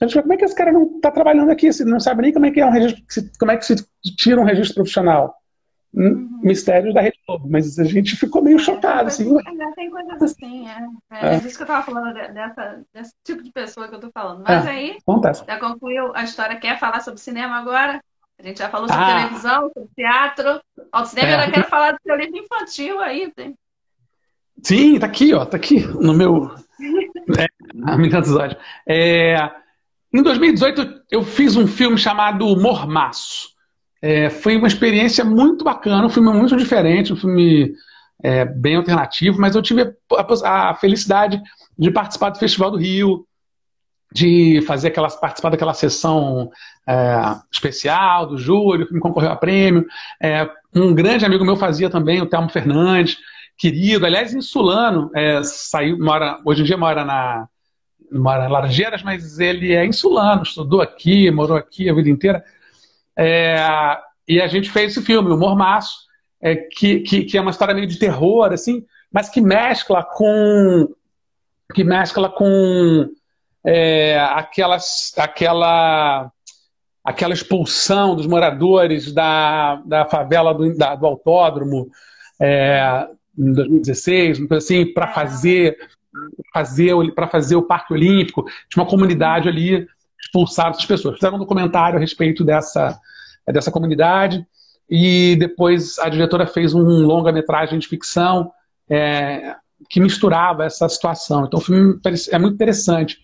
A 0.00 0.04
gente 0.04 0.14
falou, 0.14 0.22
como 0.22 0.32
é 0.34 0.36
que 0.36 0.44
esse 0.44 0.54
cara 0.54 0.72
não 0.72 0.96
está 0.96 1.10
trabalhando 1.10 1.50
aqui? 1.50 1.72
Você 1.72 1.84
não 1.84 2.00
sabe 2.00 2.22
nem 2.22 2.32
como 2.32 2.46
é 2.46 2.50
que 2.50 2.60
é 2.60 2.66
um 2.66 2.70
registro, 2.70 3.02
como 3.38 3.52
é 3.52 3.56
que 3.56 3.66
se 3.66 3.76
tira 4.16 4.40
um 4.40 4.44
registro 4.44 4.76
profissional. 4.76 5.34
Hum, 5.92 6.04
uhum. 6.04 6.40
Mistérios 6.42 6.94
da 6.94 7.00
Rede 7.00 7.18
Globo, 7.26 7.48
mas 7.50 7.76
a 7.78 7.84
gente 7.84 8.14
ficou 8.14 8.42
meio 8.42 8.56
é, 8.56 8.60
chocado. 8.60 9.08
Assim, 9.08 9.36
é, 9.36 9.74
tem 9.74 9.90
coisas 9.90 10.22
assim, 10.22 10.68
é. 10.68 10.88
É, 11.10 11.34
é. 11.34 11.36
isso 11.38 11.56
que 11.56 11.62
eu 11.62 11.64
estava 11.64 11.84
falando 11.84 12.14
dessa, 12.14 12.82
desse 12.94 13.12
tipo 13.24 13.42
de 13.42 13.50
pessoa 13.50 13.88
que 13.88 13.94
eu 13.94 13.98
estou 13.98 14.10
falando. 14.12 14.44
Mas 14.46 14.66
é, 14.66 14.70
aí, 14.70 14.98
acontece. 15.00 15.44
já 15.44 15.58
concluiu 15.58 16.12
a 16.14 16.22
história. 16.22 16.56
Quer 16.56 16.78
falar 16.78 17.00
sobre 17.00 17.20
cinema 17.20 17.56
agora? 17.56 18.00
A 18.38 18.42
gente 18.42 18.58
já 18.58 18.70
falou 18.70 18.88
sobre 18.88 19.04
ah. 19.04 19.16
televisão, 19.16 19.70
sobre 19.74 19.90
teatro. 19.96 20.60
Ó, 20.92 21.04
cinema, 21.04 21.42
é. 21.42 21.48
eu 21.48 21.52
quero 21.52 21.68
falar 21.68 21.92
do 21.92 21.98
seu 22.02 22.16
livro 22.16 22.38
infantil 22.38 23.00
aí. 23.00 23.32
Tem. 23.34 23.54
Sim, 24.62 24.98
tá 24.98 25.06
aqui, 25.06 25.34
ó, 25.34 25.44
tá 25.44 25.56
aqui 25.56 25.80
no 25.80 26.14
meu. 26.14 26.54
é, 27.36 27.46
a 27.84 27.96
Menina 27.96 28.20
dos 28.20 28.34
Olhos. 28.34 28.56
É, 28.88 29.50
em 30.12 30.22
2018, 30.22 31.02
eu 31.10 31.22
fiz 31.22 31.56
um 31.56 31.66
filme 31.66 31.98
chamado 31.98 32.44
Mormaço. 32.56 33.49
É, 34.02 34.30
foi 34.30 34.56
uma 34.56 34.66
experiência 34.66 35.24
muito 35.24 35.64
bacana, 35.64 36.06
um 36.06 36.10
filme 36.10 36.32
muito 36.32 36.56
diferente, 36.56 37.12
um 37.12 37.16
filme 37.16 37.74
é, 38.22 38.44
bem 38.44 38.76
alternativo, 38.76 39.40
mas 39.40 39.54
eu 39.54 39.62
tive 39.62 39.94
a, 40.12 40.70
a, 40.70 40.74
felicidade 40.74 41.40
de 41.78 41.90
participar 41.90 42.30
do 42.30 42.38
Festival 42.38 42.70
do 42.70 42.78
Rio, 42.78 43.26
de 44.12 44.60
fazer 44.62 44.88
aquelas, 44.88 45.14
participar 45.16 45.50
daquela 45.50 45.74
sessão 45.74 46.50
é, 46.86 47.36
especial 47.52 48.26
do 48.26 48.38
júri, 48.38 48.86
que 48.86 48.94
me 48.94 49.00
concorreu 49.00 49.30
a 49.30 49.36
prêmio. 49.36 49.86
É, 50.20 50.48
um 50.74 50.94
grande 50.94 51.24
amigo 51.24 51.44
meu 51.44 51.56
fazia 51.56 51.90
também, 51.90 52.20
o 52.20 52.26
Telmo 52.26 52.48
Fernandes, 52.48 53.18
querido, 53.56 54.06
aliás, 54.06 54.34
insulano, 54.34 55.10
é, 55.14 55.42
saiu, 55.42 55.98
mora, 55.98 56.40
hoje 56.44 56.62
em 56.62 56.64
dia 56.64 56.76
mora 56.76 57.04
na 57.04 57.48
mora 58.10 58.46
em 58.46 58.50
Laranjeiras, 58.50 59.02
mas 59.04 59.38
ele 59.38 59.72
é 59.72 59.86
insulano, 59.86 60.42
estudou 60.42 60.80
aqui, 60.80 61.30
morou 61.30 61.56
aqui 61.56 61.88
a 61.88 61.94
vida 61.94 62.10
inteira. 62.10 62.44
É, 63.18 63.56
e 64.26 64.40
a 64.40 64.46
gente 64.46 64.70
fez 64.70 64.92
esse 64.92 65.04
filme, 65.04 65.30
o 65.30 65.36
Mormaço, 65.36 65.98
é, 66.40 66.56
que, 66.56 67.00
que, 67.00 67.24
que, 67.24 67.36
é 67.36 67.40
uma 67.40 67.50
história 67.50 67.74
meio 67.74 67.86
de 67.86 67.98
terror, 67.98 68.52
assim, 68.52 68.84
mas 69.12 69.28
que 69.28 69.40
mescla 69.40 70.02
com 70.02 70.88
que 71.74 71.84
mescla 71.84 72.28
com 72.28 73.08
é, 73.64 74.18
aquelas, 74.18 75.12
aquela, 75.16 76.30
aquela 77.04 77.34
expulsão 77.34 78.16
dos 78.16 78.26
moradores 78.26 79.12
da, 79.12 79.76
da 79.84 80.06
favela 80.06 80.52
do, 80.52 80.76
da, 80.76 80.94
do 80.96 81.06
autódromo 81.06 81.88
é, 82.40 83.06
em 83.38 83.52
2016, 83.52 84.50
assim, 84.52 84.92
para 84.92 85.08
fazer 85.08 85.76
fazer 86.52 86.92
para 87.14 87.28
fazer 87.28 87.54
o 87.54 87.62
Parque 87.62 87.92
Olímpico, 87.92 88.44
tinha 88.68 88.82
uma 88.82 88.90
comunidade 88.90 89.48
ali 89.48 89.86
expulsar 90.22 90.70
essas 90.70 90.84
pessoas. 90.84 91.16
Fizeram 91.16 91.36
um 91.36 91.40
documentário 91.40 91.96
a 91.96 92.00
respeito 92.00 92.44
dessa, 92.44 92.98
dessa 93.46 93.70
comunidade 93.70 94.44
e 94.88 95.36
depois 95.36 95.98
a 95.98 96.08
diretora 96.08 96.46
fez 96.46 96.74
um 96.74 96.82
longa-metragem 96.82 97.78
de 97.78 97.86
ficção 97.86 98.50
é, 98.88 99.54
que 99.88 100.00
misturava 100.00 100.64
essa 100.64 100.88
situação. 100.88 101.44
Então 101.46 101.58
o 101.58 101.62
filme 101.62 101.98
é 102.30 102.38
muito 102.38 102.54
interessante 102.54 103.18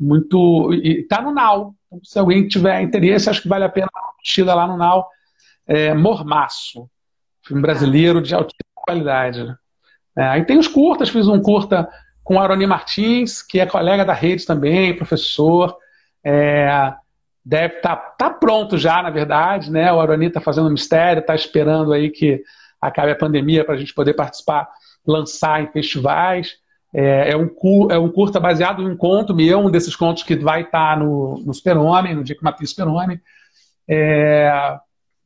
muito. 0.00 0.72
E 0.72 1.02
tá 1.04 1.20
no 1.20 1.32
Now. 1.32 1.74
Então, 1.86 2.00
se 2.02 2.18
alguém 2.18 2.48
tiver 2.48 2.80
interesse, 2.80 3.28
acho 3.28 3.42
que 3.42 3.48
vale 3.48 3.64
a 3.64 3.68
pena 3.68 3.88
assistir 4.18 4.42
lá 4.42 4.66
no 4.66 4.76
Now. 4.76 5.06
É, 5.66 5.94
Mormaço, 5.94 6.88
filme 7.46 7.62
brasileiro 7.62 8.20
de 8.20 8.34
altíssima 8.34 8.64
qualidade. 8.74 9.46
É, 10.16 10.24
aí 10.24 10.44
tem 10.44 10.58
os 10.58 10.66
curtas, 10.66 11.10
fiz 11.10 11.28
um 11.28 11.40
curta 11.40 11.88
com 12.24 12.40
Aroni 12.40 12.66
Martins, 12.66 13.42
que 13.42 13.60
é 13.60 13.66
colega 13.66 14.04
da 14.04 14.12
rede 14.12 14.44
também, 14.44 14.96
professor. 14.96 15.76
É, 16.24 16.92
deve 17.44 17.76
estar 17.76 17.96
tá, 17.96 18.14
tá 18.18 18.30
pronto 18.30 18.76
já, 18.76 19.02
na 19.02 19.10
verdade, 19.10 19.70
né? 19.70 19.92
O 19.92 20.00
Aroni 20.00 20.26
está 20.26 20.40
fazendo 20.40 20.68
um 20.68 20.72
mistério, 20.72 21.20
está 21.20 21.34
esperando 21.34 21.92
aí 21.92 22.10
que 22.10 22.42
acabe 22.80 23.12
a 23.12 23.16
pandemia 23.16 23.64
para 23.64 23.74
a 23.74 23.78
gente 23.78 23.94
poder 23.94 24.14
participar, 24.14 24.68
lançar 25.06 25.62
em 25.62 25.70
festivais. 25.70 26.54
É, 26.92 27.30
é, 27.30 27.36
um, 27.36 27.48
é 27.90 27.98
um 27.98 28.10
curta 28.10 28.40
baseado 28.40 28.82
em 28.82 28.86
um 28.86 28.96
conto 28.96 29.34
meu, 29.34 29.60
um 29.60 29.70
desses 29.70 29.94
contos 29.94 30.22
que 30.22 30.36
vai 30.36 30.62
estar 30.62 30.98
no, 30.98 31.42
no 31.44 31.54
Super-Homem, 31.54 32.14
no 32.14 32.24
dia 32.24 32.36
que 32.36 32.42
matei 32.42 32.64
o 32.64 32.68
Super-Homem. 32.68 33.20
É, 33.88 34.78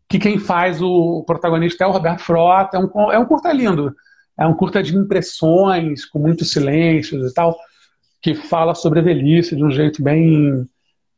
que 0.09 0.19
quem 0.19 0.39
faz 0.39 0.81
o 0.81 1.25
protagonista 1.27 1.85
é 1.85 1.87
o 1.87 1.91
Roberto 1.91 2.21
Frota. 2.21 2.77
É 2.77 2.81
um, 2.81 3.13
é 3.13 3.19
um 3.19 3.25
curta 3.25 3.53
lindo. 3.53 3.95
É 4.39 4.47
um 4.47 4.55
curta 4.55 4.83
de 4.83 4.97
impressões, 4.97 6.05
com 6.05 6.19
muitos 6.19 6.51
silêncios 6.51 7.31
e 7.31 7.35
tal, 7.35 7.57
que 8.21 8.35
fala 8.35 8.75
sobre 8.75 8.99
a 8.99 9.03
velhice 9.03 9.55
de 9.57 9.65
um 9.65 9.71
jeito 9.71 10.03
bem, 10.03 10.67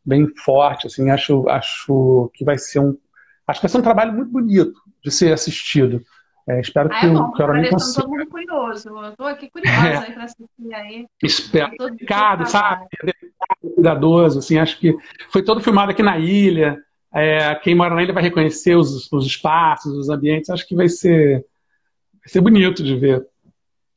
bem 0.06 0.26
forte. 0.36 0.86
Assim, 0.86 1.10
acho, 1.10 1.48
acho 1.48 2.30
que 2.34 2.44
vai 2.44 2.56
ser 2.56 2.78
um, 2.78 2.96
acho 3.46 3.60
que 3.60 3.66
vai 3.66 3.70
ser 3.70 3.78
um 3.78 3.82
trabalho 3.82 4.12
muito 4.12 4.30
bonito 4.30 4.80
de 5.02 5.10
ser 5.10 5.32
assistido. 5.32 6.02
É, 6.48 6.60
espero 6.60 6.88
ah, 6.92 7.00
que, 7.00 7.06
é 7.06 7.08
bom, 7.08 7.32
que 7.32 7.42
o 7.42 7.70
consiga. 7.70 8.02
todo 8.02 8.10
mundo 8.10 8.26
curioso. 8.28 8.88
Eu 8.88 9.10
estou 9.10 9.26
aqui 9.26 9.50
curiosa 9.50 10.06
é. 10.06 10.12
para 10.12 10.24
assistir 10.24 10.74
aí. 10.74 11.06
Espero. 11.20 11.72
Delicado, 11.76 12.48
sabe? 12.48 12.86
Delicado, 13.02 13.74
cuidadoso. 13.74 14.38
Assim, 14.38 14.56
acho 14.56 14.78
que 14.78 14.96
foi 15.30 15.42
todo 15.42 15.60
filmado 15.60 15.90
aqui 15.90 16.04
na 16.04 16.18
ilha. 16.18 16.78
É, 17.12 17.52
quem 17.56 17.74
mora 17.74 17.96
na 17.96 18.02
ilha 18.02 18.12
vai 18.12 18.22
reconhecer 18.22 18.76
os, 18.76 19.10
os 19.12 19.26
espaços, 19.26 19.92
os 19.92 20.08
ambientes. 20.08 20.48
Acho 20.48 20.66
que 20.68 20.76
vai 20.76 20.88
ser, 20.88 21.44
vai 22.20 22.28
ser 22.28 22.40
bonito 22.40 22.84
de 22.84 22.94
ver. 22.94 23.26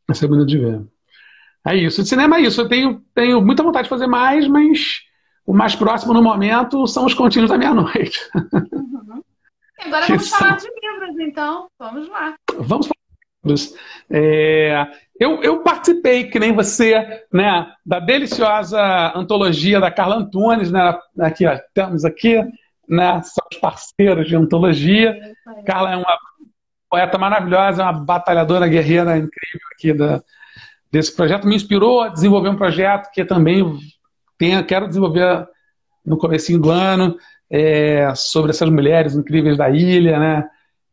Vai 0.07 0.15
ser 0.15 0.27
bonito 0.27 0.47
de 0.47 0.57
ver. 0.57 0.81
É 1.67 1.75
isso. 1.75 2.01
De 2.01 2.09
cinema 2.09 2.37
é 2.37 2.41
isso. 2.41 2.61
Eu 2.61 2.67
tenho, 2.67 2.99
tenho 3.13 3.45
muita 3.45 3.61
vontade 3.61 3.83
de 3.83 3.89
fazer 3.89 4.07
mais, 4.07 4.47
mas 4.47 5.01
o 5.49 5.53
mais 5.53 5.73
próximo 5.75 6.13
no 6.13 6.21
momento 6.21 6.85
são 6.85 7.07
os 7.07 7.15
contínuos 7.15 7.49
da 7.49 7.57
meia-noite. 7.57 8.19
Uhum. 8.35 9.23
Agora 9.83 10.05
vamos 10.05 10.29
falar 10.29 10.57
de 10.57 10.67
livros, 10.67 11.19
então. 11.19 11.67
Vamos 11.79 12.07
lá. 12.07 12.35
Vamos 12.59 12.85
falar 12.85 13.01
de 13.09 13.49
livros. 13.49 13.75
É, 14.11 14.85
eu, 15.19 15.41
eu 15.41 15.63
participei, 15.63 16.25
que 16.25 16.37
nem 16.37 16.53
você, 16.53 17.23
né, 17.33 17.65
da 17.83 17.99
deliciosa 17.99 18.79
antologia 19.15 19.79
da 19.79 19.89
Carla 19.89 20.17
Antunes, 20.17 20.71
né, 20.71 20.95
aqui, 21.19 21.47
ó, 21.47 21.53
estamos 21.53 22.05
aqui, 22.05 22.35
né, 22.87 23.19
somos 23.23 23.57
parceiros 23.59 24.27
de 24.27 24.35
antologia. 24.35 25.19
Carla 25.65 25.93
é 25.93 25.97
uma 25.97 26.15
poeta 26.87 27.17
maravilhosa, 27.17 27.81
uma 27.81 27.93
batalhadora 27.93 28.67
guerreira 28.67 29.17
incrível 29.17 29.67
aqui 29.73 29.93
da, 29.93 30.21
desse 30.91 31.15
projeto. 31.15 31.47
Me 31.47 31.55
inspirou 31.55 32.01
a 32.01 32.09
desenvolver 32.09 32.49
um 32.49 32.55
projeto 32.55 33.09
que 33.11 33.25
também 33.25 33.63
quero 34.67 34.87
desenvolver 34.87 35.47
no 36.05 36.17
começo 36.17 36.57
do 36.57 36.71
ano, 36.71 37.17
é, 37.49 38.13
sobre 38.15 38.51
essas 38.51 38.69
mulheres 38.69 39.15
incríveis 39.15 39.57
da 39.57 39.69
ilha, 39.69 40.19
né? 40.19 40.49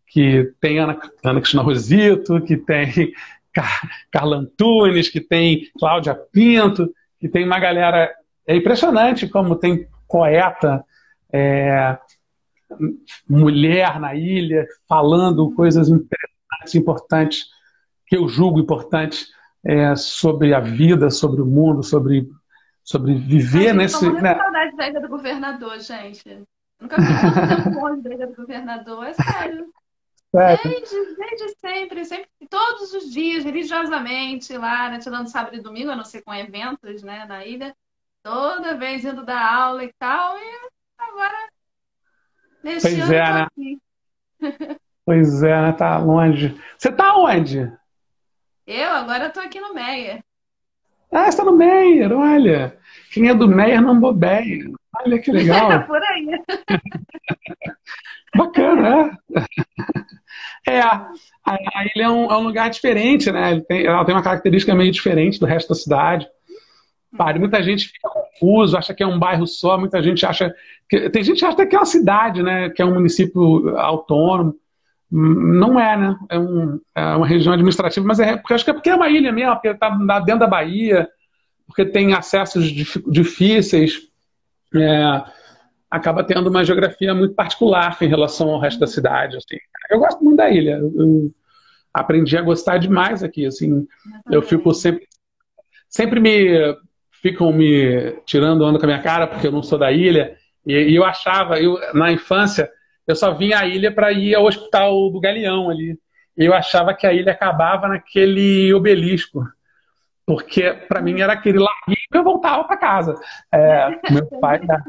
Que 0.07 0.53
tem 0.61 0.79
Ana, 0.79 0.99
Ana 1.25 1.41
Cristina 1.41 1.63
Rosito, 1.63 2.41
que 2.43 2.57
tem 2.57 3.13
Carla 4.11 4.37
Antunes, 4.37 5.09
que 5.09 5.21
tem 5.21 5.69
Cláudia 5.79 6.15
Pinto, 6.15 6.93
que 7.19 7.29
tem 7.29 7.45
uma 7.45 7.59
galera. 7.59 8.13
É 8.47 8.57
impressionante 8.57 9.29
como 9.29 9.57
tem 9.57 9.87
poeta, 10.09 10.85
é, 11.33 11.99
mulher 13.29 14.01
na 14.01 14.15
ilha, 14.15 14.67
falando 14.89 15.53
coisas 15.55 15.89
interessantes, 15.89 16.75
importantes, 16.75 17.47
que 18.07 18.17
eu 18.17 18.29
julgo 18.29 18.61
importantes 18.61 19.29
é, 19.65 19.97
sobre 19.97 20.55
a 20.55 20.61
vida, 20.61 21.11
sobre 21.11 21.43
o 21.43 21.47
mundo, 21.47 21.83
sobre, 21.83 22.29
sobre 22.87 23.15
viver 23.15 23.71
Ai, 23.71 23.73
nesse. 23.73 24.09
Né? 24.09 24.35
saudade 24.37 24.77
da 24.77 24.89
ilha 24.89 25.01
do 25.01 25.09
governador, 25.09 25.79
gente. 25.81 26.45
Nunca 26.81 26.97
vi 26.97 27.73
tão 27.73 27.83
longe 27.83 28.03
da 28.03 28.15
ilha 28.15 28.27
do 28.29 28.37
governador, 28.37 29.07
é 29.07 29.13
sério. 29.13 29.69
Desde, 30.33 31.17
desde 31.17 31.59
sempre, 31.59 32.05
sempre, 32.05 32.29
todos 32.49 32.93
os 32.93 33.11
dias, 33.11 33.43
religiosamente, 33.43 34.57
lá, 34.57 34.91
né, 34.91 34.99
tirando 34.99 35.29
sábado 35.29 35.57
e 35.57 35.63
domingo, 35.63 35.91
a 35.91 35.97
não 35.97 36.05
ser 36.05 36.23
com 36.23 36.35
eventos, 36.35 37.03
né, 37.03 37.25
na 37.25 37.45
ilha, 37.45 37.75
toda 38.23 38.77
vez 38.77 39.03
indo 39.03 39.25
dar 39.25 39.51
aula 39.51 39.83
e 39.83 39.93
tal, 39.99 40.37
e 40.37 40.69
agora, 40.99 41.49
pois 42.63 43.11
é, 43.11 43.33
né? 43.33 43.47
Pois 45.07 45.43
é, 45.43 45.63
né? 45.63 45.73
Tá 45.73 45.99
longe. 45.99 46.61
Você 46.77 46.93
tá 46.93 47.17
onde? 47.17 47.73
Eu 48.67 48.91
agora 48.91 49.31
tô 49.31 49.41
aqui 49.41 49.61
no 49.61 49.73
Meyer. 49.73 50.23
Ah, 51.17 51.33
você 51.33 51.39
tá 51.39 51.45
no 51.45 51.57
Meyer, 51.57 52.13
olha. 52.13 52.77
Quem 53.11 53.31
é 53.31 53.35
do 53.35 53.49
Meyer 53.49 53.81
não 53.81 53.99
bobeia. 53.99 54.71
Olha 54.95 55.19
que 55.19 55.33
legal. 55.33 55.83
Por 55.89 56.03
aí. 56.03 56.27
Bacana, 58.37 59.19
é. 59.35 59.41
É, 60.69 60.81
a, 60.81 61.09
a 61.45 61.85
ilha 61.95 62.07
é 62.07 62.11
um, 62.11 62.25
é 62.25 62.37
um, 62.37 62.43
lugar 62.43 62.69
diferente, 62.69 63.31
né? 63.31 63.61
Tem, 63.69 63.87
ela 63.87 64.05
tem 64.05 64.13
uma 64.13 64.23
característica 64.23 64.75
meio 64.75 64.91
diferente 64.91 65.39
do 65.39 65.47
resto 65.47 65.69
da 65.69 65.77
cidade. 65.77 66.27
Pare, 67.17 67.39
muita 67.39 67.63
gente 67.63 67.87
fica 67.87 68.09
confuso, 68.09 68.77
acha 68.77 68.93
que 68.93 69.01
é 69.01 69.07
um 69.07 69.19
bairro 69.19 69.47
só, 69.47 69.79
muita 69.79 70.03
gente 70.03 70.27
acha. 70.27 70.53
Que, 70.89 71.09
tem 71.09 71.23
gente 71.23 71.39
que 71.39 71.45
acha 71.45 71.65
que 71.65 71.77
é 71.77 71.79
uma 71.79 71.87
cidade, 71.87 72.43
né? 72.43 72.69
Que 72.71 72.83
é 72.83 72.85
um 72.85 72.95
município 72.95 73.79
autônomo. 73.79 74.57
Não 75.11 75.79
é, 75.79 75.97
né? 75.97 76.17
É, 76.29 76.39
um, 76.39 76.81
é 76.95 77.01
uma 77.17 77.27
região 77.27 77.53
administrativa, 77.53 78.07
mas 78.07 78.19
é, 78.19 78.37
porque, 78.37 78.55
acho 78.55 78.65
que 78.65 78.71
é 78.71 78.75
porque 78.75 78.91
é 78.91 78.95
uma 78.95 79.09
ilha 79.09 79.33
mesmo, 79.33 79.53
porque 79.53 79.69
está 79.69 79.91
dentro 80.21 80.41
da 80.41 80.47
Bahia, 80.47 81.09
porque 81.67 81.85
tem 81.85 82.13
acessos 82.13 82.65
difíceis. 83.07 84.09
É, 84.75 85.23
acaba 85.91 86.25
tendo 86.25 86.49
uma 86.51 86.65
geografia 86.65 87.15
muito 87.15 87.35
particular 87.35 87.97
em 88.01 88.09
relação 88.09 88.51
ao 88.51 88.61
resto 88.61 88.81
da 88.81 88.87
cidade. 88.87 89.37
Assim. 89.37 89.57
Eu 89.91 90.01
gosto 90.01 90.23
muito 90.23 90.37
da 90.37 90.51
ilha. 90.51 90.79
Eu 90.79 91.33
aprendi 91.95 92.37
a 92.37 92.43
gostar 92.43 92.79
demais 92.79 93.23
aqui. 93.23 93.47
Assim, 93.47 93.87
eu 94.31 94.43
fico 94.43 94.75
sempre, 94.75 95.07
sempre 95.89 96.21
me 96.21 96.77
ficam 97.23 97.53
me 97.53 98.13
tirando 98.25 98.63
onda 98.63 98.79
com 98.79 98.85
a 98.85 98.89
minha 98.89 99.03
cara 99.03 99.27
porque 99.27 99.47
eu 99.47 99.53
não 99.53 99.63
sou 99.63 99.79
da 99.79 99.91
ilha. 99.91 100.37
E, 100.67 100.73
e 100.75 100.95
eu 100.95 101.05
achava, 101.05 101.61
eu 101.61 101.79
na 101.95 102.13
infância, 102.13 102.71
eu 103.07 103.17
só 103.17 103.33
vinha 103.35 103.61
à 103.61 103.67
ilha 103.67 103.93
para 103.93 104.13
ir 104.13 104.35
ao 104.35 104.45
hospital 104.45 105.11
do 105.11 105.21
Galeão 105.21 105.71
ali. 105.71 105.99
E 106.37 106.45
eu 106.45 106.55
achava 106.55 106.95
que 106.95 107.07
a 107.07 107.13
ilha 107.13 107.33
acabava 107.33 107.89
naquele 107.89 108.73
obelisco 108.75 109.43
porque 110.27 110.73
para 110.89 111.01
mim 111.01 111.21
era 111.21 111.33
aquele 111.35 111.59
larguinho 111.59 112.09
que 112.11 112.19
eu 112.19 112.25
voltava 112.25 112.65
para 112.65 112.77
casa. 112.77 113.15
É, 113.53 113.89
meu 114.11 114.27
pai 114.41 114.61
era 114.67 114.83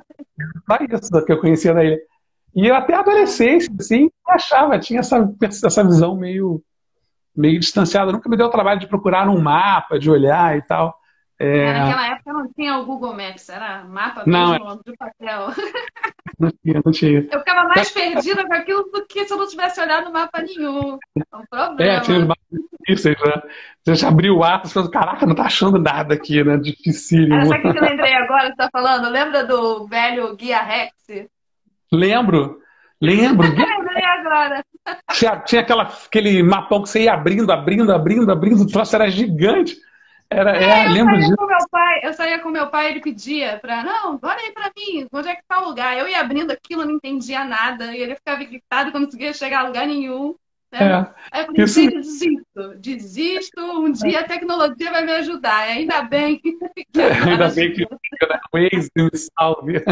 isso 0.92 1.26
que 1.26 1.32
eu 1.32 1.40
conhecia 1.40 1.74
da 1.74 1.84
ilha. 1.84 2.00
E 2.56 2.66
eu 2.66 2.76
até 2.76 2.96
a 2.96 3.02
adolescência, 3.02 3.72
assim, 3.80 4.10
achava, 4.28 4.80
tinha 4.80 5.02
essa, 5.02 5.32
essa 5.64 5.84
visão 5.84 6.18
meio, 6.18 6.64
meio 7.36 7.60
distanciada. 7.60 8.12
Nunca 8.12 8.28
me 8.28 8.36
deu 8.36 8.48
o 8.48 8.52
trabalho 8.52 8.80
de 8.80 8.88
procurar 8.88 9.30
um 9.30 9.40
mapa, 9.40 10.00
de 10.00 10.10
olhar 10.10 10.58
e 10.58 10.62
tal. 10.64 10.98
É... 11.40 11.72
Naquela 11.72 12.08
época 12.08 12.34
não 12.34 12.52
tinha 12.52 12.76
o 12.80 12.86
Google 12.86 13.16
Maps, 13.16 13.48
era 13.48 13.84
mapa 13.84 14.24
mesmo 14.26 14.32
não, 14.32 14.56
é... 14.56 14.78
de 14.84 14.98
papel. 14.98 15.50
Não 16.40 16.52
tinha, 16.64 16.82
não 16.86 16.92
tinha. 16.92 17.28
Eu 17.32 17.40
ficava 17.40 17.68
mais 17.68 17.92
perdida 17.92 18.46
com 18.46 18.54
aquilo 18.54 18.84
do 18.92 19.06
que 19.08 19.26
se 19.26 19.34
eu 19.34 19.38
não 19.38 19.48
tivesse 19.48 19.82
olhado 19.82 20.12
mapa 20.14 20.42
nenhum. 20.42 21.00
É 21.16 21.36
um 21.36 21.46
problema. 21.50 21.94
É, 21.94 22.00
tinha 22.02 22.20
os 22.20 22.28
mapas 22.28 22.46
difíceis, 22.80 23.18
né? 23.20 23.42
Você 23.86 24.06
abriu 24.06 24.38
o 24.38 24.44
Atlas 24.44 24.70
e 24.70 24.74
falou, 24.74 24.92
caraca, 24.92 25.26
não 25.26 25.34
tá 25.34 25.44
achando 25.44 25.80
nada 25.80 26.14
aqui, 26.14 26.44
né? 26.44 26.58
Dificílimo. 26.58 27.36
Ah, 27.36 27.46
sabe 27.46 27.68
o 27.68 27.74
que 27.74 27.80
eu 27.80 27.84
lembrei 27.84 28.14
agora 28.14 28.50
você 28.50 28.56
tá 28.56 28.70
falando? 28.72 29.10
Lembra 29.10 29.44
do 29.46 29.88
velho 29.88 30.36
Guia 30.36 30.62
Rex? 30.62 30.94
Lembro. 31.92 32.60
Lembro. 33.02 33.48
lembrei 33.50 34.04
agora. 34.04 34.64
Tinha, 35.12 35.40
tinha 35.40 35.62
aquela, 35.62 35.84
aquele 35.84 36.44
mapão 36.44 36.84
que 36.84 36.90
você 36.90 37.04
ia 37.04 37.14
abrindo, 37.14 37.52
abrindo, 37.52 37.92
abrindo, 37.92 38.32
abrindo, 38.32 38.62
o 38.62 38.68
troço 38.68 38.96
era 38.96 39.10
gigante. 39.10 39.76
Era, 40.30 40.58
é, 40.58 40.64
é, 40.64 40.88
eu 40.88 40.92
lembro 40.92 41.18
disso. 41.18 41.36
Com 41.38 41.46
meu 41.46 41.70
pai, 41.72 42.02
eu 42.04 42.14
saía 42.14 42.40
com 42.40 42.50
meu 42.50 42.68
pai, 42.68 42.90
ele 42.90 43.00
pedia 43.00 43.60
para 43.60 43.82
não, 43.84 44.20
olha 44.22 44.40
aí 44.40 44.52
para 44.52 44.70
mim, 44.76 45.08
onde 45.12 45.30
é 45.30 45.36
que 45.36 45.44
tá 45.48 45.62
o 45.62 45.70
lugar? 45.70 45.98
Eu 45.98 46.08
ia 46.08 46.20
abrindo 46.20 46.52
aquilo, 46.52 46.86
não 46.86 46.96
entendia 46.96 47.46
nada, 47.46 47.96
e 47.96 48.02
ele 48.02 48.16
ficava 48.16 48.44
irritado, 48.44 48.92
não 48.92 49.06
conseguia 49.06 49.34
chegar 49.34 49.62
a 49.62 49.68
lugar 49.68 49.88
nenhum. 49.88 50.36
Né? 50.70 50.80
É, 50.80 51.08
aí 51.32 51.42
eu 51.42 51.46
falei, 51.46 51.64
isso... 51.64 51.90
desisto, 51.90 52.76
desisto, 52.78 53.62
um 53.62 53.90
dia 53.90 54.20
a 54.20 54.28
tecnologia 54.28 54.92
vai 54.92 55.06
me 55.06 55.14
ajudar, 55.14 55.60
ainda 55.60 56.02
bem 56.02 56.38
que. 56.40 56.58
ainda 57.00 57.48
bem 57.50 57.74
que 57.74 57.86
o 57.86 57.88
Waze 58.54 58.92
me 58.98 59.10
salve. 59.16 59.76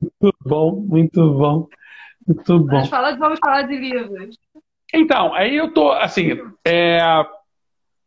muito 0.00 0.36
bom, 0.44 0.84
muito 0.88 1.34
bom. 1.34 1.68
Muito 2.26 2.58
bom. 2.58 2.66
Vamos 2.66 2.88
falar, 2.88 3.16
vamos 3.16 3.38
falar 3.38 3.62
de 3.62 3.76
livros. 3.76 4.36
Então, 4.92 5.34
aí 5.34 5.56
eu 5.56 5.72
tô, 5.72 5.90
assim, 5.92 6.38
é, 6.64 7.00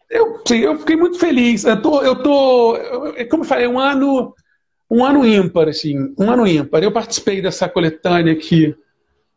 eu, 0.09 0.41
sim, 0.47 0.59
eu 0.59 0.77
fiquei 0.79 0.95
muito 0.95 1.17
feliz. 1.17 1.63
Eu 1.63 1.81
tô, 1.81 2.01
eu 2.01 2.21
tô, 2.21 2.75
eu, 2.77 3.27
como 3.27 3.43
eu 3.43 3.47
falei, 3.47 3.67
um 3.67 3.79
ano, 3.79 4.33
um 4.89 5.03
ano 5.03 5.25
ímpar, 5.25 5.67
assim, 5.67 6.13
um 6.17 6.29
ano 6.29 6.45
ímpar. 6.47 6.83
Eu 6.83 6.91
participei 6.91 7.41
dessa 7.41 7.67
coletânea 7.67 8.33
aqui, 8.33 8.75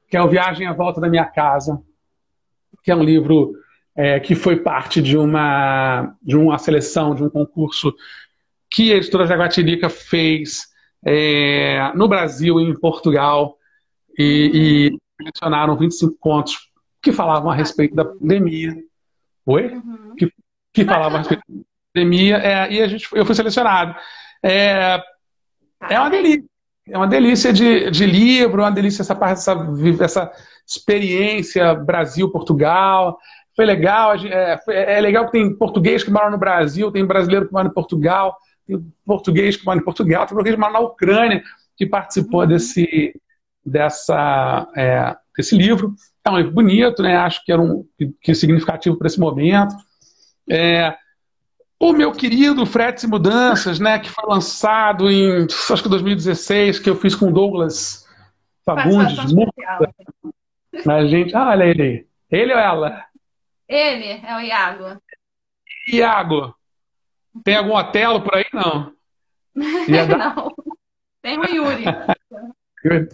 que 0.08 0.16
é 0.16 0.22
o 0.22 0.28
Viagem 0.28 0.66
à 0.66 0.72
Volta 0.72 1.00
da 1.00 1.08
Minha 1.08 1.24
Casa, 1.24 1.80
que 2.82 2.90
é 2.90 2.96
um 2.96 3.02
livro 3.02 3.54
é, 3.96 4.20
que 4.20 4.34
foi 4.34 4.56
parte 4.56 5.00
de 5.00 5.16
uma, 5.16 6.14
de 6.22 6.36
uma 6.36 6.58
seleção, 6.58 7.14
de 7.14 7.24
um 7.24 7.30
concurso 7.30 7.94
que 8.70 8.92
a 8.92 8.96
editora 8.96 9.26
Jaguatirica 9.26 9.88
fez 9.88 10.68
é, 11.04 11.90
no 11.94 12.06
Brasil 12.06 12.60
e 12.60 12.64
em 12.64 12.78
Portugal, 12.78 13.56
e, 14.18 14.90
e 14.92 14.98
selecionaram 15.16 15.76
25 15.76 16.16
contos 16.20 16.67
que 17.02 17.12
falavam 17.12 17.50
a 17.50 17.54
respeito 17.54 17.94
da 17.94 18.04
pandemia. 18.04 18.76
Oi? 19.46 19.68
Uhum. 19.68 20.14
Que, 20.16 20.32
que 20.72 20.84
falavam 20.84 21.16
a 21.16 21.18
respeito 21.18 21.42
da 21.48 21.64
pandemia. 21.94 22.36
É, 22.38 22.72
e 22.72 22.82
a 22.82 22.88
gente, 22.88 23.08
eu 23.12 23.24
fui 23.24 23.34
selecionado. 23.34 23.94
É, 24.42 25.02
é 25.88 25.98
uma 25.98 26.10
delícia. 26.10 26.44
É 26.90 26.96
uma 26.96 27.06
delícia 27.06 27.52
de, 27.52 27.90
de 27.90 28.06
livro, 28.06 28.62
uma 28.62 28.70
delícia 28.70 29.02
essa 29.02 29.14
parte, 29.14 29.40
essa, 29.40 29.54
essa 30.00 30.32
experiência 30.66 31.74
Brasil-Portugal. 31.74 33.18
Foi 33.54 33.66
legal. 33.66 34.14
É, 34.16 34.58
é, 34.68 35.00
legal 35.00 35.26
que 35.26 35.32
tem 35.32 35.54
português 35.54 36.02
que 36.02 36.10
mora 36.10 36.30
no 36.30 36.38
Brasil, 36.38 36.90
tem 36.90 37.04
brasileiro 37.04 37.46
que 37.46 37.52
mora 37.52 37.68
em 37.68 37.72
Portugal, 37.72 38.36
tem 38.66 38.80
português 39.04 39.56
que 39.56 39.66
mora 39.66 39.78
em 39.78 39.84
Portugal, 39.84 40.26
tem 40.26 40.34
português 40.34 40.54
que 40.54 40.60
mora 40.60 40.72
na 40.72 40.80
Ucrânia, 40.80 41.42
que 41.76 41.86
participou 41.86 42.40
uhum. 42.40 42.46
desse, 42.46 43.14
dessa, 43.64 44.66
é, 44.74 45.14
desse 45.38 45.56
livro. 45.56 45.94
É 46.24 46.30
um 46.30 46.36
livro 46.36 46.52
bonito, 46.52 47.00
né? 47.00 47.16
Acho 47.16 47.44
que 47.44 47.52
era 47.52 47.62
um 47.62 47.86
que, 47.96 48.32
é 48.32 48.34
significativo 48.34 48.98
para 48.98 49.06
esse 49.06 49.20
momento. 49.20 49.72
É, 50.50 50.96
o 51.78 51.92
meu 51.92 52.10
querido 52.10 52.66
Fretes 52.66 53.04
e 53.04 53.06
Mudanças, 53.06 53.78
né? 53.78 54.00
Que 54.00 54.10
foi 54.10 54.24
lançado 54.28 55.08
em 55.08 55.44
acho 55.44 55.82
que 55.82 55.88
2016, 55.88 56.80
que 56.80 56.90
eu 56.90 56.96
fiz 56.96 57.14
com 57.14 57.30
Douglas 57.30 58.04
Fagundes. 58.64 59.18
A 60.86 61.06
gente, 61.06 61.34
ah, 61.34 61.50
olha 61.50 61.64
ele 61.64 61.82
aí. 61.82 62.06
Ele 62.30 62.52
ou 62.52 62.58
ela? 62.58 63.04
Ele, 63.68 64.20
é 64.26 64.36
o 64.36 64.40
Iago. 64.40 65.00
Iago. 65.88 66.54
Tem 67.44 67.56
algum 67.56 67.74
Otelo 67.74 68.20
por 68.22 68.34
aí? 68.34 68.44
Não. 68.52 68.92
Não. 69.54 70.54
Tem 71.22 71.38
o 71.38 71.44
Yuri. 71.44 71.84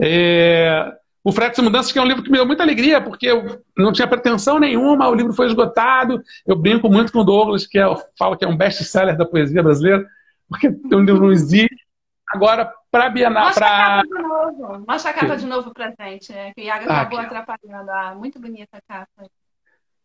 é, 0.00 0.92
o 1.24 1.32
Fretes 1.32 1.58
e 1.58 1.62
Mudanças, 1.62 1.92
que 1.92 1.98
é 1.98 2.02
um 2.02 2.06
livro 2.06 2.22
que 2.22 2.30
me 2.30 2.36
deu 2.36 2.46
muita 2.46 2.62
alegria, 2.62 3.00
porque 3.00 3.26
eu 3.26 3.62
não 3.76 3.92
tinha 3.92 4.08
pretensão 4.08 4.58
nenhuma, 4.58 5.08
o 5.08 5.14
livro 5.14 5.32
foi 5.32 5.46
esgotado. 5.46 6.22
Eu 6.46 6.56
brinco 6.56 6.88
muito 6.88 7.12
com 7.12 7.20
o 7.20 7.24
Douglas, 7.24 7.66
que 7.66 7.78
é, 7.78 7.84
fala 8.18 8.36
que 8.36 8.44
é 8.44 8.48
um 8.48 8.56
best-seller 8.56 9.16
da 9.16 9.24
poesia 9.24 9.62
brasileira, 9.62 10.04
porque 10.48 10.68
o 10.68 11.00
livro 11.00 11.22
não 11.22 11.32
existe. 11.32 11.82
Agora, 12.28 12.72
para 12.90 13.08
Bienal. 13.08 13.46
Mostra 13.46 13.66
pra... 13.66 13.76
a 13.76 14.02
capa 14.02 14.02
de 14.02 14.22
novo. 14.22 14.84
Mostra 14.88 15.10
a 15.10 15.14
capa 15.14 15.36
de 15.36 15.46
novo 15.46 15.72
pra 15.72 15.92
gente, 16.00 16.32
né? 16.32 16.52
Que 16.54 16.62
o 16.62 16.64
Iago 16.64 16.84
acabou 16.84 17.18
Aqui. 17.18 17.26
atrapalhando. 17.26 17.90
Ah, 17.90 18.14
muito 18.16 18.40
bonita 18.40 18.78
a 18.78 18.80
capa. 18.80 19.30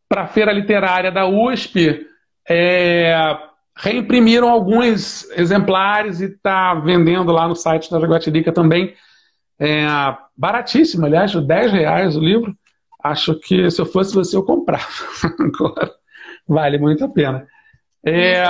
Para 0.08 0.24
a 0.24 0.28
Feira 0.28 0.52
Literária 0.52 1.12
da 1.12 1.26
USP, 1.26 2.08
é, 2.50 3.14
reimprimiram 3.76 4.50
alguns 4.50 5.30
exemplares 5.32 6.22
e 6.22 6.26
está 6.26 6.74
vendendo 6.76 7.32
lá 7.32 7.48
no 7.48 7.56
site 7.56 7.92
da 7.92 8.00
Jaguatirica 8.00 8.54
também. 8.54 8.96
É, 9.60 9.86
baratíssimo, 10.38 11.06
aliás, 11.06 11.34
10 11.34 11.72
reais 11.72 12.16
o 12.16 12.20
livro. 12.20 12.56
Acho 13.04 13.36
que 13.40 13.70
se 13.72 13.82
eu 13.82 13.86
fosse 13.86 14.14
você, 14.14 14.36
eu 14.36 14.44
comprava. 14.44 14.86
Agora, 15.40 15.92
vale 16.48 16.78
muito 16.78 17.04
a 17.04 17.10
pena. 17.10 17.48
É... 18.06 18.44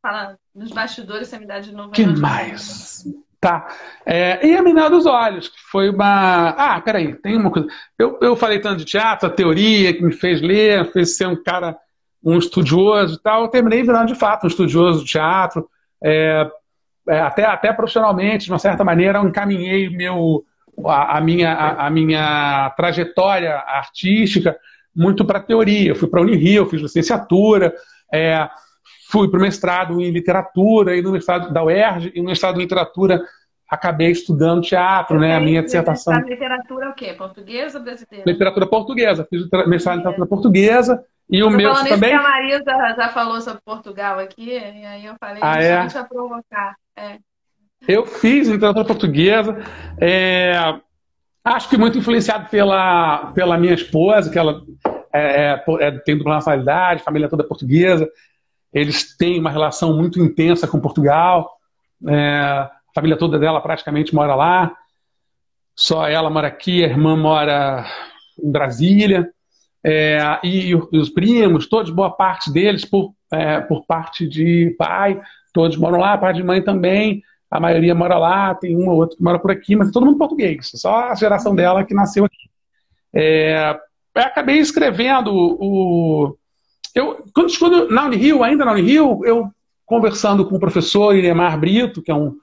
Fala 0.00 0.36
nos 0.54 0.70
bastidores, 0.70 1.28
você 1.28 1.38
me 1.38 1.46
dá 1.46 1.60
de 1.60 1.72
novo. 1.72 1.90
que 1.90 2.06
mais? 2.06 3.04
Tá. 3.40 3.68
É, 4.06 4.46
e 4.46 4.56
a 4.56 4.62
Menina 4.62 4.88
dos 4.88 5.04
Olhos, 5.04 5.48
que 5.48 5.60
foi 5.70 5.90
uma. 5.90 6.50
Ah, 6.50 6.80
peraí, 6.80 7.14
tem 7.16 7.36
uma 7.36 7.50
coisa. 7.50 7.68
Eu, 7.98 8.18
eu 8.22 8.34
falei 8.34 8.58
tanto 8.58 8.78
de 8.78 8.86
teatro, 8.86 9.28
a 9.28 9.32
teoria 9.32 9.92
que 9.92 10.02
me 10.02 10.12
fez 10.12 10.40
ler, 10.40 10.90
fez 10.92 11.16
ser 11.16 11.26
um 11.26 11.42
cara, 11.42 11.76
um 12.24 12.38
estudioso 12.38 13.16
e 13.16 13.22
tal. 13.22 13.42
Eu 13.42 13.48
terminei 13.48 13.82
virando 13.82 14.06
de 14.06 14.14
fato 14.14 14.44
um 14.44 14.48
estudioso 14.48 15.04
de 15.04 15.10
teatro. 15.10 15.68
É, 16.02 16.50
é, 17.06 17.20
até, 17.20 17.44
até 17.44 17.72
profissionalmente, 17.72 18.46
de 18.46 18.52
uma 18.52 18.58
certa 18.58 18.82
maneira, 18.82 19.18
eu 19.18 19.28
encaminhei 19.28 19.90
meu, 19.90 20.42
a, 20.84 21.18
a 21.18 21.20
minha, 21.20 21.52
a, 21.52 21.86
a, 21.86 21.90
minha 21.90 22.70
trajetória 22.76 23.54
artística 23.54 24.56
muito 24.94 25.24
para 25.24 25.38
a 25.38 25.42
teoria. 25.42 25.90
Eu 25.90 25.96
fui 25.96 26.08
para 26.08 26.20
a 26.20 26.22
Unirio, 26.22 26.66
fiz 26.66 26.80
licenciatura, 26.80 27.74
é, 28.12 28.48
fui 29.10 29.28
para 29.28 29.38
o 29.38 29.42
mestrado 29.42 30.00
em 30.00 30.10
literatura, 30.10 30.96
e 30.96 31.02
no 31.02 31.12
mestrado 31.12 31.52
da 31.52 31.64
UERJ, 31.64 32.12
e 32.14 32.20
no 32.20 32.28
mestrado 32.28 32.56
em 32.56 32.62
literatura 32.62 33.22
acabei 33.68 34.10
estudando 34.10 34.62
teatro, 34.62 35.18
né? 35.18 35.36
A 35.36 35.40
minha 35.40 35.62
dissertação. 35.62 36.14
Literatura 36.20 36.90
o 36.90 36.94
quê? 36.94 37.12
Portuguesa 37.14 37.78
ou 37.78 37.84
brasileira? 37.84 38.30
Literatura 38.30 38.66
portuguesa. 38.66 39.26
Fiz 39.28 39.48
mestrado 39.66 39.96
em 39.96 39.98
literatura 39.98 40.28
portuguesa. 40.28 41.04
E 41.28 41.42
o 41.42 41.50
meu 41.50 41.72
também. 41.74 42.10
Que 42.10 42.16
a 42.16 42.22
Marisa 42.22 42.94
já 42.96 43.08
falou 43.08 43.40
sobre 43.40 43.60
Portugal 43.64 44.18
aqui, 44.18 44.50
e 44.50 44.84
aí 44.84 45.06
eu 45.06 45.14
falei, 45.18 45.40
ah, 45.42 45.56
é? 45.56 45.88
para 45.88 46.04
provocar. 46.04 46.76
É. 46.96 47.18
Eu 47.86 48.06
fiz 48.06 48.48
literatura 48.48 48.84
portuguesa. 48.84 49.62
É, 50.00 50.54
acho 51.44 51.68
que 51.68 51.76
muito 51.76 51.98
influenciado 51.98 52.48
pela, 52.48 53.32
pela 53.32 53.58
minha 53.58 53.74
esposa, 53.74 54.30
que 54.30 54.38
ela 54.38 54.62
é, 55.12 55.52
é, 55.52 55.64
é 55.80 55.90
tem 55.98 56.16
dupla 56.16 56.34
nacionalidade, 56.34 57.02
família 57.02 57.28
toda 57.28 57.44
portuguesa. 57.44 58.08
Eles 58.72 59.16
têm 59.16 59.38
uma 59.38 59.50
relação 59.50 59.96
muito 59.96 60.20
intensa 60.20 60.66
com 60.66 60.80
Portugal. 60.80 61.50
É, 62.08 62.14
a 62.16 62.70
família 62.94 63.16
toda 63.16 63.38
dela 63.38 63.60
praticamente 63.60 64.14
mora 64.14 64.34
lá. 64.34 64.74
Só 65.76 66.08
ela 66.08 66.30
mora 66.30 66.48
aqui, 66.48 66.82
a 66.84 66.88
irmã 66.88 67.16
mora 67.16 67.84
em 68.42 68.50
Brasília. 68.50 69.28
É, 69.86 70.40
e, 70.42 70.70
e, 70.70 70.74
os 70.74 71.10
primos, 71.10 71.68
todos, 71.68 71.90
boa 71.90 72.10
parte 72.10 72.50
deles, 72.50 72.86
por, 72.86 73.12
por 73.68 73.84
parte 73.84 74.26
de 74.26 74.74
pai, 74.78 75.20
todos 75.52 75.76
moram 75.76 75.98
lá, 75.98 76.16
parte 76.16 76.36
de 76.36 76.42
mãe 76.42 76.62
também. 76.62 77.22
A 77.54 77.60
maioria 77.60 77.94
mora 77.94 78.18
lá, 78.18 78.52
tem 78.52 78.76
um 78.76 78.88
ou 78.88 78.96
outro 78.96 79.16
que 79.16 79.22
mora 79.22 79.38
por 79.38 79.52
aqui, 79.52 79.76
mas 79.76 79.88
é 79.88 79.92
todo 79.92 80.04
mundo 80.04 80.18
português. 80.18 80.72
Só 80.74 81.10
a 81.10 81.14
geração 81.14 81.54
dela 81.54 81.84
que 81.84 81.94
nasceu 81.94 82.24
aqui. 82.24 82.50
É, 83.14 83.78
acabei 84.12 84.58
escrevendo 84.58 85.30
o, 85.32 86.36
eu, 86.92 87.24
quando, 87.32 87.56
quando 87.56 87.88
na 87.90 88.06
Unirio, 88.06 88.42
ainda 88.42 88.64
na 88.64 88.72
Unirio, 88.72 89.20
eu 89.24 89.48
conversando 89.86 90.44
com 90.48 90.56
o 90.56 90.60
professor 90.60 91.14
Iremar 91.14 91.56
Brito, 91.60 92.02
que 92.02 92.10
é 92.10 92.14
um, 92.14 92.34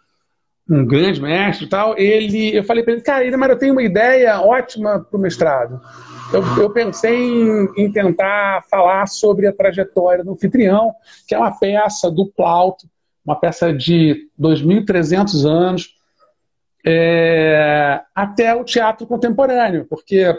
um 0.69 0.85
grande 0.85 1.21
mestre 1.21 1.65
e 1.65 1.69
tal, 1.69 1.97
ele, 1.97 2.55
eu 2.55 2.63
falei 2.63 2.81
para 2.81 2.93
ele, 2.93 3.01
cara, 3.01 3.25
Iremar, 3.25 3.49
eu 3.49 3.59
tenho 3.59 3.73
uma 3.73 3.83
ideia 3.83 4.39
ótima 4.39 5.05
para 5.09 5.17
o 5.17 5.21
mestrado. 5.21 5.81
Eu, 6.31 6.41
eu 6.57 6.69
pensei 6.69 7.17
em, 7.17 7.67
em, 7.75 7.91
tentar 7.91 8.63
falar 8.69 9.05
sobre 9.07 9.45
a 9.45 9.53
trajetória 9.53 10.23
do 10.23 10.31
anfitrião, 10.31 10.93
que 11.27 11.35
é 11.35 11.37
uma 11.37 11.51
peça 11.51 12.09
do 12.09 12.25
Plauto, 12.25 12.87
uma 13.25 13.39
peça 13.39 13.73
de 13.73 14.29
2.300 14.39 15.45
anos, 15.47 15.95
é, 16.85 18.01
até 18.15 18.55
o 18.55 18.63
teatro 18.63 19.05
contemporâneo, 19.05 19.85
porque 19.89 20.35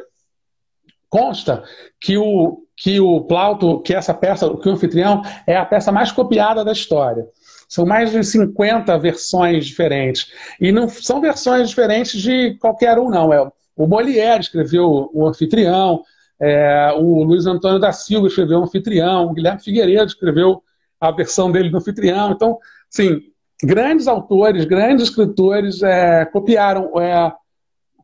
consta 1.08 1.62
que 2.00 2.16
o, 2.16 2.64
que 2.76 2.98
o 2.98 3.20
Plauto, 3.22 3.80
que 3.80 3.94
essa 3.94 4.12
peça, 4.12 4.48
que 4.56 4.68
o 4.68 4.72
anfitrião, 4.72 5.22
é 5.46 5.56
a 5.56 5.64
peça 5.64 5.92
mais 5.92 6.10
copiada 6.10 6.64
da 6.64 6.72
história. 6.72 7.26
São 7.68 7.86
mais 7.86 8.10
de 8.10 8.22
50 8.24 8.98
versões 8.98 9.66
diferentes. 9.66 10.26
E 10.60 10.72
não 10.72 10.88
são 10.88 11.20
versões 11.20 11.68
diferentes 11.68 12.20
de 12.20 12.54
qualquer 12.58 12.98
um, 12.98 13.08
não. 13.08 13.32
É, 13.32 13.50
o 13.76 13.86
Molière 13.86 14.40
escreveu 14.40 15.10
o 15.12 15.26
anfitrião, 15.26 16.02
é, 16.40 16.92
o 16.96 17.22
Luiz 17.22 17.46
Antônio 17.46 17.78
da 17.78 17.92
Silva 17.92 18.26
escreveu 18.26 18.58
o 18.58 18.62
anfitrião, 18.64 19.26
o 19.26 19.32
Guilherme 19.32 19.62
Figueiredo 19.62 20.06
escreveu 20.06 20.62
a 21.03 21.11
versão 21.11 21.50
dele 21.50 21.68
do 21.68 21.78
anfitrião. 21.78 22.30
Então, 22.30 22.59
sim, 22.88 23.22
grandes 23.62 24.07
autores, 24.07 24.64
grandes 24.64 25.09
escritores 25.09 25.82
é, 25.82 26.24
copiaram 26.26 26.98
é, 27.00 27.32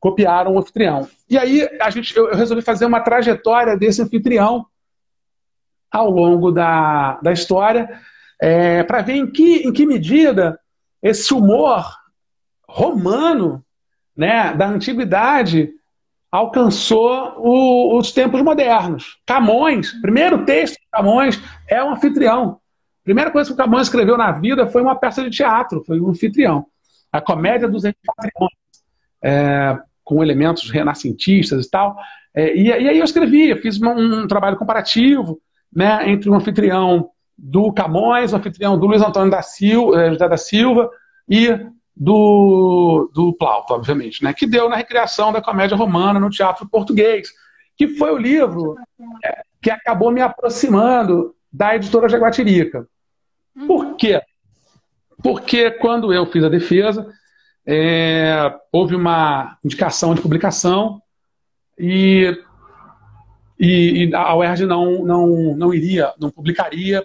copiaram 0.01 0.55
o 0.55 0.59
anfitrião. 0.59 1.09
E 1.31 1.39
aí 1.39 1.69
a 1.81 1.91
gente, 1.91 2.17
eu, 2.17 2.35
resolvi 2.35 2.63
fazer 2.63 2.87
uma 2.87 3.01
trajetória 3.01 3.77
desse 3.77 4.03
anfitrião 4.03 4.67
ao 5.91 6.11
longo 6.11 6.51
da, 6.51 7.19
da 7.23 7.33
história, 7.33 7.89
é, 8.41 8.83
para 8.83 9.01
ver 9.01 9.15
em 9.15 9.31
que, 9.31 9.67
em 9.67 9.73
que 9.73 9.87
medida 9.87 10.59
esse 11.03 11.33
humor 11.33 11.85
romano 12.69 13.65
né, 14.17 14.53
da 14.53 14.67
antiguidade 14.69 15.73
alcançou 16.31 17.35
o, 17.39 17.99
os 17.99 18.13
tempos 18.13 18.43
modernos. 18.43 19.19
Camões, 19.25 19.93
primeiro 20.01 20.45
texto 20.45 20.75
de 20.75 20.87
Camões 20.93 21.41
é 21.67 21.83
um 21.83 21.93
anfitrião. 21.93 22.61
Primeira 23.09 23.31
coisa 23.31 23.49
que 23.49 23.55
o 23.55 23.57
Camões 23.57 23.87
escreveu 23.87 24.19
na 24.19 24.33
vida 24.33 24.67
foi 24.67 24.83
uma 24.83 24.95
peça 24.95 25.23
de 25.23 25.31
teatro, 25.31 25.83
foi 25.87 25.99
um 25.99 26.11
anfitrião. 26.11 26.67
A 27.11 27.23
comédia 27.23 27.67
dos 27.67 27.85
anfitriões. 27.85 28.53
É, 29.23 29.79
com 30.09 30.23
elementos 30.23 30.71
renascentistas 30.71 31.67
e 31.67 31.71
tal. 31.71 31.95
É, 32.35 32.57
e, 32.57 32.69
e, 32.69 32.73
aí 32.73 32.99
eu 32.99 33.05
escrevi, 33.05 33.51
eu 33.51 33.59
fiz 33.59 33.79
um, 33.81 34.23
um, 34.23 34.27
trabalho 34.27 34.57
comparativo 34.57 35.39
né, 35.71 36.09
entre 36.11 36.31
o 36.31 36.35
anfitrião 36.35 37.11
do 37.37 37.71
Camões, 37.75 38.33
o 38.33 38.37
anfitrião 38.37 38.79
do 38.79 38.87
Luiz 38.87 39.03
Antônio 39.03 39.31
da 39.31 39.43
Silva, 39.43 40.03
eh, 40.03 40.13
José 40.13 40.29
da 40.29 40.37
Silva 40.39 40.91
e 41.29 41.49
do, 41.95 43.11
do 43.15 43.35
Plauto, 43.35 43.75
obviamente, 43.75 44.25
né, 44.25 44.33
que 44.33 44.47
deu 44.47 44.69
na 44.69 44.77
recriação 44.77 45.31
da 45.31 45.43
comédia 45.43 45.77
romana 45.77 46.19
no 46.19 46.31
teatro 46.31 46.67
português, 46.67 47.29
que 47.75 47.89
foi 47.89 48.11
o 48.11 48.19
livro 48.19 48.77
é, 49.25 49.43
que 49.61 49.71
acabou 49.71 50.11
me 50.11 50.21
aproximando 50.21 51.35
da 51.53 51.77
editora 51.77 52.09
Jaguatirica. 52.09 52.87
Por 53.67 53.97
quê? 53.97 54.21
Porque 55.23 55.71
quando 55.73 56.13
eu 56.13 56.27
fiz 56.27 56.45
a 56.45 56.49
defesa, 56.49 57.13
é, 57.67 58.55
houve 58.73 58.95
uma 58.95 59.59
indicação 59.65 60.15
de 60.15 60.23
publicação 60.23 61.03
e, 61.79 62.35
e, 63.59 64.05
e, 64.05 64.15
a 64.15 64.35
UERJ 64.35 64.65
não, 64.65 65.05
não, 65.05 65.57
não 65.57 65.75
iria, 65.75 66.13
não 66.19 66.31
publicaria, 66.31 67.05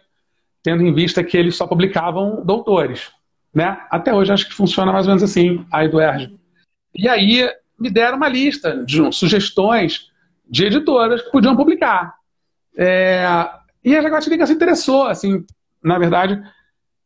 tendo 0.62 0.84
em 0.84 0.94
vista 0.94 1.24
que 1.24 1.38
eles 1.38 1.56
só 1.56 1.68
publicavam 1.68 2.44
doutores. 2.46 3.12
Né? 3.54 3.78
Até 3.90 4.14
hoje 4.14 4.32
acho 4.32 4.48
que 4.48 4.56
funciona 4.56 4.92
mais 4.92 5.06
ou 5.06 5.12
menos 5.12 5.24
assim, 5.24 5.66
a 5.72 5.86
do 5.86 5.98
UERJ. 5.98 6.34
E 6.96 7.08
aí 7.08 7.50
me 7.80 7.90
deram 7.90 8.18
uma 8.18 8.30
lista 8.30 8.84
de 8.86 9.12
sugestões 9.12 10.12
de 10.48 10.66
editoras 10.66 11.22
que 11.22 11.32
podiam 11.32 11.56
publicar. 11.56 12.16
É, 12.78 13.26
e 13.84 13.96
a 13.96 14.02
Jaguatirica 14.02 14.48
se 14.48 14.54
interessou, 14.54 15.08
assim, 15.08 15.46
na 15.84 16.00
verdade, 16.00 16.42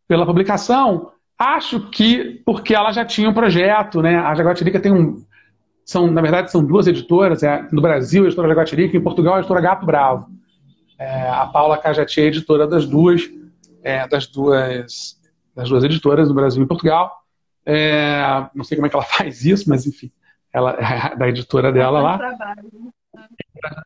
pela 0.08 0.26
publicação, 0.26 1.12
Acho 1.38 1.80
que 1.92 2.42
porque 2.44 2.74
ela 2.74 2.92
já 2.92 3.06
tinha 3.06 3.30
um 3.30 3.34
projeto, 3.34 4.02
né? 4.02 4.18
A 4.18 4.34
Jaguatirica 4.34 4.80
tem 4.80 4.92
um. 4.92 5.24
São, 5.86 6.10
na 6.10 6.20
verdade, 6.20 6.52
são 6.52 6.66
duas 6.66 6.88
editoras. 6.88 7.44
É, 7.44 7.68
no 7.72 7.80
Brasil, 7.80 8.24
a 8.24 8.26
editora 8.26 8.48
Jaguatirica, 8.48 8.98
em 8.98 9.02
Portugal, 9.02 9.36
a 9.36 9.40
editora 9.40 9.62
Gato 9.62 9.86
Bravo. 9.86 10.28
É, 10.98 11.30
a 11.30 11.46
Paula 11.46 11.78
Cajati 11.78 12.22
é 12.22 12.24
editora 12.26 12.66
das 12.66 12.88
duas, 12.88 13.22
é, 13.84 14.08
das 14.08 14.26
duas, 14.26 15.16
das 15.56 15.70
duas 15.70 15.84
editoras 15.84 16.28
no 16.28 16.34
Brasil 16.34 16.60
e 16.60 16.66
em 16.66 16.68
Portugal. 16.68 17.16
É, 17.64 18.48
não 18.56 18.64
sei 18.64 18.76
como 18.76 18.88
é 18.88 18.90
que 18.90 18.96
ela 18.96 19.06
faz 19.06 19.46
isso, 19.46 19.70
mas 19.70 19.86
enfim, 19.86 20.12
ela 20.52 20.72
é 20.72 21.16
da 21.16 21.30
editora 21.30 21.72
dela 21.72 22.02
lá. 22.02 22.18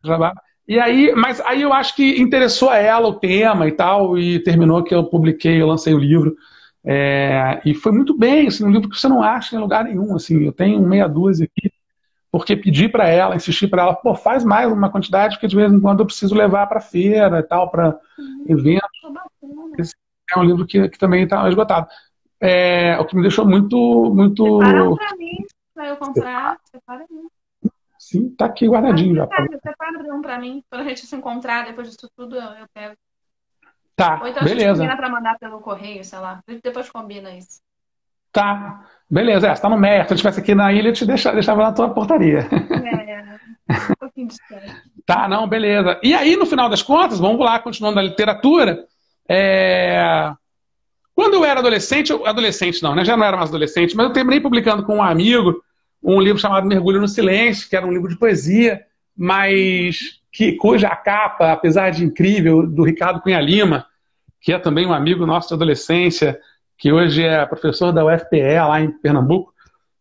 Trabalho. 0.01 0.35
E 0.71 0.79
aí, 0.79 1.13
mas 1.13 1.41
aí 1.41 1.63
eu 1.63 1.73
acho 1.73 1.93
que 1.93 2.21
interessou 2.21 2.69
a 2.69 2.77
ela 2.77 3.05
o 3.05 3.19
tema 3.19 3.67
e 3.67 3.73
tal, 3.73 4.17
e 4.17 4.41
terminou 4.41 4.81
que 4.81 4.95
eu 4.95 5.03
publiquei, 5.03 5.61
eu 5.61 5.67
lancei 5.67 5.93
o 5.93 5.99
livro. 5.99 6.33
É, 6.81 7.61
e 7.65 7.73
foi 7.73 7.91
muito 7.91 8.17
bem, 8.17 8.47
assim, 8.47 8.63
um 8.63 8.71
livro 8.71 8.89
que 8.89 8.97
você 8.97 9.09
não 9.09 9.21
acha 9.21 9.53
em 9.53 9.59
lugar 9.59 9.83
nenhum. 9.83 10.15
Assim, 10.15 10.45
eu 10.45 10.53
tenho 10.53 10.81
meia 10.81 11.09
dúzia 11.09 11.45
aqui, 11.45 11.69
porque 12.31 12.55
pedi 12.55 12.87
para 12.87 13.05
ela, 13.05 13.35
insisti 13.35 13.67
para 13.67 13.81
ela, 13.81 13.93
pô, 13.93 14.15
faz 14.15 14.45
mais 14.45 14.71
uma 14.71 14.89
quantidade, 14.89 15.35
porque 15.35 15.47
de 15.47 15.57
vez 15.57 15.73
em 15.73 15.79
quando 15.81 15.99
eu 15.99 16.05
preciso 16.05 16.33
levar 16.33 16.65
para 16.67 16.79
feira 16.79 17.39
e 17.39 17.43
tal, 17.43 17.69
para 17.69 17.99
uhum. 18.17 18.45
eventos. 18.47 18.89
Esse 19.77 19.93
é 20.33 20.39
um 20.39 20.43
livro 20.45 20.65
que, 20.65 20.87
que 20.87 20.97
também 20.97 21.23
está 21.25 21.49
esgotado. 21.49 21.85
É, 22.39 22.97
o 22.97 23.03
que 23.03 23.17
me 23.17 23.23
deixou 23.23 23.45
muito. 23.45 23.75
muito... 24.15 24.45
Separa 24.61 24.95
para 24.95 25.17
mim, 25.17 25.45
para 25.75 25.87
eu 25.89 25.97
comprar. 25.97 26.57
Separa 26.71 27.05
mim. 27.11 27.27
Sim, 28.11 28.29
tá 28.31 28.45
aqui 28.45 28.67
guardadinho 28.67 29.15
já. 29.15 29.25
Separa 29.25 30.13
um 30.13 30.21
para 30.21 30.37
mim, 30.37 30.61
quando 30.69 30.81
a 30.81 30.89
gente 30.89 31.05
se 31.05 31.15
encontrar 31.15 31.63
depois 31.63 31.89
disso 31.89 32.11
tudo, 32.13 32.35
eu, 32.35 32.41
eu 32.41 32.65
pego. 32.73 32.93
Tá, 33.95 34.19
Ou 34.21 34.27
então 34.27 34.43
beleza. 34.43 34.63
a 34.63 34.67
gente 34.67 34.79
combina 34.79 34.97
para 34.97 35.09
mandar 35.09 35.39
pelo 35.39 35.61
correio, 35.61 36.03
sei 36.03 36.19
lá. 36.19 36.43
Depois 36.61 36.89
combina 36.89 37.31
isso. 37.31 37.61
Tá, 38.29 38.83
beleza. 39.09 39.47
É, 39.47 39.55
você 39.55 39.61
tá 39.61 39.69
no 39.69 39.77
MER. 39.77 40.05
Se 40.05 40.11
eu 40.11 40.15
estivesse 40.15 40.41
aqui 40.41 40.53
na 40.53 40.73
ilha, 40.73 40.89
eu 40.89 40.93
te 40.93 41.05
deixava, 41.05 41.35
deixava 41.35 41.63
na 41.63 41.71
tua 41.71 41.93
portaria. 41.93 42.39
É, 42.39 43.91
um 43.91 43.95
pouquinho 43.97 44.27
distante. 44.27 44.75
tá, 45.07 45.29
não, 45.29 45.47
beleza. 45.47 45.97
E 46.03 46.13
aí, 46.13 46.35
no 46.35 46.45
final 46.45 46.67
das 46.67 46.81
contas, 46.81 47.17
vamos 47.17 47.39
lá, 47.39 47.59
continuando 47.59 47.97
a 47.97 48.03
literatura. 48.03 48.85
É... 49.25 50.33
Quando 51.15 51.35
eu 51.35 51.45
era 51.45 51.61
adolescente, 51.61 52.11
adolescente 52.11 52.83
não, 52.83 52.93
né? 52.93 53.05
Já 53.05 53.15
não 53.15 53.25
era 53.25 53.37
mais 53.37 53.49
adolescente, 53.49 53.95
mas 53.95 54.07
eu 54.07 54.13
terminei 54.13 54.41
publicando 54.41 54.83
com 54.85 54.97
um 54.97 55.03
amigo 55.03 55.63
um 56.03 56.19
livro 56.19 56.41
chamado 56.41 56.67
Mergulho 56.67 57.01
no 57.01 57.07
Silêncio, 57.07 57.69
que 57.69 57.75
era 57.75 57.85
um 57.85 57.91
livro 57.91 58.09
de 58.09 58.17
poesia, 58.17 58.81
mas 59.15 60.19
que, 60.31 60.53
cuja 60.53 60.89
capa, 60.95 61.51
apesar 61.51 61.91
de 61.91 62.03
incrível, 62.03 62.65
do 62.65 62.83
Ricardo 62.83 63.21
Cunha 63.21 63.39
Lima, 63.39 63.85
que 64.39 64.53
é 64.53 64.59
também 64.59 64.85
um 64.85 64.93
amigo 64.93 65.25
nosso 65.25 65.49
de 65.49 65.53
adolescência, 65.53 66.39
que 66.77 66.91
hoje 66.91 67.23
é 67.23 67.45
professor 67.45 67.91
da 67.91 68.05
UFPE 68.05 68.59
lá 68.67 68.81
em 68.81 68.91
Pernambuco, 68.91 69.53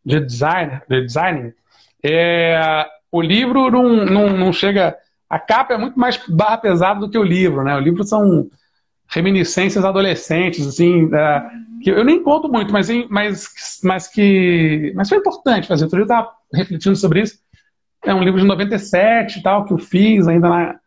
de 0.04 0.18
design, 0.20 0.80
de 0.88 1.04
design 1.04 1.54
é, 2.02 2.86
o 3.10 3.20
livro 3.20 3.70
não, 3.70 4.04
não, 4.04 4.36
não, 4.36 4.52
chega. 4.52 4.96
A 5.28 5.38
capa 5.38 5.74
é 5.74 5.78
muito 5.78 5.98
mais 5.98 6.20
barra 6.28 6.58
pesada 6.58 7.00
do 7.00 7.10
que 7.10 7.18
o 7.18 7.22
livro, 7.22 7.62
né? 7.62 7.76
O 7.76 7.80
livro 7.80 8.02
são 8.04 8.48
reminiscências 9.08 9.84
adolescentes, 9.84 10.66
assim, 10.66 11.10
é, 11.14 11.42
que 11.82 11.90
eu 11.90 12.04
nem 12.04 12.22
conto 12.22 12.48
muito, 12.48 12.72
mas, 12.72 12.88
mas, 13.08 13.48
mas 13.82 14.08
que. 14.08 14.92
Mas 14.94 15.08
foi 15.08 15.18
importante 15.18 15.66
fazer. 15.66 15.84
Outro 15.84 15.96
dia 15.96 16.02
eu 16.02 16.04
estava 16.04 16.32
refletindo 16.52 16.96
sobre 16.96 17.22
isso. 17.22 17.38
É 18.04 18.14
um 18.14 18.22
livro 18.22 18.40
de 18.40 18.46
97 18.46 19.38
e 19.38 19.42
tal, 19.42 19.64
que 19.64 19.72
eu 19.72 19.78
fiz 19.78 20.28
ainda 20.28 20.48
na. 20.48 20.80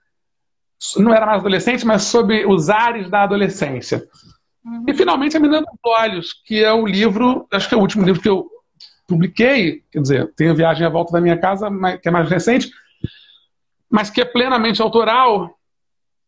Não 0.97 1.13
era 1.13 1.25
mais 1.25 1.39
adolescente, 1.39 1.85
mas 1.85 2.03
sobre 2.03 2.45
os 2.45 2.69
ares 2.69 3.09
da 3.09 3.23
adolescência. 3.23 4.03
Uhum. 4.65 4.85
E 4.87 4.93
finalmente 4.93 5.37
A 5.37 5.39
Menina 5.39 5.61
dos 5.61 5.93
Olhos, 5.99 6.33
que 6.45 6.63
é 6.63 6.71
o 6.71 6.85
livro, 6.85 7.47
acho 7.51 7.67
que 7.67 7.75
é 7.75 7.77
o 7.77 7.81
último 7.81 8.05
livro 8.05 8.21
que 8.21 8.29
eu 8.29 8.49
publiquei, 9.07 9.83
quer 9.91 10.01
dizer, 10.01 10.33
tem 10.35 10.49
a 10.49 10.53
Viagem 10.53 10.85
à 10.85 10.89
Volta 10.89 11.13
da 11.13 11.21
Minha 11.21 11.37
Casa, 11.37 11.69
que 12.01 12.07
é 12.07 12.11
mais 12.11 12.29
recente, 12.29 12.69
mas 13.89 14.09
que 14.09 14.21
é 14.21 14.25
plenamente 14.25 14.81
autoral, 14.81 15.57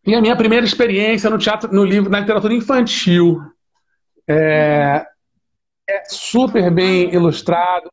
e 0.05 0.13
a 0.13 0.21
minha 0.21 0.35
primeira 0.35 0.65
experiência 0.65 1.29
no 1.29 1.37
teatro, 1.37 1.73
no 1.73 1.83
livro, 1.83 2.09
na 2.09 2.19
literatura 2.19 2.53
infantil. 2.53 3.41
É, 4.27 5.05
é 5.87 6.03
super 6.05 6.71
bem 6.71 7.13
ilustrado 7.13 7.89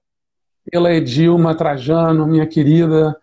pela 0.70 0.92
Edilma 0.92 1.54
Trajano, 1.54 2.26
minha 2.26 2.46
querida 2.46 3.16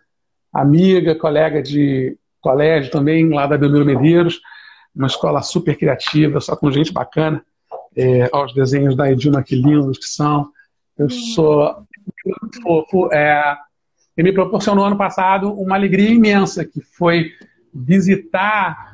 amiga, 0.52 1.14
colega 1.14 1.62
de 1.62 2.16
colégio 2.40 2.90
também, 2.90 3.28
lá 3.28 3.46
da 3.46 3.58
Belmiro 3.58 3.84
Medeiros 3.84 4.40
uma 4.94 5.06
escola 5.06 5.42
super 5.42 5.76
criativa, 5.76 6.40
só 6.40 6.56
com 6.56 6.70
gente 6.70 6.92
bacana. 6.92 7.44
É, 7.96 8.30
os 8.36 8.54
desenhos 8.54 8.96
da 8.96 9.10
Edilma, 9.10 9.42
que 9.42 9.56
lindos 9.56 9.98
que 9.98 10.06
são. 10.06 10.50
Eu 10.96 11.08
sou 11.10 11.86
fofo. 12.62 13.12
É, 13.12 13.56
e 14.16 14.22
me 14.22 14.32
proporcionou 14.32 14.84
ano 14.84 14.96
passado 14.96 15.52
uma 15.52 15.76
alegria 15.76 16.10
imensa, 16.10 16.64
que 16.64 16.80
foi 16.80 17.32
visitar 17.72 18.89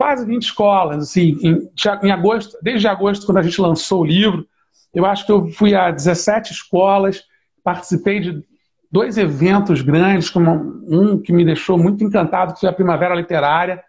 quase 0.00 0.24
20 0.24 0.42
escolas. 0.42 1.10
Assim, 1.10 1.36
em, 1.42 1.70
em 2.02 2.10
agosto, 2.10 2.56
desde 2.62 2.88
agosto, 2.88 3.26
quando 3.26 3.36
a 3.36 3.42
gente 3.42 3.60
lançou 3.60 4.00
o 4.00 4.06
livro, 4.06 4.48
eu 4.94 5.04
acho 5.04 5.26
que 5.26 5.30
eu 5.30 5.48
fui 5.48 5.74
a 5.74 5.90
17 5.90 6.52
escolas, 6.52 7.22
participei 7.62 8.18
de 8.18 8.42
dois 8.90 9.18
eventos 9.18 9.82
grandes, 9.82 10.30
como 10.30 10.52
um 10.88 11.20
que 11.20 11.34
me 11.34 11.44
deixou 11.44 11.76
muito 11.76 12.02
encantado, 12.02 12.54
que 12.54 12.60
foi 12.60 12.70
a 12.70 12.72
Primavera 12.72 13.14
Literária, 13.14 13.84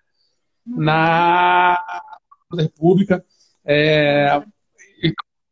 na 0.66 1.82
República. 2.54 3.24
É, 3.66 4.44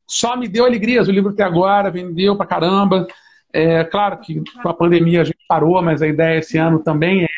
só 0.05 0.35
me 0.35 0.49
deu 0.49 0.65
alegrias 0.65 1.07
o 1.07 1.11
livro 1.11 1.31
até 1.31 1.43
agora, 1.43 1.89
vendeu 1.89 2.35
pra 2.35 2.45
caramba. 2.45 3.07
É, 3.53 3.85
claro 3.85 4.19
que 4.19 4.43
com 4.61 4.67
a 4.67 4.73
pandemia 4.73 5.21
a 5.21 5.23
gente 5.23 5.39
parou, 5.47 5.81
mas 5.81 6.01
a 6.01 6.07
ideia 6.07 6.39
esse 6.39 6.57
ano 6.57 6.79
também 6.79 7.23
é 7.23 7.29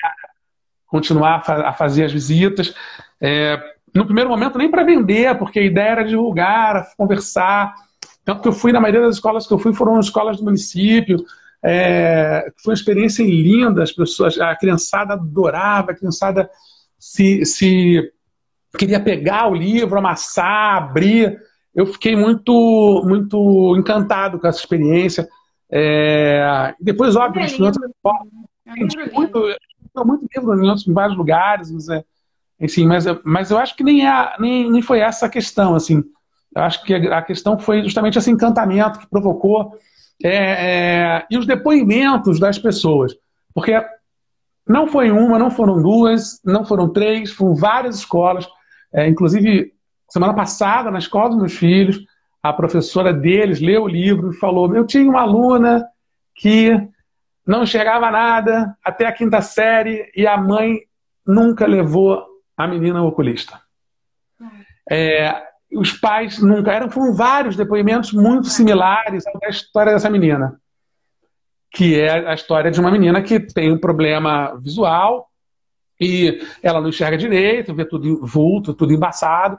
continuar 0.88 1.44
a 1.48 1.72
fazer 1.72 2.06
as 2.06 2.12
visitas. 2.12 2.74
É, 3.22 3.62
no 3.94 4.06
primeiro 4.06 4.30
momento, 4.30 4.58
nem 4.58 4.72
para 4.72 4.84
vender, 4.84 5.38
porque 5.38 5.60
a 5.60 5.64
ideia 5.64 5.90
era 5.90 6.04
divulgar, 6.04 6.92
conversar. 6.98 7.74
Tanto 8.26 8.42
que 8.42 8.48
eu 8.48 8.54
fui, 8.54 8.72
na 8.72 8.80
maioria 8.80 9.02
das 9.02 9.16
escolas 9.16 9.46
que 9.46 9.54
eu 9.54 9.60
fui, 9.60 9.74
foram 9.74 10.00
escolas 10.00 10.38
do 10.38 10.46
município. 10.46 11.18
É, 11.64 12.52
foi 12.64 12.72
uma 12.72 12.78
experiência 12.78 13.24
linda, 13.24 13.84
as 13.84 13.92
pessoas, 13.92 14.40
a 14.40 14.56
criançada 14.56 15.14
adorava, 15.14 15.92
a 15.92 15.96
criançada 15.96 16.50
se, 16.98 17.46
se 17.46 18.12
queria 18.78 19.00
pegar 19.00 19.48
o 19.48 19.56
livro, 19.56 19.98
amassar, 19.98 20.78
abrir. 20.78 21.40
Eu 21.76 21.86
fiquei 21.86 22.16
muito, 22.16 23.04
muito 23.06 23.76
encantado 23.78 24.40
com 24.40 24.48
essa 24.48 24.60
experiência. 24.60 25.28
É... 25.70 26.74
Depois, 26.80 27.16
óbvio, 27.16 27.44
é 27.44 27.48
lindo. 27.48 27.80
É 28.66 29.14
muito, 29.14 29.56
muito 30.06 30.28
livro 30.34 30.54
em 30.56 30.94
vários 30.94 31.18
lugares, 31.18 31.72
mas, 31.72 31.90
é, 31.90 32.04
enfim, 32.62 32.86
mas, 32.86 33.06
mas 33.24 33.50
eu 33.50 33.58
acho 33.58 33.76
que 33.76 33.84
nem, 33.84 34.08
é, 34.08 34.34
nem, 34.40 34.70
nem 34.70 34.82
foi 34.84 35.00
essa 35.00 35.26
a 35.26 35.30
questão. 35.30 35.74
Assim. 35.74 36.04
Eu 36.56 36.62
acho 36.62 36.84
que 36.84 36.94
a 36.94 37.22
questão 37.24 37.58
foi 37.58 37.82
justamente 37.82 38.20
esse 38.20 38.30
encantamento 38.30 39.00
que 39.00 39.10
provocou 39.10 39.74
é, 40.24 40.36
é, 40.36 41.26
e 41.32 41.38
os 41.40 41.48
depoimentos 41.48 42.40
das 42.40 42.60
pessoas. 42.60 43.14
Porque 43.52 43.74
não 44.68 44.86
foi 44.86 45.10
uma, 45.10 45.40
não 45.40 45.50
foram 45.50 45.82
duas, 45.82 46.40
não 46.46 46.64
foram 46.64 46.88
três, 46.88 47.32
foram 47.32 47.56
várias 47.56 47.96
escolas. 47.96 48.48
É, 48.94 49.08
inclusive, 49.08 49.74
semana 50.08 50.34
passada, 50.36 50.92
na 50.92 51.00
escola 51.00 51.30
dos 51.30 51.40
meus 51.40 51.58
filhos, 51.58 52.00
a 52.44 52.54
professora 52.54 53.12
deles 53.12 53.60
leu 53.60 53.84
o 53.84 53.88
livro 53.88 54.30
e 54.30 54.38
falou: 54.38 54.76
Eu 54.76 54.86
tinha 54.86 55.10
uma 55.10 55.22
aluna 55.22 55.84
que 56.36 56.70
não 57.46 57.64
enxergava 57.64 58.12
nada 58.12 58.78
até 58.84 59.08
a 59.08 59.12
quinta 59.12 59.42
série 59.42 60.12
e 60.16 60.28
a 60.28 60.38
mãe 60.38 60.82
nunca 61.26 61.66
levou 61.66 62.31
a 62.64 62.68
menina 62.68 63.04
oculista. 63.04 63.60
É, 64.90 65.44
os 65.74 65.94
pais 65.94 66.40
nunca. 66.40 66.72
Eram, 66.72 66.90
foram 66.90 67.14
vários 67.14 67.56
depoimentos 67.56 68.12
muito 68.12 68.48
similares 68.48 69.24
à 69.44 69.50
história 69.50 69.94
dessa 69.94 70.10
menina 70.10 70.60
que 71.72 72.00
é 72.00 72.28
a 72.28 72.34
história 72.34 72.70
de 72.70 72.80
uma 72.80 72.92
menina 72.92 73.22
que 73.22 73.40
tem 73.40 73.72
um 73.72 73.78
problema 73.78 74.60
visual 74.62 75.30
e 76.00 76.42
ela 76.62 76.82
não 76.82 76.90
enxerga 76.90 77.18
direito, 77.18 77.74
vê 77.74 77.86
tudo 77.86 78.26
vulto, 78.26 78.74
tudo 78.74 78.92
embaçado, 78.92 79.58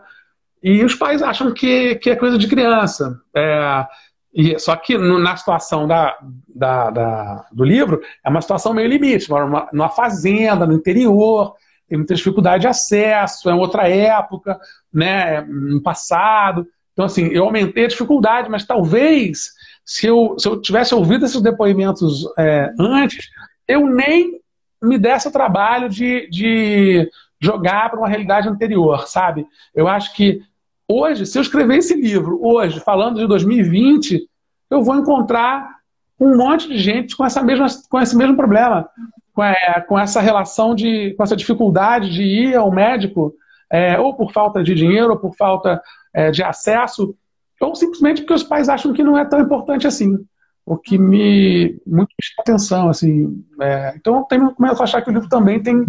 e 0.63 0.85
os 0.85 0.95
pais 0.95 1.23
acham 1.23 1.53
que, 1.53 1.95
que 1.97 2.11
é 2.11 2.17
coisa 2.17 2.37
de 2.37 2.49
criança. 2.49 3.19
É, 3.35 3.87
e, 4.35 4.59
só 4.59 4.77
que 4.77 4.99
no, 4.99 5.19
na 5.19 5.37
situação 5.37 5.87
da, 5.87 6.17
da, 6.55 6.91
da, 6.91 7.47
do 7.53 7.65
livro, 7.65 8.03
é 8.25 8.29
uma 8.29 8.43
situação 8.43 8.75
meio 8.75 8.89
limite, 8.89 9.31
numa, 9.31 9.69
numa 9.73 9.89
fazenda, 9.89 10.67
no 10.67 10.75
interior, 10.75 11.55
tem 11.93 11.99
muita 11.99 12.15
dificuldade 12.15 12.63
de 12.63 12.69
acesso, 12.69 13.51
é 13.51 13.55
outra 13.55 13.87
época, 13.87 14.59
né, 14.91 15.43
no 15.43 15.83
passado. 15.83 16.67
Então, 16.95 17.05
assim, 17.05 17.27
eu 17.27 17.45
aumentei 17.45 17.85
a 17.85 17.89
dificuldade, 17.89 18.49
mas 18.49 18.65
talvez 18.65 19.51
se 19.85 20.07
eu, 20.07 20.35
se 20.39 20.49
eu 20.49 20.59
tivesse 20.59 20.95
ouvido 20.95 21.27
esses 21.27 21.43
depoimentos 21.43 22.25
é, 22.39 22.73
antes, 22.81 23.29
eu 23.69 23.87
nem 23.87 24.41
me 24.83 24.97
desse 24.97 25.29
o 25.29 25.31
trabalho 25.33 25.91
de, 25.91 26.31
de 26.31 27.11
jogar 27.39 27.91
para 27.91 27.99
uma 27.99 28.09
realidade 28.09 28.49
anterior, 28.49 29.07
sabe? 29.07 29.47
Eu 29.75 29.87
acho 29.87 30.15
que 30.15 30.41
hoje, 30.89 31.27
se 31.27 31.37
eu 31.37 31.43
escrever 31.43 31.77
esse 31.77 31.95
livro, 31.95 32.39
hoje, 32.43 32.81
falando 32.81 33.19
de 33.19 33.27
2020, 33.27 34.27
eu 34.71 34.83
vou 34.83 34.97
encontrar 34.97 35.77
um 36.19 36.39
monte 36.39 36.69
de 36.69 36.79
gente 36.79 37.15
com, 37.15 37.27
essa 37.27 37.43
mesma, 37.43 37.67
com 37.91 38.01
esse 38.01 38.17
mesmo 38.17 38.35
problema, 38.35 38.89
com, 39.33 39.43
com 39.89 39.99
essa 39.99 40.21
relação 40.21 40.75
de, 40.75 41.15
com 41.15 41.23
essa 41.23 41.37
dificuldade 41.37 42.11
de 42.11 42.23
ir 42.23 42.57
ao 42.57 42.71
médico, 42.71 43.35
é, 43.71 43.99
ou 43.99 44.15
por 44.15 44.33
falta 44.33 44.63
de 44.63 44.75
dinheiro, 44.75 45.11
ou 45.11 45.19
por 45.19 45.35
falta 45.35 45.81
é, 46.15 46.31
de 46.31 46.43
acesso, 46.43 47.17
ou 47.61 47.75
simplesmente 47.75 48.23
porque 48.23 48.35
os 48.35 48.43
pais 48.43 48.69
acham 48.69 48.93
que 48.93 49.03
não 49.03 49.17
é 49.17 49.25
tão 49.25 49.41
importante 49.41 49.87
assim. 49.87 50.19
O 50.65 50.77
que 50.77 50.97
me 50.97 51.81
muito 51.87 52.11
me 52.11 52.23
chama 52.23 52.41
atenção, 52.41 52.89
assim. 52.89 53.45
É, 53.61 53.95
então 53.97 54.27
eu 54.31 54.55
começo 54.55 54.81
a 54.81 54.85
achar 54.85 55.03
que 55.03 55.11
o 55.11 55.13
livro 55.13 55.29
também 55.29 55.63
tem 55.63 55.85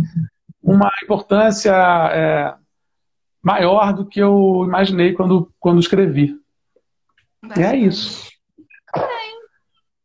uma 0.61 0.89
importância 1.03 1.73
é, 1.73 2.55
maior 3.41 3.93
do 3.93 4.05
que 4.05 4.19
eu 4.19 4.63
imaginei 4.65 5.13
quando, 5.13 5.51
quando 5.59 5.79
escrevi. 5.79 6.35
E 7.57 7.61
é 7.61 7.75
isso. 7.75 8.31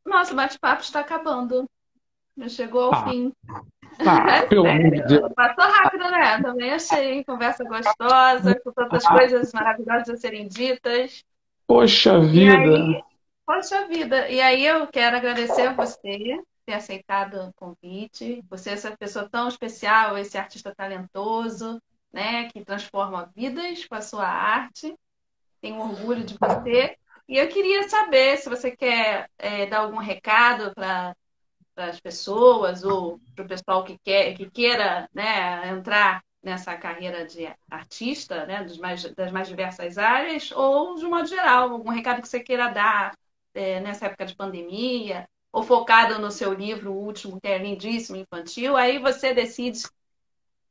Nosso 0.04 0.34
bate-papo 0.34 0.82
está 0.82 1.00
acabando. 1.00 1.68
Chegou 2.46 2.82
ao 2.82 2.94
ah. 2.94 3.08
fim. 3.08 3.32
Ah, 4.06 4.46
pelo 4.46 4.64
amor 4.64 4.92
de 4.92 5.02
Deus. 5.02 5.32
Passou 5.34 5.64
rápido, 5.64 6.08
né? 6.08 6.40
Também 6.40 6.70
achei. 6.70 7.24
Conversa 7.24 7.64
gostosa, 7.64 8.54
com 8.60 8.70
tantas 8.70 9.04
ah. 9.04 9.08
coisas 9.12 9.52
maravilhosas 9.52 10.10
a 10.10 10.16
serem 10.16 10.46
ditas. 10.46 11.24
Poxa 11.66 12.20
vida! 12.20 12.76
Aí, 12.76 13.02
poxa 13.44 13.88
vida! 13.88 14.28
E 14.28 14.40
aí 14.40 14.64
eu 14.64 14.86
quero 14.86 15.16
agradecer 15.16 15.62
a 15.62 15.72
você 15.72 16.40
ter 16.64 16.74
aceitado 16.74 17.48
o 17.48 17.52
convite. 17.54 18.44
Você 18.48 18.70
é 18.70 18.72
essa 18.74 18.96
pessoa 18.96 19.28
tão 19.28 19.48
especial, 19.48 20.16
esse 20.16 20.38
artista 20.38 20.72
talentoso, 20.72 21.82
né? 22.12 22.48
Que 22.50 22.64
transforma 22.64 23.32
vidas 23.34 23.84
com 23.84 23.96
a 23.96 24.00
sua 24.00 24.28
arte. 24.28 24.94
Tenho 25.60 25.80
orgulho 25.80 26.22
de 26.22 26.36
você. 26.38 26.96
E 27.28 27.36
eu 27.36 27.48
queria 27.48 27.88
saber 27.88 28.36
se 28.36 28.48
você 28.48 28.70
quer 28.70 29.28
é, 29.38 29.66
dar 29.66 29.80
algum 29.80 29.98
recado 29.98 30.72
para 30.72 31.16
para 31.78 31.90
as 31.90 32.00
pessoas 32.00 32.82
ou 32.82 33.20
para 33.36 33.44
o 33.44 33.48
pessoal 33.48 33.84
que, 33.84 33.96
quer, 34.04 34.34
que 34.34 34.50
queira 34.50 35.08
né, 35.14 35.68
entrar 35.68 36.20
nessa 36.42 36.74
carreira 36.74 37.24
de 37.24 37.48
artista, 37.70 38.44
né, 38.46 38.64
dos 38.64 38.78
mais, 38.78 39.04
das 39.14 39.30
mais 39.30 39.46
diversas 39.46 39.96
áreas, 39.96 40.50
ou 40.50 40.96
de 40.96 41.04
modo 41.04 41.28
geral, 41.28 41.70
algum 41.70 41.90
recado 41.90 42.20
que 42.20 42.26
você 42.26 42.40
queira 42.40 42.66
dar 42.66 43.12
é, 43.54 43.78
nessa 43.78 44.06
época 44.06 44.26
de 44.26 44.34
pandemia, 44.34 45.24
ou 45.52 45.62
focado 45.62 46.18
no 46.18 46.32
seu 46.32 46.52
livro 46.52 46.92
último, 46.92 47.40
que 47.40 47.46
é 47.46 47.58
lindíssimo, 47.58 48.18
infantil, 48.18 48.76
aí 48.76 48.98
você 48.98 49.32
decide. 49.32 49.82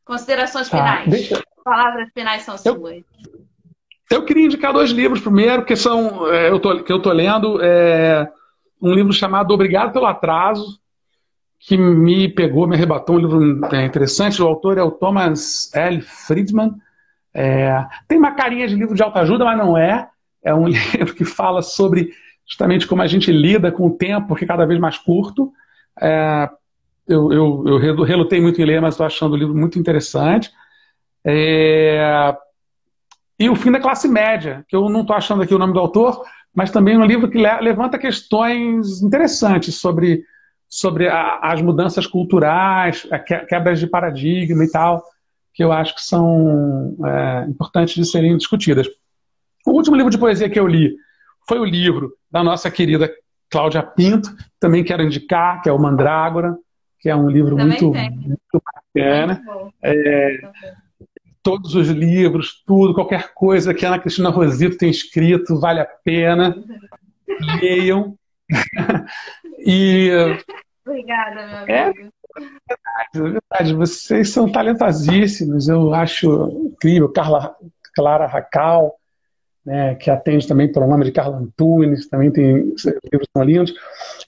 Considerações 0.03 0.69
tá, 0.69 0.77
finais. 0.77 1.09
Deixa... 1.09 1.41
Palavras 1.63 2.09
finais 2.13 2.43
são 2.43 2.55
eu... 2.65 2.75
suas. 2.75 3.03
Eu 4.11 4.25
queria 4.25 4.45
indicar 4.45 4.73
dois 4.73 4.91
livros 4.91 5.21
primeiro, 5.21 5.63
que 5.63 5.75
são 5.75 6.27
é, 6.33 6.49
eu 6.49 6.59
tô, 6.59 6.83
que 6.83 6.91
eu 6.91 6.97
estou 6.97 7.13
lendo. 7.13 7.61
É, 7.61 8.29
um 8.81 8.93
livro 8.93 9.11
chamado 9.11 9.53
Obrigado 9.53 9.91
pelo 9.91 10.05
Atraso, 10.05 10.79
que 11.67 11.75
me 11.75 12.29
pegou, 12.29 12.65
me 12.65 12.77
arrebatou, 12.77 13.17
um 13.17 13.19
livro 13.19 13.75
é, 13.75 13.85
interessante. 13.85 14.41
O 14.41 14.47
autor 14.47 14.77
é 14.77 14.81
o 14.81 14.89
Thomas 14.89 15.69
L. 15.75 15.99
Friedman. 15.99 16.71
É, 17.33 17.85
tem 18.07 18.17
uma 18.17 18.31
carinha 18.31 18.65
de 18.69 18.73
livro 18.73 18.95
de 18.95 19.03
autoajuda, 19.03 19.43
mas 19.43 19.57
não 19.57 19.77
é. 19.77 20.07
É 20.41 20.53
um 20.53 20.65
livro 20.95 21.13
que 21.13 21.25
fala 21.25 21.61
sobre 21.61 22.13
justamente 22.45 22.87
como 22.87 23.01
a 23.01 23.07
gente 23.07 23.33
lida 23.33 23.69
com 23.69 23.85
o 23.85 23.97
tempo, 23.97 24.33
que 24.33 24.45
é 24.45 24.47
cada 24.47 24.65
vez 24.65 24.79
mais 24.79 24.97
curto. 24.97 25.51
É, 26.01 26.49
eu, 27.05 27.33
eu, 27.33 27.63
eu, 27.67 28.03
relutei 28.05 28.39
muito 28.39 28.61
em 28.61 28.65
ler, 28.65 28.81
mas 28.81 28.93
estou 28.93 29.05
achando 29.05 29.33
o 29.33 29.37
livro 29.37 29.53
muito 29.53 29.77
interessante. 29.77 30.49
É, 31.25 32.33
e 33.37 33.49
O 33.49 33.55
Fim 33.57 33.73
da 33.73 33.81
Classe 33.81 34.07
Média, 34.07 34.65
que 34.69 34.75
eu 34.75 34.87
não 34.87 35.01
estou 35.01 35.17
achando 35.17 35.43
aqui 35.43 35.53
o 35.53 35.59
nome 35.59 35.73
do 35.73 35.79
autor, 35.79 36.23
mas 36.55 36.71
também 36.71 36.95
é 36.95 36.97
um 36.97 37.05
livro 37.05 37.29
que 37.29 37.37
levanta 37.37 37.99
questões 37.99 39.01
interessantes 39.01 39.75
sobre 39.75 40.23
sobre 40.69 41.07
a, 41.07 41.39
as 41.41 41.61
mudanças 41.61 42.05
culturais, 42.05 43.07
a 43.11 43.19
quebras 43.19 43.79
de 43.79 43.87
paradigma 43.87 44.63
e 44.63 44.71
tal, 44.71 45.03
que 45.53 45.63
eu 45.63 45.71
acho 45.71 45.95
que 45.95 46.01
são 46.01 46.95
é, 47.05 47.45
importantes 47.49 47.95
de 47.95 48.05
serem 48.05 48.35
discutidas. 48.37 48.87
O 49.65 49.71
último 49.71 49.95
livro 49.95 50.11
de 50.11 50.17
poesia 50.17 50.49
que 50.49 50.59
eu 50.59 50.67
li 50.67 50.95
foi 51.47 51.59
o 51.59 51.65
livro 51.65 52.13
da 52.29 52.43
nossa 52.43 52.69
querida 52.69 53.11
Cláudia 53.49 53.81
Pinto, 53.81 54.35
também 54.59 54.83
quero 54.83 55.03
indicar, 55.03 55.61
que 55.61 55.69
é 55.69 55.71
o 55.71 55.79
Mandrágora, 55.79 56.57
que 56.99 57.09
é 57.09 57.15
um 57.15 57.29
livro 57.29 57.57
muito, 57.57 57.93
muito 57.93 58.61
bacana. 58.95 59.41
Muito 59.45 59.73
é, 59.81 60.37
todos 61.41 61.75
os 61.75 61.87
livros, 61.87 62.61
tudo, 62.65 62.93
qualquer 62.93 63.33
coisa 63.33 63.73
que 63.73 63.85
a 63.85 63.89
Ana 63.89 63.99
Cristina 63.99 64.29
Rosito 64.29 64.77
tem 64.77 64.89
escrito, 64.89 65.57
vale 65.59 65.79
a 65.79 65.85
pena. 65.85 66.53
Leiam. 67.61 68.17
E. 69.59 70.09
Obrigada, 70.85 71.47
meu 71.47 71.75
é 71.75 71.83
amigo. 71.83 72.09
É 72.37 72.39
verdade, 72.39 73.11
é 73.15 73.19
verdade, 73.19 73.73
vocês 73.73 74.29
são 74.29 74.51
talentosíssimos, 74.51 75.67
eu 75.67 75.93
acho 75.93 76.49
incrível. 76.65 77.11
Carla, 77.11 77.55
Clara 77.93 78.27
Racal, 78.27 78.95
né, 79.67 79.95
que 79.95 80.09
atende 80.09 80.47
também 80.47 80.71
pelo 80.71 80.87
nome 80.87 81.03
de 81.03 81.11
Carla 81.11 81.37
Antunes, 81.37 82.07
também 82.07 82.31
tem 82.31 82.73
livros 83.11 83.27
tão 83.33 83.43
lindos. 83.43 83.73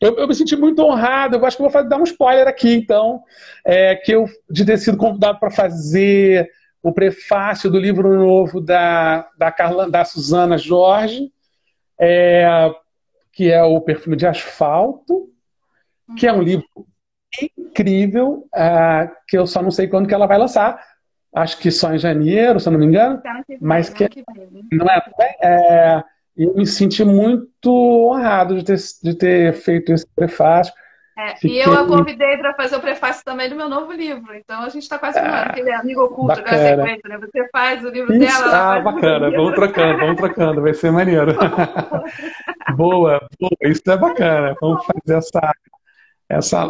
Eu, 0.02 0.18
eu, 0.18 0.28
me 0.28 0.36
senti 0.36 0.54
muito 0.58 0.82
honrado, 0.82 1.38
eu 1.38 1.46
acho 1.46 1.56
que 1.56 1.64
vou 1.64 1.72
fazer, 1.72 1.88
dar 1.88 1.98
um 1.98 2.04
spoiler 2.04 2.46
aqui, 2.46 2.74
então, 2.74 3.24
é, 3.66 3.96
que 3.96 4.12
eu 4.12 4.26
de 4.50 4.66
ter 4.66 4.78
sido 4.78 4.98
convidado 4.98 5.40
para 5.40 5.50
fazer 5.50 6.50
o 6.84 6.92
prefácio 6.92 7.70
do 7.70 7.80
livro 7.80 8.18
novo 8.18 8.60
da, 8.60 9.30
da, 9.38 9.50
Carla, 9.50 9.90
da 9.90 10.04
Suzana 10.04 10.58
Jorge, 10.58 11.32
é, 11.98 12.74
que 13.40 13.50
é 13.50 13.64
o 13.64 13.80
Perfume 13.80 14.18
de 14.18 14.28
Asfalto, 14.28 15.30
que 16.18 16.28
é 16.28 16.34
um 16.34 16.42
livro 16.42 16.68
incrível, 17.58 18.46
uh, 18.54 19.10
que 19.26 19.38
eu 19.38 19.48
só 19.48 19.62
não 19.62 19.72
sei 19.72 19.88
quando 19.88 20.10
que 20.10 20.14
ela 20.14 20.28
vai 20.28 20.38
lançar. 20.38 20.78
Acho 21.34 21.58
que 21.58 21.72
só 21.72 21.94
em 21.94 21.98
janeiro, 21.98 22.60
se 22.60 22.68
eu 22.68 22.74
não 22.74 22.80
me 22.82 22.86
engano. 22.86 23.22
Mas 23.62 23.90
que, 23.90 24.10
não 24.74 24.86
é, 24.90 25.02
é, 25.42 26.04
eu 26.36 26.54
me 26.54 26.68
senti 26.68 27.06
muito 27.06 27.72
honrado 28.12 28.58
de 28.58 28.66
ter, 28.66 28.78
de 29.02 29.16
ter 29.16 29.54
feito 29.54 29.94
esse 29.94 30.06
prefácio. 30.14 30.74
É, 31.20 31.36
Fiquei... 31.36 31.58
E 31.58 31.60
eu 31.60 31.74
a 31.74 31.86
convidei 31.86 32.38
para 32.38 32.54
fazer 32.54 32.78
o 32.78 32.80
prefácio 32.80 33.26
também 33.26 33.50
do 33.50 33.56
meu 33.56 33.68
novo 33.68 33.92
livro. 33.92 34.34
Então 34.34 34.62
a 34.62 34.70
gente 34.70 34.84
está 34.84 34.98
quase 34.98 35.20
falando, 35.20 35.50
ah, 35.50 35.54
que 35.54 35.60
ele 35.60 35.70
é 35.70 35.76
amigo 35.76 36.02
oculto 36.02 36.42
da 36.42 36.48
sequência, 36.48 37.10
né? 37.10 37.18
Você 37.18 37.50
faz 37.50 37.84
o 37.84 37.90
livro 37.90 38.14
Isso, 38.16 38.42
dela. 38.42 38.76
Ah, 38.76 38.80
bacana, 38.80 39.30
vamos 39.30 39.54
trocando, 39.54 40.00
vamos 40.00 40.16
trocando, 40.16 40.62
vai 40.62 40.74
ser 40.74 40.92
maneiro. 40.92 41.36
boa, 42.78 43.20
boa, 43.38 43.52
isso 43.64 43.82
é 43.86 43.98
bacana. 43.98 44.56
Vamos 44.62 44.86
fazer 44.86 45.18
essa. 45.18 45.52
essa... 46.30 46.68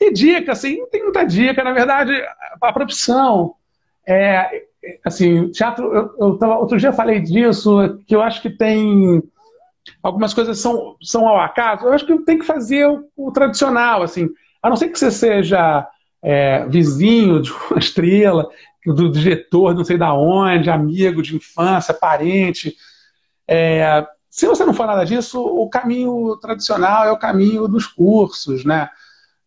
E 0.00 0.10
dica, 0.10 0.52
assim, 0.52 0.78
não 0.78 0.88
tem 0.88 1.02
muita 1.02 1.24
dica, 1.24 1.62
na 1.62 1.72
verdade, 1.72 2.12
a 2.62 2.72
profissão. 2.72 3.56
É, 4.06 4.62
assim, 5.04 5.50
teatro, 5.50 5.94
eu, 5.94 6.14
eu 6.18 6.38
tava, 6.38 6.56
outro 6.56 6.78
dia 6.78 6.88
eu 6.88 6.94
falei 6.94 7.20
disso, 7.20 7.98
que 8.06 8.16
eu 8.16 8.22
acho 8.22 8.40
que 8.40 8.48
tem 8.48 9.22
algumas 10.02 10.32
coisas 10.34 10.58
são, 10.58 10.96
são 11.02 11.26
ao 11.26 11.40
acaso, 11.40 11.84
eu 11.84 11.92
acho 11.92 12.06
que 12.06 12.18
tem 12.20 12.38
que 12.38 12.46
fazer 12.46 12.86
o, 12.86 13.08
o 13.16 13.32
tradicional, 13.32 14.02
assim, 14.02 14.28
a 14.62 14.68
não 14.68 14.76
ser 14.76 14.88
que 14.88 14.98
você 14.98 15.10
seja 15.10 15.86
é, 16.22 16.66
vizinho 16.66 17.42
de 17.42 17.52
uma 17.52 17.78
estrela, 17.80 18.48
do 18.84 19.10
diretor, 19.10 19.74
não 19.74 19.84
sei 19.84 19.96
da 19.96 20.12
onde, 20.12 20.70
amigo 20.70 21.22
de 21.22 21.36
infância, 21.36 21.94
parente. 21.94 22.74
É, 23.46 24.06
se 24.28 24.46
você 24.46 24.64
não 24.64 24.74
for 24.74 24.86
nada 24.86 25.04
disso, 25.04 25.40
o 25.40 25.68
caminho 25.68 26.36
tradicional 26.38 27.04
é 27.04 27.12
o 27.12 27.18
caminho 27.18 27.68
dos 27.68 27.86
cursos, 27.86 28.64
né? 28.64 28.88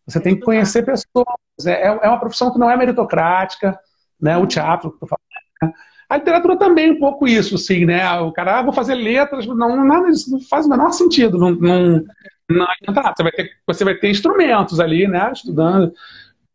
Você 0.06 0.20
tem 0.20 0.36
que 0.36 0.42
conhecer 0.42 0.84
pessoas. 0.84 1.26
É, 1.66 1.86
é 1.86 2.08
uma 2.08 2.20
profissão 2.20 2.52
que 2.52 2.58
não 2.58 2.70
é 2.70 2.76
meritocrática, 2.76 3.78
né? 4.20 4.36
O 4.36 4.46
teatro 4.46 4.92
que 4.92 5.04
eu 5.04 5.08
falando. 5.08 5.22
Né? 5.62 5.72
A 6.08 6.16
literatura 6.16 6.56
também 6.56 6.90
é 6.90 6.92
um 6.92 7.00
pouco 7.00 7.26
isso, 7.26 7.58
sim, 7.58 7.84
né? 7.84 8.08
O 8.20 8.30
cara, 8.32 8.58
ah, 8.58 8.62
vou 8.62 8.72
fazer 8.72 8.94
letras, 8.94 9.44
não, 9.46 9.84
nada, 9.84 10.08
isso 10.08 10.30
não 10.30 10.40
faz 10.40 10.66
o 10.66 10.68
menor 10.68 10.92
sentido. 10.92 11.36
Não, 11.36 11.50
não, 11.50 12.04
não. 12.48 12.66
Você 12.86 13.22
vai, 13.22 13.32
ter, 13.32 13.50
você 13.66 13.84
vai 13.84 13.94
ter 13.96 14.10
instrumentos 14.10 14.78
ali, 14.78 15.08
né? 15.08 15.32
Estudando, 15.32 15.92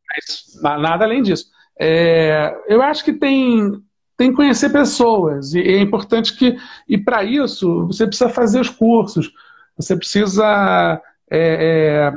mas 0.09 0.79
nada 0.81 1.03
além 1.03 1.21
disso. 1.21 1.47
É, 1.77 2.55
eu 2.67 2.81
acho 2.81 3.03
que 3.03 3.11
tem, 3.11 3.71
tem 4.15 4.29
que 4.29 4.35
conhecer 4.35 4.69
pessoas, 4.69 5.53
e 5.53 5.59
é 5.59 5.79
importante 5.79 6.37
que, 6.37 6.55
e 6.87 6.97
para 6.97 7.23
isso, 7.23 7.87
você 7.87 8.07
precisa 8.07 8.29
fazer 8.29 8.61
os 8.61 8.69
cursos, 8.69 9.31
você 9.75 9.97
precisa, 9.97 11.01
é, 11.29 12.13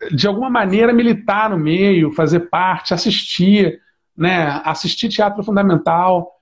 é, 0.00 0.14
de 0.14 0.26
alguma 0.26 0.48
maneira, 0.48 0.92
militar 0.92 1.50
no 1.50 1.58
meio, 1.58 2.12
fazer 2.12 2.48
parte, 2.48 2.94
assistir, 2.94 3.78
né? 4.16 4.62
Assistir 4.64 5.10
teatro 5.10 5.42
fundamental 5.42 6.35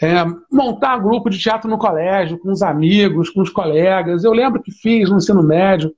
é, 0.00 0.24
montar 0.50 0.98
grupo 0.98 1.28
de 1.28 1.38
teatro 1.38 1.68
no 1.68 1.78
colégio, 1.78 2.38
com 2.38 2.50
os 2.50 2.62
amigos, 2.62 3.30
com 3.30 3.40
os 3.40 3.50
colegas. 3.50 4.24
Eu 4.24 4.32
lembro 4.32 4.62
que 4.62 4.70
fiz 4.70 5.10
no 5.10 5.16
ensino 5.16 5.42
médio, 5.42 5.92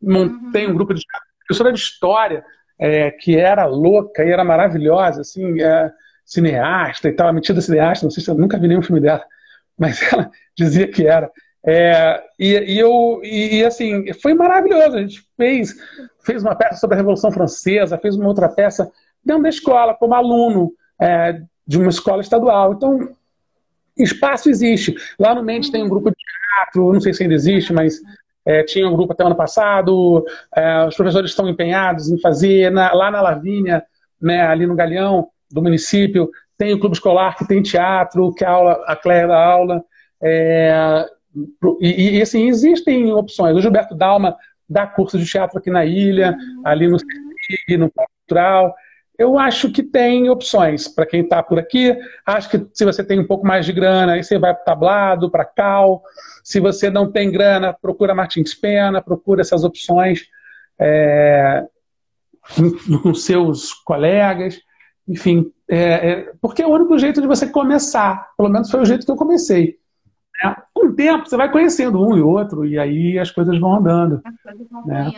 montei 0.00 0.66
um 0.66 0.74
grupo 0.74 0.94
de 0.94 1.02
teatro, 1.02 1.28
professora 1.46 1.72
de 1.72 1.78
história, 1.78 2.44
é, 2.78 3.10
que 3.10 3.36
era 3.36 3.66
louca 3.66 4.24
e 4.24 4.30
era 4.30 4.44
maravilhosa, 4.44 5.20
assim, 5.22 5.60
é, 5.60 5.90
cineasta 6.24 7.08
e 7.08 7.12
tal, 7.12 7.32
metida 7.32 7.60
cineasta, 7.60 8.06
não 8.06 8.10
sei 8.10 8.22
se 8.22 8.30
eu 8.30 8.34
nunca 8.34 8.58
vi 8.58 8.68
nenhum 8.68 8.82
filme 8.82 9.00
dela, 9.00 9.24
mas 9.78 10.00
ela 10.12 10.30
dizia 10.56 10.86
que 10.88 11.06
era. 11.06 11.30
É, 11.64 12.22
e, 12.38 12.74
e, 12.74 12.78
eu, 12.78 13.20
e, 13.22 13.58
e, 13.58 13.64
assim, 13.64 14.12
foi 14.14 14.34
maravilhoso. 14.34 14.96
A 14.96 15.00
gente 15.00 15.24
fez, 15.36 15.74
fez 16.24 16.42
uma 16.42 16.56
peça 16.56 16.76
sobre 16.76 16.94
a 16.94 16.98
Revolução 16.98 17.30
Francesa, 17.30 17.98
fez 17.98 18.16
uma 18.16 18.26
outra 18.26 18.48
peça 18.48 18.90
dentro 19.24 19.44
da 19.44 19.48
escola, 19.48 19.94
como 19.94 20.14
aluno 20.14 20.72
é, 21.00 21.40
de 21.66 21.78
uma 21.78 21.88
escola 21.88 22.20
estadual. 22.20 22.72
Então, 22.72 23.14
Espaço 23.98 24.48
existe. 24.48 24.94
Lá 25.18 25.34
no 25.34 25.42
Mendes 25.42 25.70
tem 25.70 25.82
um 25.82 25.88
grupo 25.88 26.10
de 26.10 26.16
teatro, 26.16 26.92
não 26.92 27.00
sei 27.00 27.12
se 27.12 27.22
ainda 27.22 27.34
existe, 27.34 27.72
mas 27.72 28.00
é, 28.44 28.62
tinha 28.62 28.88
um 28.88 28.94
grupo 28.94 29.12
até 29.12 29.24
ano 29.24 29.36
passado. 29.36 30.24
É, 30.54 30.86
os 30.86 30.96
professores 30.96 31.30
estão 31.30 31.48
empenhados 31.48 32.10
em 32.10 32.18
fazer. 32.20 32.70
Na, 32.70 32.92
lá 32.92 33.10
na 33.10 33.20
Lavínia, 33.20 33.82
né, 34.20 34.42
ali 34.42 34.66
no 34.66 34.74
Galeão 34.74 35.28
do 35.50 35.62
município, 35.62 36.30
tem 36.56 36.72
o 36.72 36.78
clube 36.78 36.94
escolar 36.94 37.36
que 37.36 37.46
tem 37.46 37.62
teatro, 37.62 38.32
que 38.34 38.44
a, 38.44 38.50
aula, 38.50 38.84
a 38.86 38.96
Cléia 38.96 39.26
dá 39.26 39.44
aula. 39.44 39.84
É, 40.22 41.04
e, 41.80 42.18
e, 42.18 42.22
assim, 42.22 42.48
existem 42.48 43.12
opções. 43.12 43.56
O 43.56 43.60
Gilberto 43.60 43.94
Dalma 43.94 44.36
dá 44.68 44.86
curso 44.86 45.18
de 45.18 45.26
teatro 45.26 45.58
aqui 45.58 45.70
na 45.70 45.84
ilha, 45.84 46.36
ali 46.64 46.88
no 46.88 46.98
CETIG, 46.98 47.76
no 47.76 47.90
Cultural. 47.90 48.74
Eu 49.22 49.38
acho 49.38 49.70
que 49.70 49.84
tem 49.84 50.28
opções 50.28 50.88
para 50.88 51.06
quem 51.06 51.20
está 51.20 51.40
por 51.40 51.56
aqui. 51.56 51.96
Acho 52.26 52.50
que 52.50 52.66
se 52.74 52.84
você 52.84 53.04
tem 53.04 53.20
um 53.20 53.26
pouco 53.26 53.46
mais 53.46 53.64
de 53.64 53.72
grana, 53.72 54.14
aí 54.14 54.24
você 54.24 54.36
vai 54.36 54.52
para 54.52 54.64
tablado, 54.64 55.30
para 55.30 55.44
cal. 55.44 56.02
Se 56.42 56.58
você 56.58 56.90
não 56.90 57.08
tem 57.10 57.30
grana, 57.30 57.72
procura 57.72 58.16
Martins 58.16 58.52
Pena, 58.52 59.00
procura 59.00 59.40
essas 59.40 59.62
opções 59.62 60.22
é, 60.76 61.64
com 63.00 63.14
seus 63.14 63.72
colegas. 63.72 64.60
Enfim, 65.06 65.52
é, 65.68 65.78
é, 66.10 66.32
porque 66.40 66.60
é 66.60 66.66
o 66.66 66.70
único 66.70 66.98
jeito 66.98 67.20
de 67.20 67.28
você 67.28 67.46
começar. 67.46 68.28
Pelo 68.36 68.48
menos 68.48 68.72
foi 68.72 68.80
o 68.80 68.84
jeito 68.84 69.06
que 69.06 69.12
eu 69.12 69.16
comecei. 69.16 69.78
É, 70.44 70.52
com 70.74 70.88
o 70.88 70.94
tempo, 70.96 71.28
você 71.28 71.36
vai 71.36 71.48
conhecendo 71.48 72.04
um 72.04 72.16
e 72.16 72.20
outro, 72.20 72.66
e 72.66 72.76
aí 72.76 73.20
as 73.20 73.30
coisas 73.30 73.56
vão 73.60 73.76
andando. 73.76 74.20
As 74.24 74.42
coisas 74.42 74.68
vão 74.68 74.84
né? 74.84 75.12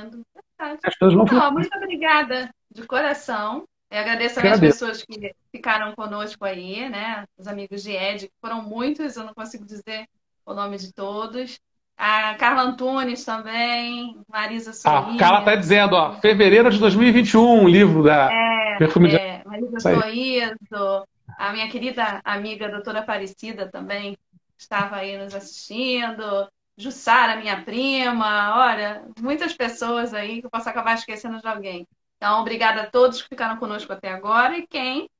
As 0.84 0.94
coisas 0.96 1.16
vão 1.16 1.24
Não, 1.24 1.52
muito 1.52 1.74
obrigada 1.74 2.50
de 2.70 2.82
coração. 2.86 3.64
Eu 3.94 4.00
agradeço 4.00 4.40
as 4.40 4.58
pessoas 4.58 5.04
que 5.04 5.32
ficaram 5.52 5.94
conosco 5.94 6.44
aí, 6.44 6.88
né? 6.88 7.24
Os 7.38 7.46
amigos 7.46 7.80
de 7.80 7.92
Ed, 7.92 8.26
que 8.26 8.32
foram 8.40 8.60
muitos, 8.60 9.14
eu 9.14 9.22
não 9.22 9.32
consigo 9.32 9.64
dizer 9.64 10.08
o 10.44 10.52
nome 10.52 10.76
de 10.78 10.92
todos. 10.92 11.60
A 11.96 12.34
Carla 12.34 12.62
Antunes 12.62 13.24
também, 13.24 14.18
Marisa 14.28 14.72
Soares. 14.72 15.14
A 15.14 15.16
Carla 15.16 15.38
está 15.38 15.54
dizendo, 15.54 15.94
ó, 15.94 16.14
fevereiro 16.14 16.70
de 16.70 16.80
2021, 16.80 17.62
o 17.62 17.68
livro 17.68 18.02
da 18.02 18.32
é, 18.32 18.78
Perfume 18.78 19.10
de... 19.10 19.14
É, 19.14 19.42
Marisa 19.46 19.78
Soizo, 19.78 21.06
a 21.38 21.52
minha 21.52 21.70
querida 21.70 22.20
amiga 22.24 22.68
doutora 22.68 22.98
Aparecida 22.98 23.68
também 23.70 24.18
estava 24.58 24.96
aí 24.96 25.16
nos 25.16 25.32
assistindo. 25.36 26.48
Jussara, 26.76 27.36
minha 27.36 27.62
prima, 27.62 28.56
olha, 28.56 29.04
muitas 29.20 29.54
pessoas 29.54 30.12
aí 30.12 30.40
que 30.40 30.46
eu 30.46 30.50
posso 30.50 30.68
acabar 30.68 30.94
esquecendo 30.94 31.40
de 31.40 31.46
alguém. 31.46 31.86
Então, 32.24 32.40
obrigada 32.40 32.80
a 32.80 32.86
todos 32.86 33.20
que 33.20 33.28
ficaram 33.28 33.58
conosco 33.58 33.92
até 33.92 34.10
agora 34.10 34.56
e 34.56 34.66
quem 34.66 35.10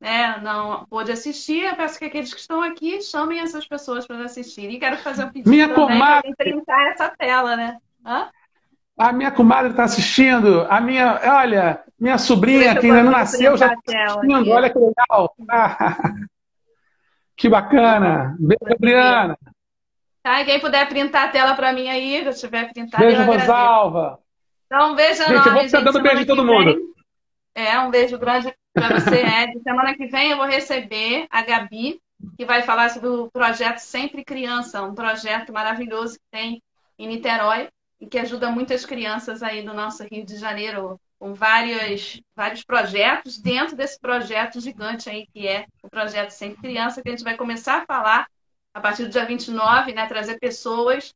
né, 0.00 0.38
não 0.40 0.86
pôde 0.86 1.10
assistir, 1.10 1.64
eu 1.64 1.74
peço 1.74 1.98
que 1.98 2.04
aqueles 2.04 2.32
que 2.32 2.38
estão 2.38 2.62
aqui 2.62 3.02
chamem 3.02 3.40
essas 3.40 3.66
pessoas 3.66 4.06
para 4.06 4.24
assistir. 4.24 4.70
E 4.70 4.78
quero 4.78 4.96
fazer 4.98 5.24
um 5.24 5.28
pedido 5.30 5.50
minha 5.50 5.68
também 5.68 5.98
comadre... 5.98 6.34
para 6.36 6.46
printar 6.46 6.92
essa 6.92 7.08
tela, 7.18 7.56
né? 7.56 7.78
Hã? 8.06 8.28
A 8.96 9.12
minha 9.12 9.32
comadre 9.32 9.72
está 9.72 9.82
assistindo. 9.82 10.64
A 10.70 10.80
minha, 10.80 11.20
olha, 11.36 11.82
minha 11.98 12.16
sobrinha 12.16 12.78
que 12.78 12.86
ainda 12.86 13.02
não 13.02 13.10
nasceu 13.10 13.56
já 13.56 13.74
está 13.74 14.04
assistindo. 14.04 14.50
Olha 14.52 14.70
que 14.70 14.78
legal. 14.78 15.34
Que 17.34 17.48
bacana. 17.48 18.36
Beijo, 18.38 18.72
Adriana. 18.72 19.36
Tá, 20.22 20.44
quem 20.44 20.60
puder 20.60 20.88
printar 20.88 21.24
a 21.24 21.28
tela 21.28 21.54
para 21.56 21.72
mim 21.72 21.88
aí, 21.88 22.32
se 22.32 22.40
tiver 22.40 22.72
printado. 22.72 23.02
Beijo, 23.02 23.24
Rosalva. 23.24 24.22
Então, 24.72 24.92
um 24.92 24.94
beijo 24.94 25.18
gente, 25.18 25.30
enorme. 25.32 25.50
Eu 25.50 25.54
vou 25.54 25.64
ficar 25.64 25.80
dando 25.80 26.02
beijo 26.02 26.22
em 26.22 26.26
todo 26.26 26.46
mundo. 26.46 26.94
É, 27.54 27.78
um 27.80 27.90
beijo 27.90 28.18
grande 28.18 28.54
para 28.72 28.98
você, 28.98 29.20
Ed. 29.20 29.62
Semana 29.62 29.94
que 29.94 30.06
vem 30.06 30.30
eu 30.30 30.38
vou 30.38 30.46
receber 30.46 31.26
a 31.28 31.42
Gabi, 31.42 32.00
que 32.38 32.46
vai 32.46 32.62
falar 32.62 32.88
sobre 32.88 33.10
o 33.10 33.30
projeto 33.30 33.80
Sempre 33.80 34.24
Criança, 34.24 34.82
um 34.82 34.94
projeto 34.94 35.52
maravilhoso 35.52 36.14
que 36.14 36.24
tem 36.30 36.62
em 36.98 37.06
Niterói 37.06 37.68
e 38.00 38.06
que 38.06 38.18
ajuda 38.18 38.50
muitas 38.50 38.86
crianças 38.86 39.42
aí 39.42 39.62
do 39.62 39.74
nosso 39.74 40.04
Rio 40.04 40.24
de 40.24 40.38
Janeiro 40.38 40.98
com 41.18 41.34
vários, 41.34 42.22
vários 42.34 42.64
projetos 42.64 43.36
dentro 43.36 43.76
desse 43.76 44.00
projeto 44.00 44.58
gigante 44.58 45.10
aí 45.10 45.26
que 45.34 45.46
é 45.46 45.66
o 45.82 45.90
projeto 45.90 46.30
Sempre 46.30 46.62
Criança, 46.62 47.02
que 47.02 47.10
a 47.10 47.12
gente 47.12 47.24
vai 47.24 47.36
começar 47.36 47.82
a 47.82 47.84
falar 47.84 48.26
a 48.72 48.80
partir 48.80 49.02
do 49.02 49.10
dia 49.10 49.26
29, 49.26 49.92
né, 49.92 50.06
trazer 50.06 50.38
pessoas 50.38 51.12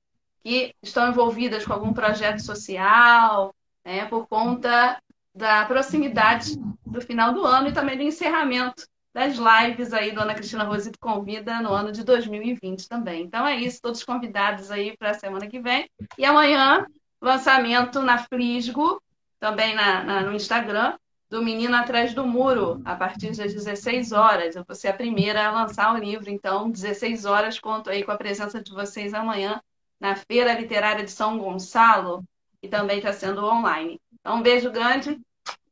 que 0.46 0.72
estão 0.80 1.08
envolvidas 1.08 1.66
com 1.66 1.72
algum 1.72 1.92
projeto 1.92 2.38
social, 2.38 3.52
né, 3.84 4.04
por 4.04 4.28
conta 4.28 4.96
da 5.34 5.64
proximidade 5.64 6.54
do 6.86 7.00
final 7.00 7.34
do 7.34 7.44
ano 7.44 7.66
e 7.66 7.72
também 7.72 7.96
do 7.96 8.04
encerramento 8.04 8.86
das 9.12 9.34
lives 9.34 9.92
aí 9.92 10.12
do 10.12 10.20
Ana 10.20 10.36
Cristina 10.36 10.62
Rosito 10.62 11.00
Convida 11.00 11.60
no 11.60 11.72
ano 11.72 11.90
de 11.90 12.04
2020 12.04 12.88
também. 12.88 13.24
Então 13.24 13.44
é 13.44 13.56
isso, 13.56 13.82
todos 13.82 14.04
convidados 14.04 14.70
aí 14.70 14.96
para 14.96 15.10
a 15.10 15.14
semana 15.14 15.48
que 15.48 15.58
vem. 15.58 15.90
E 16.16 16.24
amanhã, 16.24 16.86
lançamento 17.20 18.00
na 18.00 18.18
Flisgo, 18.18 19.02
também 19.40 19.74
na, 19.74 20.04
na, 20.04 20.20
no 20.20 20.32
Instagram, 20.32 20.96
do 21.28 21.42
Menino 21.42 21.74
Atrás 21.74 22.14
do 22.14 22.24
Muro, 22.24 22.80
a 22.84 22.94
partir 22.94 23.36
das 23.36 23.52
16 23.52 24.12
horas. 24.12 24.54
Eu 24.54 24.64
vou 24.64 24.76
ser 24.76 24.88
a 24.88 24.94
primeira 24.94 25.48
a 25.48 25.50
lançar 25.50 25.92
o 25.92 25.98
livro, 25.98 26.30
então, 26.30 26.70
16 26.70 27.24
horas, 27.24 27.58
conto 27.58 27.90
aí 27.90 28.04
com 28.04 28.12
a 28.12 28.16
presença 28.16 28.62
de 28.62 28.70
vocês 28.70 29.12
amanhã 29.12 29.60
na 30.00 30.14
Feira 30.14 30.58
Literária 30.58 31.04
de 31.04 31.10
São 31.10 31.38
Gonçalo, 31.38 32.24
que 32.60 32.68
também 32.68 32.98
está 32.98 33.12
sendo 33.12 33.44
online. 33.44 34.00
Então, 34.20 34.36
um 34.36 34.42
beijo 34.42 34.70
grande, 34.70 35.18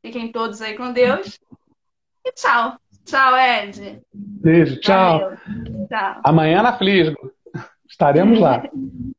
fiquem 0.01 0.31
todos 0.31 0.61
aí 0.61 0.75
com 0.75 0.91
Deus 0.91 1.39
e 2.25 2.31
tchau. 2.31 2.77
Tchau, 3.05 3.37
Ed. 3.37 4.01
Beijo, 4.13 4.79
tchau. 4.79 5.31
tchau. 5.87 6.21
Amanhã 6.23 6.63
na 6.63 6.75
Flisgo. 6.77 7.31
Estaremos 7.87 8.39
lá. 8.39 8.63